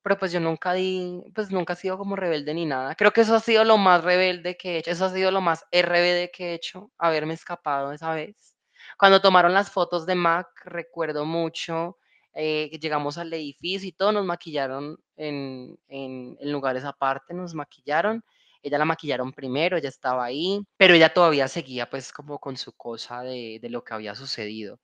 Pero 0.03 0.17
pues 0.17 0.31
yo 0.31 0.39
nunca 0.39 0.73
di, 0.73 1.21
pues 1.35 1.51
nunca 1.51 1.73
he 1.73 1.75
sido 1.75 1.97
como 1.97 2.15
rebelde 2.15 2.53
ni 2.53 2.65
nada. 2.65 2.95
Creo 2.95 3.11
que 3.13 3.21
eso 3.21 3.35
ha 3.35 3.39
sido 3.39 3.63
lo 3.63 3.77
más 3.77 4.03
rebelde 4.03 4.57
que 4.57 4.75
he 4.75 4.77
hecho, 4.79 4.91
eso 4.91 5.05
ha 5.05 5.09
sido 5.13 5.31
lo 5.31 5.41
más 5.41 5.65
RBD 5.71 6.31
que 6.31 6.51
he 6.51 6.53
hecho, 6.55 6.91
haberme 6.97 7.33
escapado 7.35 7.91
esa 7.93 8.13
vez. 8.13 8.55
Cuando 8.97 9.21
tomaron 9.21 9.53
las 9.53 9.71
fotos 9.71 10.05
de 10.05 10.15
Mac, 10.15 10.47
recuerdo 10.65 11.25
mucho 11.25 11.97
eh, 12.33 12.69
llegamos 12.79 13.17
al 13.17 13.33
edificio 13.33 13.89
y 13.89 13.91
todo, 13.91 14.11
nos 14.13 14.25
maquillaron 14.25 14.97
en, 15.17 15.77
en, 15.89 16.37
en 16.39 16.51
lugares 16.51 16.85
aparte, 16.85 17.33
nos 17.33 17.53
maquillaron. 17.53 18.23
Ella 18.63 18.77
la 18.77 18.85
maquillaron 18.85 19.33
primero, 19.33 19.77
ella 19.77 19.89
estaba 19.89 20.23
ahí, 20.25 20.61
pero 20.77 20.93
ella 20.93 21.13
todavía 21.13 21.47
seguía 21.47 21.89
pues 21.89 22.13
como 22.13 22.39
con 22.39 22.57
su 22.57 22.73
cosa 22.73 23.21
de, 23.23 23.59
de 23.61 23.69
lo 23.69 23.83
que 23.83 23.93
había 23.93 24.15
sucedido. 24.15 24.79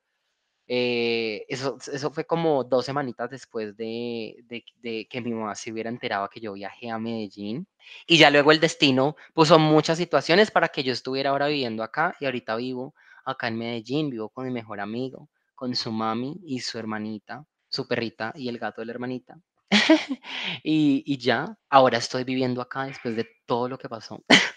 Eh, 0.68 1.46
eso, 1.48 1.78
eso 1.92 2.12
fue 2.12 2.26
como 2.26 2.64
dos 2.64 2.86
semanitas 2.86 3.30
después 3.30 3.76
de, 3.78 4.36
de, 4.82 5.08
que 5.10 5.22
mi 5.22 5.32
mamá 5.32 5.56
se 5.56 5.72
hubiera 5.72 5.90
enterado 5.90 6.30
que 6.30 6.40
yo 6.42 6.54
viajé 6.54 6.90
a 6.90 7.00
Medellín. 7.00 7.68
Y 8.06 8.18
ya 8.18 8.30
luego 8.30 8.52
el 8.52 8.60
destino 8.60 9.16
puso 9.34 9.60
muchas 9.60 9.98
situaciones 9.98 10.52
para 10.52 10.68
que 10.70 10.84
yo 10.84 10.92
estuviera 10.94 11.30
ahora 11.30 11.48
viviendo 11.48 11.84
acá 11.84 12.16
y 12.20 12.26
ahorita 12.26 12.56
vivo 12.58 12.94
acá 13.26 13.48
en 13.48 13.58
Medellín, 13.58 14.10
vivo 14.10 14.30
con 14.30 14.46
mi 14.46 14.52
mejor 14.52 14.80
amigo, 14.80 15.30
con 15.56 15.76
su 15.76 15.92
mami 15.92 16.38
y 16.46 16.60
su 16.60 16.78
hermanita, 16.78 17.46
su 17.70 17.88
perrita 17.88 18.34
y 18.36 18.50
el 18.50 18.60
gato 18.60 18.82
de 18.82 18.86
la 18.88 18.92
hermanita. 18.94 19.40
y, 20.64 21.04
y 21.06 21.18
ya, 21.18 21.58
ahora 21.70 21.98
estoy 21.98 22.24
viviendo 22.24 22.62
acá 22.62 22.86
después 22.86 23.16
de 23.16 23.28
todo 23.46 23.70
lo 23.70 23.78
que 23.78 23.90
pasó. 23.90 24.24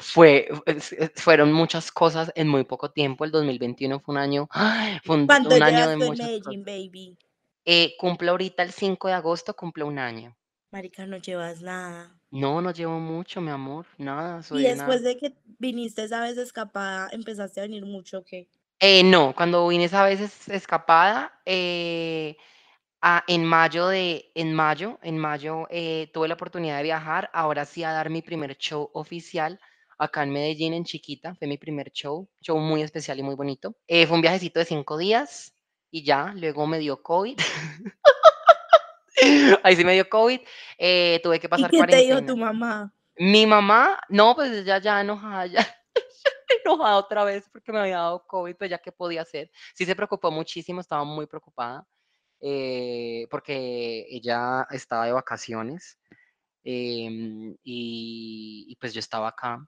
Fue, 0.00 0.48
fueron 1.16 1.52
muchas 1.52 1.90
cosas 1.92 2.32
en 2.34 2.48
muy 2.48 2.64
poco 2.64 2.90
tiempo. 2.90 3.24
El 3.24 3.30
2021 3.30 4.00
fue 4.00 4.14
un 4.14 4.18
año, 4.20 4.48
un, 5.08 5.26
¿Cuánto 5.26 5.50
un 5.50 5.62
año 5.62 5.88
de 5.88 5.96
muchas 5.96 6.28
cosas. 6.28 6.46
Medellín, 6.46 6.64
baby? 6.64 7.18
Eh, 7.64 7.94
cumple 7.98 8.30
ahorita 8.30 8.62
el 8.62 8.72
5 8.72 9.08
de 9.08 9.14
agosto, 9.14 9.54
cumple 9.54 9.84
un 9.84 9.98
año. 9.98 10.36
Marica, 10.72 11.06
no 11.06 11.18
llevas 11.18 11.60
nada. 11.62 12.18
No, 12.30 12.60
no 12.62 12.70
llevo 12.72 12.98
mucho, 12.98 13.40
mi 13.40 13.50
amor, 13.50 13.86
nada, 13.98 14.40
Y 14.40 14.42
soy 14.42 14.62
después 14.62 15.02
de 15.02 15.16
que 15.18 15.34
viniste 15.58 16.02
esa 16.04 16.20
vez 16.22 16.38
escapada, 16.38 17.08
empezaste 17.12 17.60
a 17.60 17.64
venir 17.64 17.84
mucho, 17.84 18.18
¿o 18.18 18.24
¿qué? 18.24 18.48
Eh, 18.80 19.04
no, 19.04 19.34
cuando 19.34 19.68
vine 19.68 19.84
esa 19.84 20.02
vez 20.04 20.20
es- 20.20 20.48
escapada, 20.48 21.32
eh, 21.44 22.36
a- 23.02 23.22
en 23.28 23.44
mayo 23.44 23.88
de, 23.88 24.30
en 24.34 24.54
mayo, 24.54 24.98
en 25.02 25.18
mayo 25.18 25.66
eh, 25.70 26.10
tuve 26.12 26.28
la 26.28 26.34
oportunidad 26.34 26.78
de 26.78 26.82
viajar, 26.84 27.30
ahora 27.32 27.64
sí 27.64 27.84
a 27.84 27.92
dar 27.92 28.10
mi 28.10 28.22
primer 28.22 28.56
show 28.56 28.90
oficial 28.94 29.60
acá 30.02 30.22
en 30.22 30.30
Medellín, 30.30 30.74
en 30.74 30.84
Chiquita, 30.84 31.34
fue 31.34 31.46
mi 31.46 31.58
primer 31.58 31.90
show, 31.92 32.28
show 32.40 32.58
muy 32.58 32.82
especial 32.82 33.18
y 33.18 33.22
muy 33.22 33.34
bonito. 33.34 33.76
Eh, 33.86 34.06
fue 34.06 34.16
un 34.16 34.22
viajecito 34.22 34.58
de 34.58 34.64
cinco 34.64 34.98
días 34.98 35.54
y 35.90 36.04
ya, 36.04 36.32
luego 36.34 36.66
me 36.66 36.78
dio 36.78 37.02
COVID. 37.02 37.38
Ahí 39.62 39.76
sí 39.76 39.84
me 39.84 39.92
dio 39.92 40.08
COVID, 40.08 40.40
eh, 40.78 41.20
tuve 41.22 41.38
que 41.38 41.46
¿Y 41.46 41.50
pasar 41.50 41.70
qué 41.70 41.76
te 41.76 41.96
dijo 41.96 42.08
cuarentena. 42.08 42.26
tu 42.26 42.36
mamá? 42.36 42.92
Mi 43.16 43.46
mamá, 43.46 44.00
no, 44.08 44.34
pues 44.34 44.50
ella 44.50 44.78
ya 44.78 45.00
enojada, 45.00 45.46
ya, 45.46 45.66
enojada 46.64 46.96
otra 46.96 47.24
vez 47.24 47.48
porque 47.52 47.72
me 47.72 47.80
había 47.80 47.98
dado 47.98 48.26
COVID, 48.26 48.56
pues 48.56 48.70
ya 48.70 48.78
qué 48.78 48.90
podía 48.90 49.22
hacer. 49.22 49.50
Sí 49.74 49.84
se 49.84 49.94
preocupó 49.94 50.30
muchísimo, 50.30 50.80
estaba 50.80 51.04
muy 51.04 51.26
preocupada 51.26 51.86
eh, 52.40 53.28
porque 53.30 54.06
ella 54.10 54.66
estaba 54.70 55.06
de 55.06 55.12
vacaciones 55.12 55.98
em, 56.64 57.54
y, 57.62 58.66
y, 58.68 58.76
pues 58.76 58.92
yo 58.92 58.98
estaba 58.98 59.28
acá. 59.28 59.64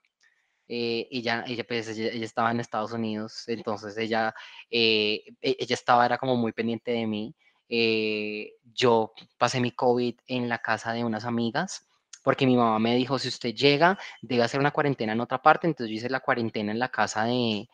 Eh, 0.69 1.09
ella, 1.11 1.45
ella, 1.47 1.65
pues, 1.65 1.89
ella, 1.89 2.11
ella 2.13 2.25
estaba 2.25 2.51
en 2.51 2.61
Estados 2.61 2.93
Unidos, 2.93 3.45
entonces 3.49 3.97
ella, 3.99 4.35
eh, 4.71 5.23
e- 5.41 5.57
ella 5.59 5.75
estaba, 5.75 6.07
era 6.07 6.19
como 6.19 6.37
muy 6.37 6.53
pendiente 6.53 6.93
de 6.93 7.07
mí. 7.07 7.35
eh, 7.69 8.53
yo 8.75 9.13
pasé 9.39 9.59
mi 9.61 9.71
COVID 9.73 10.17
en 10.27 10.49
la 10.51 10.59
casa 10.59 10.93
de 10.93 11.03
unas 11.05 11.25
amigas 11.25 11.87
porque 12.23 12.47
mi 12.47 12.57
mamá 12.57 12.79
me 12.79 12.95
dijo, 12.97 13.19
si 13.19 13.29
usted 13.29 13.55
llega, 13.55 13.99
debe 14.23 14.43
hacer 14.43 14.61
una 14.61 14.71
cuarentena 14.71 15.13
en 15.13 15.21
otra 15.21 15.41
parte, 15.43 15.67
entonces 15.67 15.91
yo 15.91 15.97
hice 15.97 16.11
la 16.11 16.21
cuarentena 16.21 16.73
en 16.73 16.79
la 16.79 16.89
casa 16.91 17.25
de, 17.25 17.69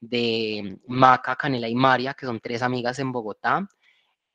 de 0.00 0.78
Maca, 0.88 1.36
Canela 1.36 1.68
y 1.68 1.74
María, 1.74 2.14
que 2.14 2.26
son 2.26 2.40
tres 2.40 2.62
amigas 2.62 2.98
en 3.00 3.12
Bogotá. 3.12 3.68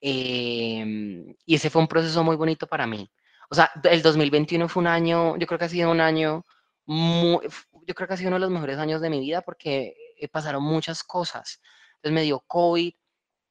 Em, 0.01 1.35
y 1.45 1.55
ese 1.55 1.69
fue 1.69 1.81
un 1.81 1.87
proceso 1.87 2.23
muy 2.23 2.35
bonito 2.35 2.67
para 2.67 2.85
mí. 2.87 3.09
O 3.49 3.55
sea, 3.55 3.71
el 3.83 4.01
2021 4.01 4.67
fue 4.69 4.81
un 4.81 4.87
año, 4.87 5.37
yo 5.37 5.47
creo 5.47 5.59
que 5.59 5.65
ha 5.65 5.69
sido 5.69 5.91
un 5.91 6.01
año 6.01 6.45
muy, 6.85 7.39
yo 7.87 7.93
creo 7.95 8.07
que 8.07 8.13
ha 8.15 8.17
sido 8.17 8.29
uno 8.29 8.37
de 8.37 8.41
los 8.41 8.51
mejores 8.51 8.77
años 8.77 9.01
de 9.01 9.09
mi 9.09 9.19
vida 9.19 9.41
porque 9.41 9.95
eh, 10.19 10.27
pasaron 10.29 10.63
muchas 10.63 11.03
cosas. 11.03 11.61
Entonces 11.95 12.13
me 12.13 12.23
dio 12.23 12.39
COVID, 12.41 12.93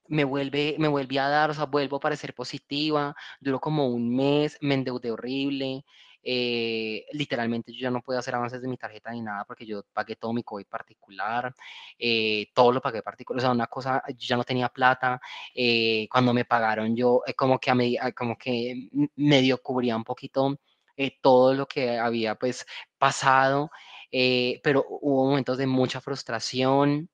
me 0.08 0.24
vuelve, 0.24 0.76
me 0.78 0.88
volví 0.88 1.18
a 1.18 1.28
dar, 1.28 1.50
o 1.50 1.54
sea, 1.54 1.64
vuelvo 1.66 1.96
a 1.96 2.00
parecer 2.00 2.34
positiva, 2.34 3.14
duró 3.40 3.60
como 3.60 3.88
un 3.88 4.14
mes, 4.14 4.58
me 4.60 4.74
endeudé 4.74 5.10
horrible, 5.10 5.84
eh, 6.24 7.04
literalmente 7.12 7.72
yo 7.72 7.80
ya 7.80 7.90
no 7.90 8.02
puedo 8.02 8.18
hacer 8.18 8.34
avances 8.34 8.62
de 8.62 8.68
mi 8.68 8.76
tarjeta 8.76 9.10
ni 9.12 9.22
nada 9.22 9.44
porque 9.44 9.66
yo 9.66 9.82
pagué 9.92 10.16
todo 10.16 10.32
mi 10.32 10.42
COVID 10.44 10.66
particular, 10.66 11.54
eh, 11.98 12.48
todo 12.54 12.72
lo 12.72 12.80
pagué 12.80 13.02
particular, 13.02 13.38
o 13.38 13.40
sea, 13.42 13.50
una 13.52 13.66
cosa, 13.66 14.02
yo 14.08 14.14
ya 14.28 14.36
no 14.36 14.44
tenía 14.44 14.68
plata, 14.68 15.20
eh, 15.54 16.06
cuando 16.10 16.34
me 16.34 16.44
pagaron 16.44 16.94
yo 16.96 17.22
eh, 17.26 17.34
como 17.34 17.58
que 17.58 17.70
a 17.70 17.74
a- 18.00 18.12
como 18.12 18.36
que 18.36 18.88
medio 19.16 19.58
cubría 19.62 19.96
un 19.96 20.04
poquito 20.04 20.56
eh, 20.96 21.18
todo 21.22 21.54
lo 21.54 21.66
que 21.66 21.98
había 21.98 22.34
pues 22.36 22.66
pasado, 22.98 23.70
eh, 24.12 24.60
pero 24.64 24.84
hubo 24.88 25.26
momentos 25.28 25.58
de 25.58 25.66
mucha 25.68 26.00
frustración, 26.02 27.10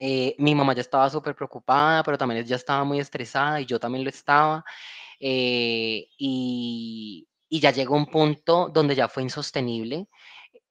Eh, 0.00 0.36
mi 0.38 0.54
mamá 0.54 0.74
ya 0.74 0.80
estaba 0.82 1.10
súper 1.10 1.34
preocupada, 1.34 2.02
pero 2.04 2.16
también 2.18 2.40
ella 2.44 2.54
estaba 2.56 2.84
muy 2.84 3.00
estresada 3.00 3.60
y 3.60 3.66
yo 3.66 3.80
también 3.80 4.04
lo 4.04 4.10
estaba. 4.10 4.64
eh, 5.20 6.08
y, 6.18 7.28
y 7.48 7.60
ya 7.60 7.72
llegó 7.72 7.96
un 7.96 8.06
punto 8.06 8.68
donde 8.72 8.94
ya 8.96 9.08
fue 9.08 9.22
insostenible 9.24 10.08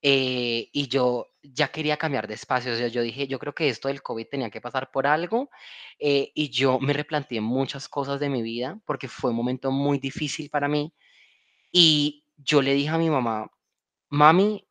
eh, 0.01 0.69
y 0.73 0.87
yo 0.89 1.27
ya 1.43 1.69
quería 1.69 1.97
cambiar 1.97 2.27
de 2.27 2.35
espacio. 2.35 2.73
O 2.73 2.77
sea, 2.77 2.87
yo 2.89 3.01
dije, 3.03 3.27
yo 3.27 3.39
creo 3.39 3.53
que 3.55 3.69
esto 3.69 3.87
del 3.89 4.01
COVID 4.03 4.27
tenía 4.29 4.49
que 4.51 4.61
pasar 4.61 4.91
por 4.91 5.07
algo 5.07 5.49
eh, 5.99 6.31
y 6.35 6.49
yo 6.51 6.79
me 6.79 6.93
replanteé 6.93 7.41
muchas 7.41 7.89
cosas 7.89 8.19
de 8.21 8.29
mi 8.29 8.41
vida 8.43 8.79
porque 8.85 9.07
fue 9.09 9.31
un 9.31 9.37
momento 9.37 9.71
muy 9.71 9.99
difícil 9.99 10.49
para 10.51 10.67
mí 10.69 10.93
y 11.71 12.25
yo 12.37 12.61
le 12.61 12.73
dije 12.73 12.89
a 12.89 12.97
mi 12.97 13.09
mamá, 13.09 13.49
mami, 14.09 14.66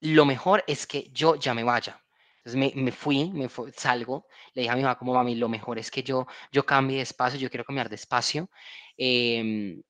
lo 0.00 0.24
mejor 0.26 0.64
es 0.66 0.86
que 0.86 1.10
yo 1.12 1.36
ya 1.36 1.54
me 1.54 1.64
vaya. 1.64 2.02
Entonces 2.44 2.74
me, 2.76 2.82
me 2.82 2.92
fui, 2.92 3.30
me 3.30 3.48
salgo, 3.76 4.26
le 4.54 4.62
dije 4.62 4.72
a 4.72 4.76
mi 4.76 4.82
mamá 4.82 4.96
como 4.98 5.14
mami, 5.14 5.34
lo 5.36 5.48
mejor 5.48 5.78
es 5.78 5.90
que 5.90 6.02
yo, 6.02 6.26
yo 6.52 6.64
cambie 6.64 6.96
de 6.98 7.02
espacio, 7.02 7.38
yo 7.38 7.50
quiero 7.50 7.64
cambiar 7.64 7.88
de 7.90 7.96
espacio 7.96 8.50
em, 8.96 9.82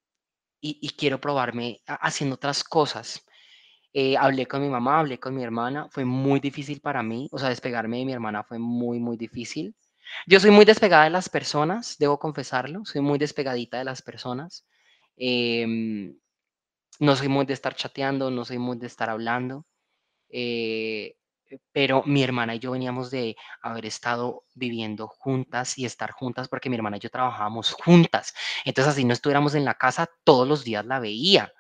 y, 0.61 0.79
y 0.83 0.91
quiero 0.91 1.21
probarme 1.21 1.81
haciendo 1.87 2.35
otras 2.37 2.65
cosas. 2.65 3.25
Eh, 3.93 4.17
hablé 4.17 4.47
con 4.47 4.63
mi 4.63 4.69
mamá, 4.69 5.01
hablé 5.01 5.19
con 5.21 5.35
mi 5.35 5.43
hermana, 5.45 5.89
fue 5.91 6.05
muy 6.05 6.41
difícil 6.41 6.81
para 6.81 7.03
mí, 7.03 7.29
o 7.33 7.39
sea, 7.39 7.49
despegarme 7.51 7.99
de 7.99 8.05
mi 8.07 8.13
hermana 8.13 8.45
fue 8.45 8.59
muy, 8.59 9.01
muy 9.01 9.17
difícil. 9.17 9.75
Yo 10.27 10.41
soy 10.41 10.51
muy 10.51 10.65
despegada 10.65 11.05
de 11.05 11.11
las 11.11 11.29
personas, 11.29 11.97
debo 11.99 12.19
confesarlo, 12.19 12.85
soy 12.85 13.01
muy 13.03 13.19
despegadita 13.19 13.79
de 13.79 13.85
las 13.85 14.03
personas. 14.03 14.67
em, 15.17 16.17
no 17.01 17.17
soy 17.17 17.29
muy 17.29 17.47
de 17.47 17.55
estar 17.55 17.75
chateando, 17.75 18.31
no 18.31 18.45
soy 18.45 18.59
muy 18.59 18.79
de 18.79 18.87
estar 18.87 19.11
hablando. 19.11 19.67
Eh, 20.31 21.17
pero 21.73 22.03
mi 22.07 22.23
hermana 22.23 22.55
y 22.55 22.61
yo 22.61 22.71
veníamos 22.71 23.11
de 23.11 23.37
haber 23.63 23.87
estado 23.87 24.45
viviendo 24.55 25.09
juntas 25.09 25.79
y 25.79 25.85
estar 25.85 26.13
juntas 26.13 26.49
porque 26.49 26.71
mi 26.71 26.77
hermana 26.77 26.97
y 26.99 27.01
yo 27.01 27.11
trabajábamos 27.11 27.73
juntas. 27.73 28.35
Entonces, 28.65 28.93
así 28.93 29.05
no 29.05 29.13
estuviéramos 29.13 29.55
en 29.55 29.65
la 29.65 29.75
casa, 29.75 30.09
todos 30.25 30.47
los 30.47 30.65
días 30.65 30.87
la 30.87 31.01
veía 31.01 31.53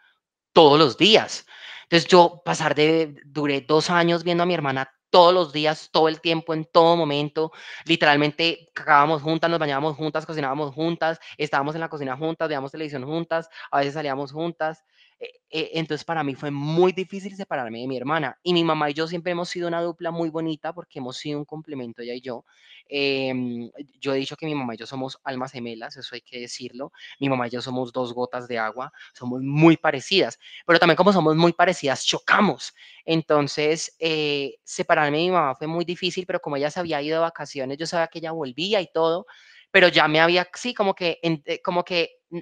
todos 0.52 0.78
los 0.78 0.96
días. 0.96 1.46
Entonces 1.84 2.08
yo 2.08 2.42
pasar 2.44 2.74
de, 2.74 3.14
duré 3.24 3.62
dos 3.62 3.90
años 3.90 4.24
viendo 4.24 4.42
a 4.42 4.46
mi 4.46 4.54
hermana 4.54 4.90
todos 5.10 5.34
los 5.34 5.52
días, 5.52 5.90
todo 5.90 6.06
el 6.08 6.20
tiempo, 6.20 6.54
en 6.54 6.64
todo 6.64 6.96
momento, 6.96 7.50
literalmente 7.84 8.68
cagábamos 8.72 9.22
juntas, 9.22 9.50
nos 9.50 9.58
bañábamos 9.58 9.96
juntas, 9.96 10.24
cocinábamos 10.24 10.72
juntas, 10.72 11.18
estábamos 11.36 11.74
en 11.74 11.80
la 11.80 11.88
cocina 11.88 12.16
juntas, 12.16 12.48
veíamos 12.48 12.70
televisión 12.70 13.04
juntas, 13.04 13.48
a 13.72 13.78
veces 13.78 13.94
salíamos 13.94 14.30
juntas. 14.30 14.84
Eh, 15.20 15.28
eh, 15.50 15.70
entonces 15.74 16.04
para 16.04 16.24
mí 16.24 16.34
fue 16.34 16.50
muy 16.50 16.92
difícil 16.92 17.36
separarme 17.36 17.80
de 17.80 17.86
mi 17.86 17.96
hermana 17.98 18.38
y 18.42 18.54
mi 18.54 18.64
mamá 18.64 18.90
y 18.90 18.94
yo 18.94 19.06
siempre 19.06 19.32
hemos 19.32 19.50
sido 19.50 19.68
una 19.68 19.82
dupla 19.82 20.10
muy 20.10 20.30
bonita 20.30 20.72
porque 20.72 20.98
hemos 20.98 21.18
sido 21.18 21.38
un 21.38 21.44
complemento 21.44 22.00
ella 22.02 22.14
y 22.14 22.22
yo. 22.22 22.44
Em, 22.88 23.70
yo 24.00 24.14
he 24.14 24.16
dicho 24.18 24.36
que 24.36 24.46
mi 24.46 24.54
mamá 24.54 24.74
y 24.74 24.78
yo 24.78 24.86
somos 24.86 25.18
almas 25.24 25.52
gemelas, 25.52 25.96
eso 25.96 26.14
hay 26.14 26.22
que 26.22 26.40
decirlo. 26.40 26.92
Mi 27.18 27.28
mamá 27.28 27.46
y 27.48 27.50
yo 27.50 27.60
somos 27.62 27.92
dos 27.92 28.14
gotas 28.14 28.48
de 28.48 28.58
agua, 28.58 28.92
somos 29.14 29.42
muy 29.42 29.76
parecidas 29.76 30.38
pero 30.66 30.78
también 30.78 30.96
como 30.96 31.12
somos 31.12 31.36
muy 31.36 31.52
parecidas, 31.52 32.04
chocamos. 32.04 32.72
Entonces, 33.04 33.94
eh, 33.98 34.56
separarme 34.64 35.18
de 35.18 35.24
mi 35.24 35.30
mamá 35.30 35.54
fue 35.54 35.66
muy 35.66 35.84
difícil, 35.84 36.26
pero 36.26 36.40
como 36.40 36.56
ella 36.56 36.70
se 36.70 36.80
había 36.80 37.02
ido 37.02 37.16
de 37.16 37.20
vacaciones, 37.22 37.78
yo 37.78 37.86
sabía 37.86 38.08
que 38.08 38.18
ella 38.20 38.32
volvía 38.32 38.80
y 38.80 38.90
todo, 38.92 39.26
pero 39.70 39.88
ya 39.88 40.08
me 40.08 40.20
había, 40.20 40.48
sí, 40.54 40.74
como 40.74 40.94
que, 40.94 41.18
eh, 41.22 41.60
como 41.62 41.84
que 41.84 42.10
mm, 42.30 42.38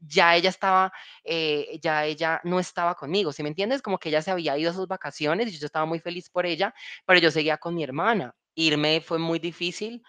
ya 0.00 0.36
ella 0.36 0.50
estaba, 0.50 0.92
eh, 1.24 1.78
ya 1.82 2.04
ella 2.06 2.40
no 2.44 2.58
estaba 2.60 2.94
conmigo, 2.94 3.32
¿sí 3.32 3.42
me 3.42 3.48
entiendes? 3.50 3.82
Como 3.82 3.98
que 3.98 4.08
ella 4.10 4.22
se 4.22 4.30
había 4.30 4.56
ido 4.58 4.70
a 4.70 4.74
sus 4.74 4.88
vacaciones 4.88 5.48
y 5.52 5.58
yo 5.58 5.66
estaba 5.66 5.86
muy 5.86 6.00
feliz 6.00 6.28
por 6.30 6.46
ella, 6.46 6.74
pero 7.06 7.20
yo 7.20 7.30
seguía 7.30 7.58
con 7.58 7.74
mi 7.74 7.84
hermana. 7.84 8.34
Irme 8.54 9.00
fue 9.00 9.18
muy 9.18 9.38
difícil 9.38 10.02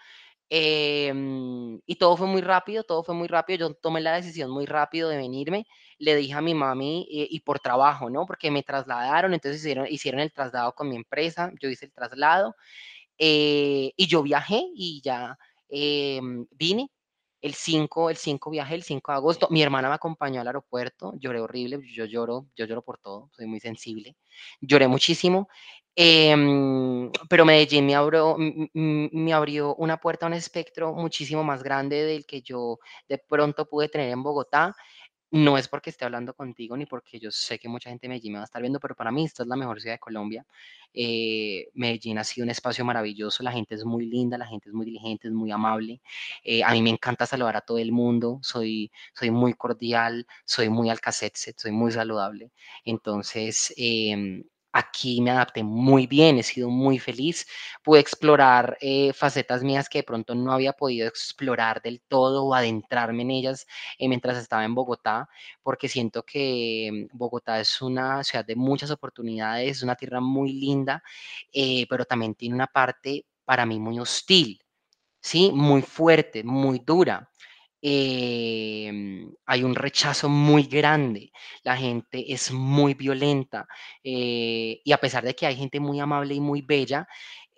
Em, 0.52 1.80
y 1.86 1.94
todo 1.96 2.16
fue 2.16 2.26
muy 2.26 2.40
rápido, 2.42 2.82
todo 2.84 3.04
fue 3.04 3.14
muy 3.14 3.28
rápido. 3.28 3.68
Yo 3.68 3.74
tomé 3.74 4.00
la 4.00 4.14
decisión 4.14 4.50
muy 4.50 4.66
rápido 4.66 5.08
de 5.08 5.16
venirme. 5.16 5.66
Le 5.98 6.16
dije 6.16 6.34
a 6.34 6.40
mi 6.40 6.54
mami, 6.54 7.06
eh, 7.10 7.26
y 7.30 7.40
por 7.40 7.60
trabajo, 7.60 8.10
¿no? 8.10 8.26
Porque 8.26 8.50
me 8.50 8.62
trasladaron, 8.64 9.32
entonces 9.34 9.60
hicieron, 9.60 9.86
hicieron 9.88 10.20
el 10.20 10.32
traslado 10.32 10.74
con 10.74 10.88
mi 10.88 10.96
empresa, 10.96 11.52
yo 11.60 11.68
hice 11.70 11.86
el 11.86 11.92
traslado, 11.92 12.56
eh, 13.18 13.92
y 13.96 14.06
yo 14.08 14.22
viajé 14.22 14.62
y 14.74 15.00
ya 15.04 15.38
em, 15.68 16.46
vine. 16.52 16.90
El 17.42 17.54
5 17.54 18.10
el 18.10 18.16
5 18.16 18.50
viajé, 18.50 18.74
el 18.74 18.82
5 18.82 19.12
de 19.12 19.16
agosto. 19.16 19.48
Mi 19.50 19.62
hermana 19.62 19.88
me 19.88 19.94
acompañó 19.94 20.40
al 20.40 20.46
aeropuerto, 20.46 21.14
lloré 21.18 21.40
horrible, 21.40 21.80
yo 21.92 22.04
lloro, 22.04 22.46
yo 22.54 22.66
lloro 22.66 22.82
por 22.82 22.98
todo, 22.98 23.30
soy 23.32 23.46
muy 23.46 23.60
sensible. 23.60 24.16
Lloré 24.60 24.88
muchísimo, 24.88 25.48
em, 25.96 27.10
pero 27.28 27.44
Medellín 27.46 27.86
me 27.86 27.94
abrió, 27.94 28.36
me 28.38 29.32
abrió 29.32 29.74
una 29.76 29.98
puerta 29.98 30.26
un 30.26 30.34
espectro 30.34 30.92
muchísimo 30.94 31.42
más 31.44 31.62
grande 31.62 32.04
del 32.04 32.26
que 32.26 32.42
yo 32.42 32.78
de 33.08 33.18
pronto 33.18 33.66
pude 33.66 33.88
tener 33.88 34.10
en 34.10 34.22
Bogotá. 34.22 34.74
No 35.32 35.56
es 35.56 35.68
porque 35.68 35.90
esté 35.90 36.04
hablando 36.04 36.34
contigo, 36.34 36.76
ni 36.76 36.86
porque 36.86 37.20
yo 37.20 37.30
sé 37.30 37.58
que 37.60 37.68
mucha 37.68 37.88
gente 37.88 38.06
de 38.06 38.08
Medellín 38.08 38.32
me 38.32 38.38
va 38.38 38.42
a 38.42 38.46
estar 38.46 38.60
viendo, 38.60 38.80
pero 38.80 38.96
para 38.96 39.12
mí 39.12 39.24
esta 39.24 39.44
es 39.44 39.48
la 39.48 39.54
mejor 39.54 39.80
ciudad 39.80 39.94
de 39.94 39.98
Colombia. 40.00 40.44
Eh, 40.92 41.68
Medellín 41.74 42.18
ha 42.18 42.24
sido 42.24 42.44
un 42.44 42.50
espacio 42.50 42.84
maravilloso, 42.84 43.44
la 43.44 43.52
gente 43.52 43.76
es 43.76 43.84
muy 43.84 44.06
linda, 44.06 44.36
la 44.38 44.46
gente 44.46 44.68
es 44.68 44.74
muy 44.74 44.86
diligente, 44.86 45.28
es 45.28 45.34
muy 45.34 45.52
amable. 45.52 46.00
Eh, 46.42 46.64
a 46.64 46.72
mí 46.72 46.82
me 46.82 46.90
encanta 46.90 47.26
saludar 47.26 47.56
a 47.56 47.60
todo 47.60 47.78
el 47.78 47.92
mundo, 47.92 48.40
soy, 48.42 48.90
soy 49.14 49.30
muy 49.30 49.54
cordial, 49.54 50.26
soy 50.44 50.68
muy 50.68 50.90
alcacetse, 50.90 51.54
soy 51.56 51.70
muy 51.70 51.92
saludable. 51.92 52.50
Entonces, 52.84 53.72
em, 53.76 54.42
aquí 54.72 55.20
me 55.20 55.30
adapté 55.30 55.62
muy 55.62 56.06
bien, 56.06 56.38
he 56.38 56.42
sido 56.42 56.68
muy 56.70 56.98
feliz, 56.98 57.46
pude 57.82 58.00
explorar 58.00 58.76
eh, 58.80 59.12
facetas 59.12 59.62
mías 59.62 59.88
que 59.88 59.98
de 59.98 60.04
pronto 60.04 60.34
no 60.34 60.52
había 60.52 60.72
podido 60.72 61.08
explorar 61.08 61.82
del 61.82 62.00
todo 62.02 62.44
o 62.44 62.54
adentrarme 62.54 63.22
en 63.22 63.30
ellas 63.30 63.66
eh, 63.98 64.08
mientras 64.08 64.36
estaba 64.38 64.64
en 64.64 64.74
Bogotá, 64.74 65.28
porque 65.62 65.88
siento 65.88 66.22
que 66.24 67.08
mm, 67.12 67.16
Bogotá 67.16 67.60
es 67.60 67.80
una 67.82 68.22
ciudad 68.24 68.44
de 68.44 68.56
muchas 68.56 68.90
oportunidades, 68.90 69.78
es 69.78 69.82
una 69.82 69.96
tierra 69.96 70.20
muy 70.20 70.52
linda, 70.52 71.02
eh, 71.52 71.86
pero 71.88 72.04
también 72.04 72.34
tiene 72.34 72.54
una 72.54 72.66
parte 72.66 73.26
para 73.44 73.66
mí 73.66 73.78
muy 73.80 73.98
hostil, 73.98 74.60
¿sí? 75.20 75.50
Muy 75.52 75.82
fuerte, 75.82 76.44
muy 76.44 76.80
dura. 76.80 77.30
Em, 77.82 79.32
hay 79.46 79.64
un 79.64 79.74
rechazo 79.74 80.28
muy 80.28 80.64
grande, 80.64 81.32
la 81.62 81.76
gente 81.76 82.32
es 82.32 82.52
muy 82.52 82.92
violenta 82.94 83.66
eh, 84.04 84.80
y 84.84 84.92
a 84.92 84.98
pesar 84.98 85.24
de 85.24 85.34
que 85.34 85.46
hay 85.46 85.56
gente 85.56 85.80
muy 85.80 85.98
amable 86.00 86.34
y 86.34 86.40
muy 86.40 86.60
bella, 86.62 87.08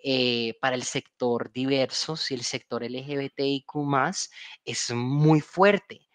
eh, 0.03 0.55
para 0.61 0.75
el 0.75 0.83
sector 0.83 1.51
diverso, 1.53 2.15
si 2.17 2.33
el 2.35 2.43
sector 2.43 2.83
LGBTIQ+, 2.83 4.29
es 4.65 4.91
muy 4.93 5.41
fuerte. 5.41 6.07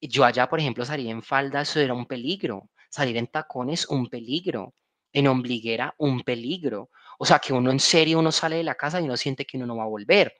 Yo 0.00 0.24
allá, 0.24 0.48
por 0.48 0.60
ejemplo, 0.60 0.84
salir 0.84 1.08
en 1.10 1.22
falda, 1.22 1.62
eso 1.62 1.80
era 1.80 1.94
un 1.94 2.06
peligro. 2.06 2.70
Salir 2.90 3.16
en 3.16 3.26
tacones, 3.28 3.86
un 3.88 4.08
peligro. 4.08 4.74
En 5.12 5.26
ombliguera, 5.28 5.94
un 5.98 6.22
peligro. 6.22 6.90
O 7.18 7.24
sea, 7.26 7.38
que 7.38 7.52
uno 7.52 7.70
en 7.70 7.80
serio, 7.80 8.18
uno 8.18 8.32
sale 8.32 8.56
de 8.56 8.64
la 8.64 8.74
casa 8.74 9.00
y 9.00 9.04
uno 9.04 9.16
siente 9.16 9.44
que 9.46 9.56
uno 9.56 9.66
no 9.66 9.76
va 9.76 9.84
a 9.84 9.86
volver. 9.86 10.32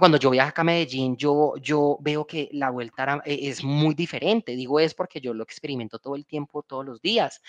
Cuando 0.00 0.18
yo 0.18 0.30
viajo 0.30 0.48
acá 0.50 0.62
a 0.62 0.64
Medellín, 0.64 1.16
yo, 1.16 1.54
yo 1.60 1.96
veo 2.00 2.26
que 2.26 2.48
la 2.52 2.70
vuelta 2.70 3.22
e- 3.24 3.48
es 3.48 3.62
muy 3.64 3.94
diferente. 3.94 4.56
Digo, 4.56 4.80
es 4.80 4.94
porque 4.94 5.20
yo 5.20 5.32
lo 5.34 5.44
experimento 5.44 5.98
todo 5.98 6.16
el 6.16 6.26
tiempo, 6.26 6.62
todos 6.62 6.84
los 6.84 7.00
días. 7.00 7.40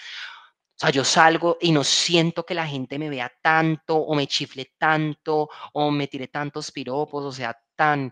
O 0.76 0.80
sea, 0.80 0.92
yo 0.92 1.04
salgo 1.04 1.58
y 1.60 1.72
no 1.72 1.84
siento 1.84 2.46
que 2.46 2.54
la 2.54 2.68
gente 2.68 3.00
me 3.00 3.10
vea 3.10 3.32
tanto 3.42 3.96
o 3.98 4.14
me 4.16 4.28
chifle 4.28 4.74
tanto 4.78 5.50
o 5.74 5.90
me 5.92 6.08
tire 6.08 6.28
tantos 6.28 6.72
piropos, 6.72 7.26
o 7.26 7.32
sea, 7.32 7.58
tan, 7.76 8.12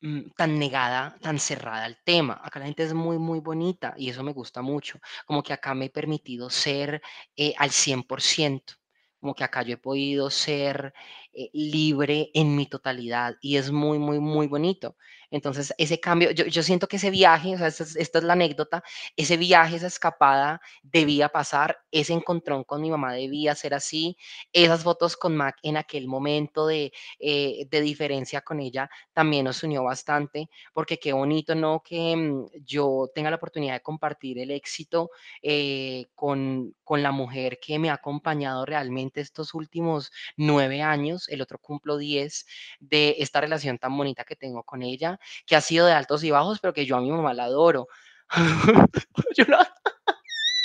mm, 0.00 0.30
tan 0.36 0.58
negada, 0.58 1.16
tan 1.20 1.38
cerrada 1.38 1.84
al 1.84 1.98
tema. 2.04 2.40
Acá 2.42 2.58
la 2.60 2.66
gente 2.66 2.84
es 2.84 2.94
muy, 2.94 3.18
muy 3.18 3.40
bonita 3.40 3.94
y 3.96 4.08
eso 4.10 4.22
me 4.22 4.32
gusta 4.32 4.62
mucho. 4.62 4.98
Como 5.26 5.42
que 5.42 5.52
acá 5.52 5.74
me 5.74 5.86
he 5.86 5.90
permitido 5.90 6.50
ser 6.50 7.02
eh, 7.36 7.54
al 7.58 7.70
100%. 7.70 8.74
Como 9.20 9.34
que 9.34 9.42
acá 9.44 9.62
yo 9.62 9.74
he 9.74 9.76
podido 9.78 10.30
ser 10.30 10.94
eh, 11.32 11.50
libre 11.52 12.30
en 12.34 12.56
mi 12.56 12.66
totalidad 12.66 13.36
y 13.40 13.56
es 13.56 13.70
muy, 13.72 13.98
muy, 13.98 14.18
muy 14.20 14.46
bonito. 14.46 14.96
Entonces, 15.30 15.74
ese 15.78 16.00
cambio, 16.00 16.30
yo, 16.30 16.46
yo 16.46 16.62
siento 16.62 16.88
que 16.88 16.96
ese 16.96 17.10
viaje, 17.10 17.54
o 17.54 17.58
sea, 17.58 17.66
esta 17.66 17.84
es, 17.84 17.96
esta 17.96 18.18
es 18.18 18.24
la 18.24 18.32
anécdota, 18.32 18.82
ese 19.16 19.36
viaje, 19.36 19.76
esa 19.76 19.86
escapada 19.86 20.60
debía 20.82 21.28
pasar, 21.28 21.78
ese 21.90 22.14
encontrón 22.14 22.64
con 22.64 22.80
mi 22.80 22.90
mamá 22.90 23.12
debía 23.12 23.54
ser 23.54 23.74
así, 23.74 24.16
esas 24.52 24.82
fotos 24.84 25.16
con 25.16 25.36
Mac 25.36 25.56
en 25.62 25.76
aquel 25.76 26.06
momento 26.08 26.66
de, 26.66 26.92
eh, 27.18 27.66
de 27.70 27.80
diferencia 27.80 28.40
con 28.40 28.60
ella 28.60 28.88
también 29.12 29.44
nos 29.44 29.62
unió 29.62 29.82
bastante, 29.84 30.48
porque 30.72 30.98
qué 30.98 31.12
bonito, 31.12 31.54
¿no? 31.54 31.82
Que 31.84 32.16
mm, 32.16 32.46
yo 32.64 33.10
tenga 33.14 33.30
la 33.30 33.36
oportunidad 33.36 33.74
de 33.74 33.80
compartir 33.82 34.38
el 34.38 34.50
éxito 34.50 35.10
eh, 35.42 36.06
con, 36.14 36.74
con 36.84 37.02
la 37.02 37.12
mujer 37.12 37.58
que 37.60 37.78
me 37.78 37.90
ha 37.90 37.94
acompañado 37.94 38.64
realmente 38.64 39.20
estos 39.20 39.54
últimos 39.54 40.10
nueve 40.36 40.82
años, 40.82 41.17
el 41.28 41.40
otro 41.42 41.58
cumplo 41.58 41.96
diez, 41.98 42.46
de 42.80 43.16
esta 43.18 43.40
relación 43.40 43.78
tan 43.78 43.96
bonita 43.96 44.24
que 44.24 44.36
tengo 44.36 44.62
con 44.64 44.82
ella, 44.82 45.18
que 45.46 45.56
ha 45.56 45.60
sido 45.60 45.86
de 45.86 45.92
altos 45.92 46.22
y 46.24 46.30
bajos, 46.30 46.60
pero 46.60 46.72
que 46.74 46.86
yo 46.86 46.96
a 46.96 47.00
mi 47.00 47.10
mamá 47.10 47.34
la 47.34 47.44
adoro. 47.44 47.88
Yo 49.36 49.44
la 49.48 49.72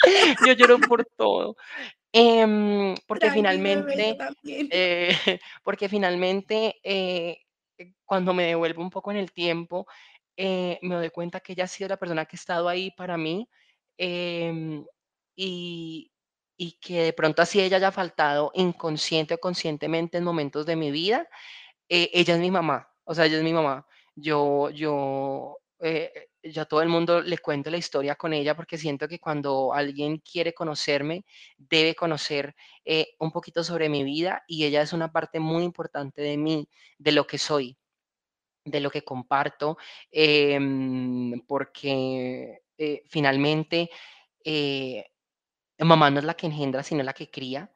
yo 0.48 0.54
lloro 0.54 0.80
por 0.80 1.06
todo. 1.18 1.56
Em, 2.14 2.96
porque 3.08 3.30
bebé, 3.30 3.36
yo 3.36 3.36
finalmente, 3.36 4.16
también. 4.18 4.68
eh, 4.70 5.10
porque 5.64 5.90
finalmente, 5.90 6.76
eh, 6.84 7.38
eh, 7.80 7.94
cuando 8.06 8.34
me 8.34 8.46
devuelvo 8.46 8.82
un 8.84 8.92
poco 8.92 9.12
en 9.12 9.18
el 9.18 9.34
tiempo, 9.34 9.88
eh, 10.38 10.80
me 10.84 10.96
doy 10.96 11.12
cuenta 11.12 11.42
que 11.42 11.54
ella 11.54 11.66
ha 11.66 11.68
sido 11.68 11.90
la 11.90 11.98
persona 11.98 12.26
que 12.26 12.38
ha 12.38 12.40
estado 12.40 12.70
ahí 12.70 12.92
para 12.92 13.18
mí, 13.18 13.50
em, 13.98 14.86
y 15.36 16.12
y 16.58 16.74
que 16.82 17.04
de 17.04 17.14
pronto 17.14 17.42
así 17.42 17.62
ella 17.62 17.78
haya 17.78 17.92
faltado 17.92 18.52
inconsciente 18.56 19.36
o 19.36 19.40
conscientemente 19.40 20.18
en 20.20 20.24
momentos 20.26 20.66
de 20.66 20.76
mi 20.76 20.92
vida, 20.92 21.28
eh, 21.90 22.12
ella 22.14 22.36
es 22.36 22.40
mi 22.42 22.52
mamá, 22.52 22.90
o 23.06 23.16
sea, 23.16 23.26
ella 23.28 23.38
es 23.38 23.44
mi 23.44 23.54
mamá. 23.54 23.88
Yo 24.16 24.70
yo, 24.72 25.58
eh, 25.82 26.12
eh, 26.44 26.52
yo 26.52 26.64
a 26.64 26.66
todo 26.66 26.82
el 26.82 26.90
mundo 26.90 27.22
le 27.22 27.38
cuento 27.40 27.70
la 27.72 27.78
historia 27.78 28.16
con 28.16 28.34
ella, 28.34 28.56
porque 28.56 28.78
siento 28.78 29.08
que 29.08 29.20
cuando 29.20 29.74
alguien 29.74 30.20
quiere 30.20 30.54
conocerme, 30.54 31.26
debe 31.58 31.96
conocer, 31.96 32.56
eh, 32.86 33.16
un 33.20 33.32
poquito 33.32 33.64
sobre 33.64 33.90
mi 33.90 34.04
vida, 34.04 34.44
y 34.48 34.66
ella 34.66 34.82
es 34.84 34.94
una 34.94 35.12
parte 35.12 35.40
muy 35.40 35.64
importante 35.64 36.22
de 36.22 36.38
mí, 36.38 36.70
de 37.00 37.12
lo 37.14 37.26
que 37.28 37.38
soy, 37.40 37.78
de 38.66 38.80
lo 38.82 38.92
que 38.92 39.04
comparto, 39.04 39.78
em, 40.12 41.42
porque, 41.48 42.62
finalmente, 43.10 43.90
eh, 45.84 45.86
mamá 45.86 46.10
no 46.12 46.20
es 46.20 46.26
la 46.26 46.36
que 46.36 46.48
engendra, 46.48 46.84
sino 46.84 47.04
la 47.04 47.14
que 47.14 47.30
cría. 47.32 47.72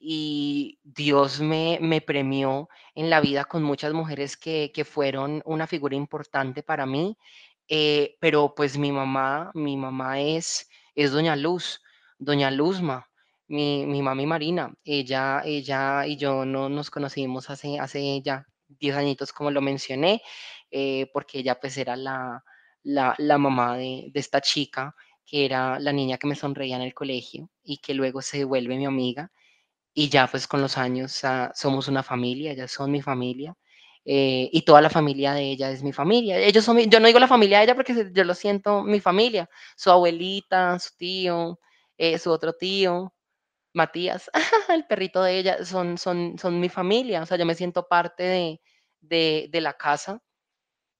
Y 0.00 0.80
Dios 0.84 1.40
me 1.40 1.78
me 1.82 2.00
premió 2.02 2.68
en 2.94 3.10
la 3.10 3.20
vida 3.20 3.44
con 3.46 3.62
muchas 3.64 3.92
mujeres 3.94 4.36
que 4.36 4.72
que 4.74 4.84
fueron 4.84 5.42
una 5.46 5.66
figura 5.68 5.96
importante 5.96 6.62
para 6.62 6.86
mí, 6.86 7.16
eh, 7.68 8.16
pero, 8.20 8.54
pues, 8.56 8.78
mi 8.78 8.92
mamá 8.92 9.50
mi 9.54 9.76
mamá 9.76 10.20
es 10.20 10.68
es 10.96 11.12
doña 11.12 11.36
Luz, 11.36 11.82
doña 12.18 12.50
Luzma, 12.50 13.08
mi 13.48 13.86
mi 13.86 14.02
mami 14.02 14.26
Marina. 14.26 14.74
Ella 14.84 15.42
ella 15.44 16.06
y 16.06 16.16
yo 16.18 16.44
no 16.46 16.68
nos 16.70 16.90
conocimos 16.90 17.50
hace 17.50 17.78
hace 17.80 18.22
ya 18.22 18.46
10 18.68 18.96
añitos, 18.96 19.32
como 19.32 19.50
lo 19.52 19.60
mencioné, 19.62 20.22
eh, 20.70 21.10
porque 21.14 21.40
ella, 21.40 21.60
pues, 21.60 21.78
era 21.78 21.96
la 21.96 22.44
la 22.84 23.14
la 23.18 23.38
mamá 23.38 23.76
de 23.78 24.08
de 24.12 24.20
esta 24.20 24.40
chica, 24.42 24.94
que 25.30 25.44
era 25.46 25.78
la 25.80 25.92
niña 25.92 26.18
que 26.18 26.26
me 26.26 26.34
sonreía 26.36 26.76
en 26.76 26.82
el 26.82 26.94
colegio 26.94 27.50
y 27.64 27.78
que 27.78 27.94
luego 27.94 28.22
se 28.22 28.44
vuelve 28.44 28.76
mi 28.76 28.86
amiga. 28.86 29.30
Y 29.94 30.08
ya, 30.10 30.26
pues, 30.28 30.46
con 30.48 30.60
los 30.62 30.78
años, 30.78 31.24
ah, 31.24 31.52
somos 31.54 31.88
una 31.88 32.02
familia, 32.02 32.52
ellas 32.52 32.70
son 32.72 32.90
mi 32.92 33.02
familia, 33.02 33.56
eh, 34.04 34.48
y 34.52 34.62
toda 34.62 34.80
la 34.82 34.90
familia 34.90 35.34
de 35.34 35.42
ella 35.52 35.70
es 35.70 35.82
mi 35.82 35.92
familia. 35.92 36.38
Ellos 36.38 36.64
son 36.64 36.78
yo 36.78 37.00
no 37.00 37.06
digo 37.08 37.18
la 37.20 37.28
familia 37.28 37.58
de 37.58 37.64
ella 37.64 37.74
porque 37.76 38.10
yo 38.12 38.24
lo 38.24 38.34
siento 38.34 38.82
mi 38.84 39.00
familia, 39.00 39.48
su 39.76 39.90
abuelita, 39.90 40.78
su 40.78 40.90
tío, 40.96 41.60
eh, 41.98 42.18
su 42.18 42.30
otro 42.30 42.54
tío, 42.54 43.14
Matías, 43.74 44.30
el 44.70 44.86
perrito 44.86 45.22
de 45.22 45.38
ella, 45.38 45.64
son 45.64 45.98
son 45.98 46.38
son 46.38 46.60
mi 46.60 46.68
familia, 46.68 47.22
o 47.22 47.26
sea, 47.26 47.38
yo 47.38 47.46
me 47.46 47.54
siento 47.56 47.88
parte 47.88 48.24
de 48.24 48.60
de 49.00 49.48
de 49.52 49.60
la 49.62 49.74
casa, 49.74 50.22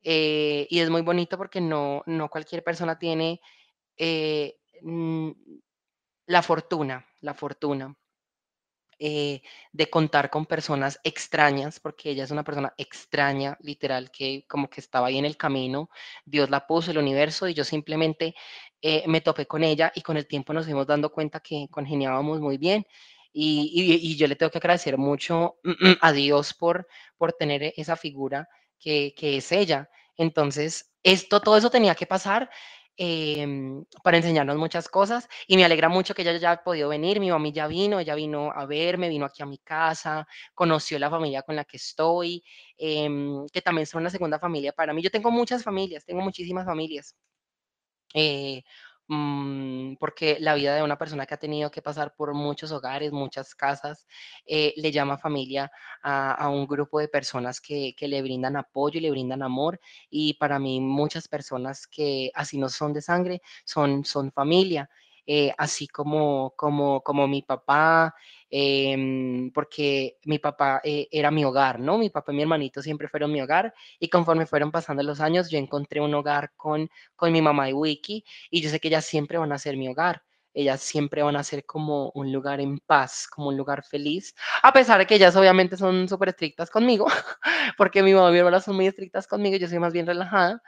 eh, 0.02 0.66
y 0.70 0.80
es 0.80 0.90
muy 0.90 1.02
bonito 1.02 1.36
porque 1.38 1.60
no 1.60 2.02
no 2.06 2.28
cualquier 2.30 2.64
persona 2.64 2.98
tiene, 2.98 3.40
eh, 4.00 4.58
mm, 4.82 5.30
la 6.26 6.42
fortuna 6.42 7.06
la 7.20 7.34
fortuna 7.34 7.94
eh, 9.02 9.40
de 9.72 9.88
contar 9.88 10.28
con 10.28 10.44
personas 10.44 11.00
extrañas, 11.04 11.80
porque 11.80 12.10
ella 12.10 12.24
es 12.24 12.30
una 12.30 12.44
persona 12.44 12.74
extraña, 12.76 13.56
literal, 13.62 14.10
que 14.10 14.44
como 14.46 14.68
que 14.68 14.80
estaba 14.82 15.06
ahí 15.06 15.16
en 15.16 15.24
el 15.24 15.38
camino, 15.38 15.88
Dios 16.26 16.50
la 16.50 16.66
puso, 16.66 16.90
el 16.90 16.98
universo, 16.98 17.48
y 17.48 17.54
yo 17.54 17.64
simplemente, 17.64 18.34
eh, 18.82 19.02
me 19.08 19.22
topé 19.22 19.46
con 19.46 19.64
ella, 19.64 19.90
y 19.94 20.02
con 20.02 20.18
el 20.18 20.26
tiempo 20.26 20.52
nos 20.52 20.66
fuimos 20.66 20.86
dando 20.86 21.10
cuenta 21.12 21.40
que 21.40 21.66
congeniábamos 21.70 22.40
muy 22.40 22.58
bien. 22.58 22.84
Y 23.32 23.70
y 24.02 24.16
yo 24.16 24.26
le 24.26 24.36
tengo 24.36 24.50
que 24.50 24.58
agradecer 24.58 24.98
mucho 24.98 25.56
a 26.02 26.12
Dios 26.12 26.52
por 26.54 26.86
por 27.16 27.32
tener 27.32 27.62
e 27.62 27.72
esa 27.76 27.96
figura 27.96 28.48
que 28.78 29.14
que 29.16 29.36
es 29.38 29.52
ella. 29.52 29.88
Entonces, 30.16 30.90
esto 31.04 31.40
todo 31.40 31.56
eso 31.56 31.70
tenía 31.70 31.94
que 31.94 32.06
pasar, 32.06 32.50
em, 33.02 33.84
para 34.04 34.18
enseñarnos 34.18 34.56
muchas 34.58 34.88
cosas, 34.88 35.28
y 35.48 35.56
me 35.56 35.64
alegra 35.64 35.88
mucho 35.88 36.14
que 36.14 36.22
ella 36.22 36.36
ya 36.36 36.50
haya 36.52 36.62
podido 36.64 36.88
venir. 36.90 37.18
Mi 37.20 37.30
mami 37.30 37.52
ya 37.52 37.66
vino, 37.66 37.98
ella 38.00 38.14
vino 38.14 38.52
a 38.52 38.66
verme, 38.66 39.08
vino 39.08 39.24
aquí 39.26 39.42
a 39.42 39.46
mi 39.46 39.58
casa, 39.58 40.26
conoció 40.54 40.98
la 40.98 41.10
familia 41.10 41.42
con 41.42 41.56
la 41.56 41.64
que 41.64 41.78
estoy, 41.78 42.44
em, 42.78 43.46
que 43.52 43.62
también 43.62 43.86
son 43.86 44.02
una 44.02 44.10
segunda 44.10 44.38
familia 44.38 44.72
para 44.72 44.92
mí. 44.92 45.02
Yo 45.02 45.10
tengo 45.10 45.30
muchas 45.30 45.64
familias, 45.64 46.04
tengo 46.04 46.20
muchísimas 46.22 46.66
familias. 46.66 47.14
Eh, 48.14 48.62
porque 49.98 50.38
la 50.40 50.54
vida 50.54 50.74
de 50.76 50.82
una 50.82 50.98
persona 50.98 51.26
que 51.26 51.34
ha 51.34 51.36
tenido 51.38 51.70
que 51.70 51.82
pasar 51.82 52.14
por 52.14 52.34
muchos 52.34 52.72
hogares, 52.72 53.12
muchas 53.12 53.54
casas, 53.54 54.06
eh, 54.46 54.72
le 54.76 54.92
llama 54.92 55.18
familia 55.18 55.70
a 56.02 56.32
a 56.34 56.48
un 56.48 56.66
grupo 56.66 56.98
de 57.00 57.08
personas 57.08 57.60
que 57.60 57.94
que 57.96 58.08
le 58.08 58.22
brindan 58.22 58.56
apoyo 58.56 58.98
y 58.98 59.02
le 59.02 59.10
brindan 59.10 59.42
amor. 59.42 59.80
Y 60.10 60.34
para 60.34 60.58
mí, 60.58 60.80
muchas 60.80 61.28
personas 61.28 61.86
que 61.86 62.30
así 62.34 62.58
no 62.58 62.68
son 62.68 62.92
de 62.92 63.02
sangre, 63.02 63.42
son 63.64 64.04
son 64.04 64.32
familia, 64.32 64.88
eh, 65.26 65.52
así 65.58 65.86
como 65.88 66.54
como 66.56 67.02
como 67.02 67.26
mi 67.28 67.42
papá, 67.42 68.14
em, 68.50 69.50
porque 69.52 70.18
mi 70.24 70.38
papá, 70.38 70.80
eh, 70.84 71.08
era 71.10 71.30
mi 71.30 71.44
hogar, 71.44 71.80
¿no? 71.80 71.98
Mi 71.98 72.10
papá 72.10 72.32
y 72.32 72.36
mi 72.36 72.42
hermanito 72.42 72.82
siempre 72.82 73.08
fueron 73.08 73.32
mi 73.32 73.40
hogar, 73.42 73.72
y 73.98 74.08
conforme 74.08 74.46
fueron 74.46 74.70
pasando 74.72 75.02
los 75.02 75.20
años, 75.20 75.50
yo 75.50 75.58
encontré 75.58 76.00
un 76.00 76.14
hogar 76.14 76.52
con 76.56 76.90
con 77.16 77.32
mi 77.32 77.42
mamá 77.42 77.68
y 77.70 77.72
Wiki, 77.72 78.24
y 78.50 78.60
yo 78.62 78.70
sé 78.70 78.80
que 78.80 78.88
ellas 78.88 79.04
siempre 79.04 79.38
van 79.38 79.52
a 79.52 79.58
ser 79.58 79.76
mi 79.76 79.88
hogar. 79.88 80.22
Ellas 80.52 80.80
siempre 80.80 81.22
van 81.22 81.36
a 81.36 81.44
ser 81.44 81.64
como 81.64 82.10
un 82.14 82.32
lugar 82.32 82.60
en 82.60 82.78
paz, 82.80 83.28
como 83.28 83.48
un 83.48 83.56
lugar 83.56 83.84
feliz, 83.84 84.34
a 84.64 84.72
pesar 84.72 84.98
de 84.98 85.06
que 85.06 85.14
ellas 85.14 85.36
obviamente 85.36 85.76
son 85.76 86.08
superestrictas 86.08 86.70
conmigo, 86.70 87.06
porque 87.78 88.02
mi 88.02 88.12
mamá 88.14 88.30
y 88.30 88.32
mi 88.32 88.38
hermana 88.40 88.60
son 88.60 88.74
muy 88.76 88.86
estrictas 88.88 89.26
conmigo, 89.28 89.56
yo 89.58 89.68
soy 89.68 89.78
más 89.78 89.92
bien 89.92 90.06
relajada. 90.06 90.60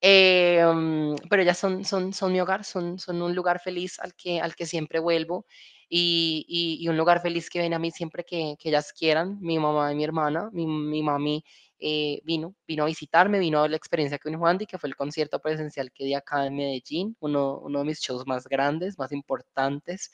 Em, 0.00 1.16
pero 1.30 1.42
ellas 1.42 1.58
son 1.58 1.84
son 1.84 2.12
son 2.12 2.32
mi 2.32 2.40
hogar, 2.40 2.64
son 2.64 2.98
son 3.00 3.20
un 3.22 3.34
lugar 3.34 3.60
feliz 3.60 3.98
al 4.00 4.14
que 4.14 4.40
al 4.40 4.54
que 4.54 4.66
siempre 4.66 5.00
vuelvo, 5.00 5.46
y 5.88 6.44
y 6.48 6.84
y 6.84 6.88
un 6.88 6.96
lugar 6.96 7.20
feliz 7.22 7.50
que 7.50 7.60
viene 7.60 7.76
a 7.76 7.78
mí 7.78 7.90
siempre 7.90 8.24
que 8.24 8.56
ellas 8.64 8.92
quieran, 8.92 9.38
mi 9.40 9.58
mamá 9.58 9.92
y 9.92 9.96
mi 9.96 10.04
hermana. 10.04 10.50
Mi 10.52 10.66
mi 10.66 11.02
mami, 11.02 11.44
eh, 11.80 12.20
vino 12.24 12.54
vino 12.66 12.82
a 12.84 12.86
visitarme, 12.86 13.38
vino 13.38 13.62
a 13.62 13.68
la 13.68 13.76
experiencia 13.76 14.18
con 14.18 14.36
Juandi, 14.36 14.66
que 14.66 14.78
fue 14.78 14.88
el 14.88 14.96
concierto 14.96 15.38
presencial 15.40 15.92
que 15.92 16.04
di 16.04 16.14
acá 16.14 16.46
en 16.46 16.56
Medellín, 16.56 17.16
uno 17.20 17.58
uno 17.60 17.80
de 17.80 17.84
mis 17.86 18.00
shows 18.00 18.26
más 18.26 18.46
grandes, 18.48 18.98
más 18.98 19.12
importantes. 19.12 20.10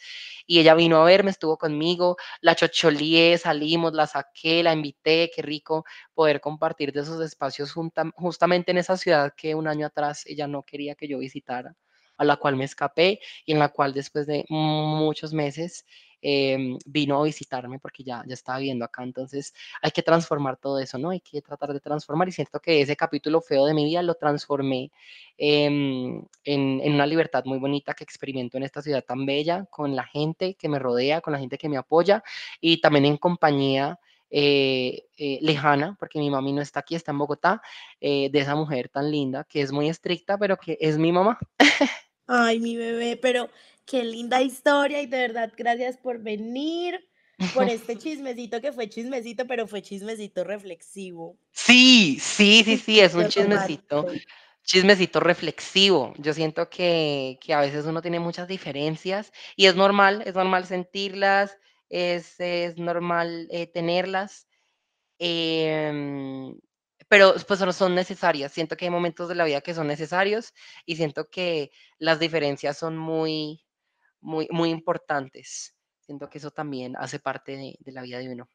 Y 0.47 0.61
ella 0.61 0.75
vino 0.75 1.01
a 1.01 1.05
verme, 1.05 1.31
estuvo 1.31 1.57
conmigo, 1.59 2.17
la 2.41 2.55
chocholié, 2.55 3.39
salimos, 3.39 3.93
la 3.95 4.07
saqué, 4.07 4.63
la 4.63 4.73
invité, 4.73 5.31
qué 5.35 5.43
rico 5.43 5.85
poder 6.15 6.41
compartir 6.41 6.93
de 6.93 7.01
esos 7.01 7.21
espacios 7.23 7.73
justamente 8.17 8.71
en 8.73 8.79
esa 8.79 8.97
ciudad 8.97 9.33
que 9.37 9.55
un 9.55 9.69
año 9.69 9.87
atrás 9.87 10.25
ella 10.27 10.47
no 10.47 10.63
quería 10.63 10.95
que 10.95 11.09
yo 11.09 11.19
visitara, 11.19 11.75
a 12.17 12.25
la 12.25 12.37
cual 12.37 12.57
me 12.57 12.65
escapé, 12.65 13.21
y 13.47 13.53
en 13.53 13.59
la 13.59 13.69
cual 13.71 13.93
después 13.95 14.27
de 14.27 14.45
muchos 14.49 15.33
meses, 15.33 15.85
em, 16.27 16.79
vino 16.87 17.21
a 17.21 17.25
visitarme 17.25 17.79
porque 17.79 18.03
ya 18.03 18.25
ya 18.27 18.33
estaba 18.35 18.59
viviendo 18.59 18.85
acá. 18.87 19.03
Entonces, 19.05 19.53
hay 19.83 19.91
que 19.91 20.03
transformar 20.03 20.57
todo 20.57 20.79
eso, 20.79 20.97
¿no? 20.99 21.11
Hay 21.11 21.21
que 21.21 21.43
tratar 21.43 21.73
de 21.75 21.81
transformar, 21.81 22.29
y 22.29 22.33
siento 22.33 22.61
que 22.61 22.81
ese 22.81 22.97
capítulo 22.97 23.43
feo 23.43 23.67
de 23.67 23.75
mi 23.75 23.85
vida 23.85 24.03
lo 24.03 24.15
transformé, 24.15 24.91
em, 25.37 26.25
en 26.45 26.81
en 26.81 26.95
una 26.95 27.07
libertad 27.07 27.45
muy 27.45 27.59
bonita 27.59 27.93
que 27.95 28.05
experimento 28.05 28.57
en 28.57 28.63
esta 28.65 28.81
ciudad 28.83 29.05
tan 29.05 29.27
bella, 29.27 29.67
con 29.71 29.95
la 29.97 30.05
gente 30.05 30.55
que 30.55 30.69
me 30.71 30.79
rodea, 30.79 31.21
con 31.21 31.33
la 31.35 31.39
gente 31.41 31.59
que 31.59 31.69
me 31.69 31.77
apoya, 31.77 32.23
y 32.61 32.81
también 32.81 33.05
en 33.07 33.17
compañía, 33.19 33.99
eh, 34.31 35.05
eh, 35.19 35.39
lejana, 35.43 35.97
porque 36.01 36.19
mi 36.19 36.31
mami 36.31 36.53
no 36.55 36.63
está 36.63 36.81
aquí, 36.81 36.95
está 36.97 37.13
en 37.13 37.19
Bogotá, 37.19 37.63
eh, 38.01 38.31
de 38.33 38.39
esa 38.41 38.55
mujer 38.57 38.89
tan 38.89 39.11
linda, 39.11 39.45
que 39.45 39.61
es 39.61 39.71
muy 39.73 39.89
estricta, 39.91 40.39
pero 40.39 40.57
que 40.57 40.77
es 40.81 40.99
mi 40.99 41.13
mamá. 41.13 41.39
Ay, 42.27 42.61
mi 42.61 42.77
bebé, 42.77 43.17
pero 43.17 43.51
qué 43.87 44.05
linda 44.05 44.41
historia, 44.43 45.03
y 45.03 45.07
de 45.07 45.19
verdad, 45.19 45.53
gracias 45.57 45.97
por 45.99 46.21
venir, 46.21 46.99
por 47.53 47.69
este 47.69 47.97
chismecito 47.99 48.61
que 48.61 48.73
fue 48.73 48.89
chismecito, 48.89 49.47
pero 49.47 49.67
fue 49.67 49.83
chismecito 49.83 50.45
reflexivo. 50.45 51.37
Sí, 51.53 52.19
sí, 52.21 52.63
sí, 52.65 52.79
sí, 52.79 53.01
es 53.01 53.15
un 53.15 53.29
chismecito 53.29 54.07
chismecito 54.65 55.21
reflexivo. 55.21 56.15
Yo 56.19 56.33
siento 56.33 56.71
que 56.71 57.39
que 57.41 57.53
a 57.55 57.61
veces 57.61 57.85
uno 57.87 58.01
tiene 58.03 58.19
muchas 58.21 58.49
diferencias, 58.49 59.33
y 59.57 59.67
es 59.67 59.77
normal, 59.77 60.23
es 60.27 60.35
normal 60.35 60.67
sentirlas, 60.67 61.59
es 61.91 62.41
es 62.41 62.79
normal, 62.79 63.47
eh, 63.51 63.67
tenerlas, 63.67 64.49
em, 65.19 66.59
pero, 67.15 67.35
pues, 67.47 67.59
solo 67.61 67.73
son 67.73 67.95
necesarias. 67.95 68.53
Siento 68.53 68.77
que 68.77 68.87
hay 68.87 68.91
momentos 68.91 69.29
de 69.29 69.35
la 69.37 69.45
vida 69.45 69.61
que 69.61 69.75
son 69.75 69.87
necesarios, 69.87 70.53
y 70.87 70.97
siento 70.97 71.27
que 71.31 71.71
las 71.99 72.19
diferencias 72.21 72.79
son 72.79 72.97
muy 72.99 73.65
muy 74.21 74.49
muy 74.51 74.71
importantes. 74.71 75.77
Siento 76.01 76.29
que 76.31 76.39
eso 76.39 76.51
también 76.53 76.95
hace 76.99 77.21
parte 77.21 77.57
de 77.57 77.77
de 77.81 77.93
la 77.93 78.03
vida 78.03 78.19
de 78.21 78.31
uno. 78.31 78.49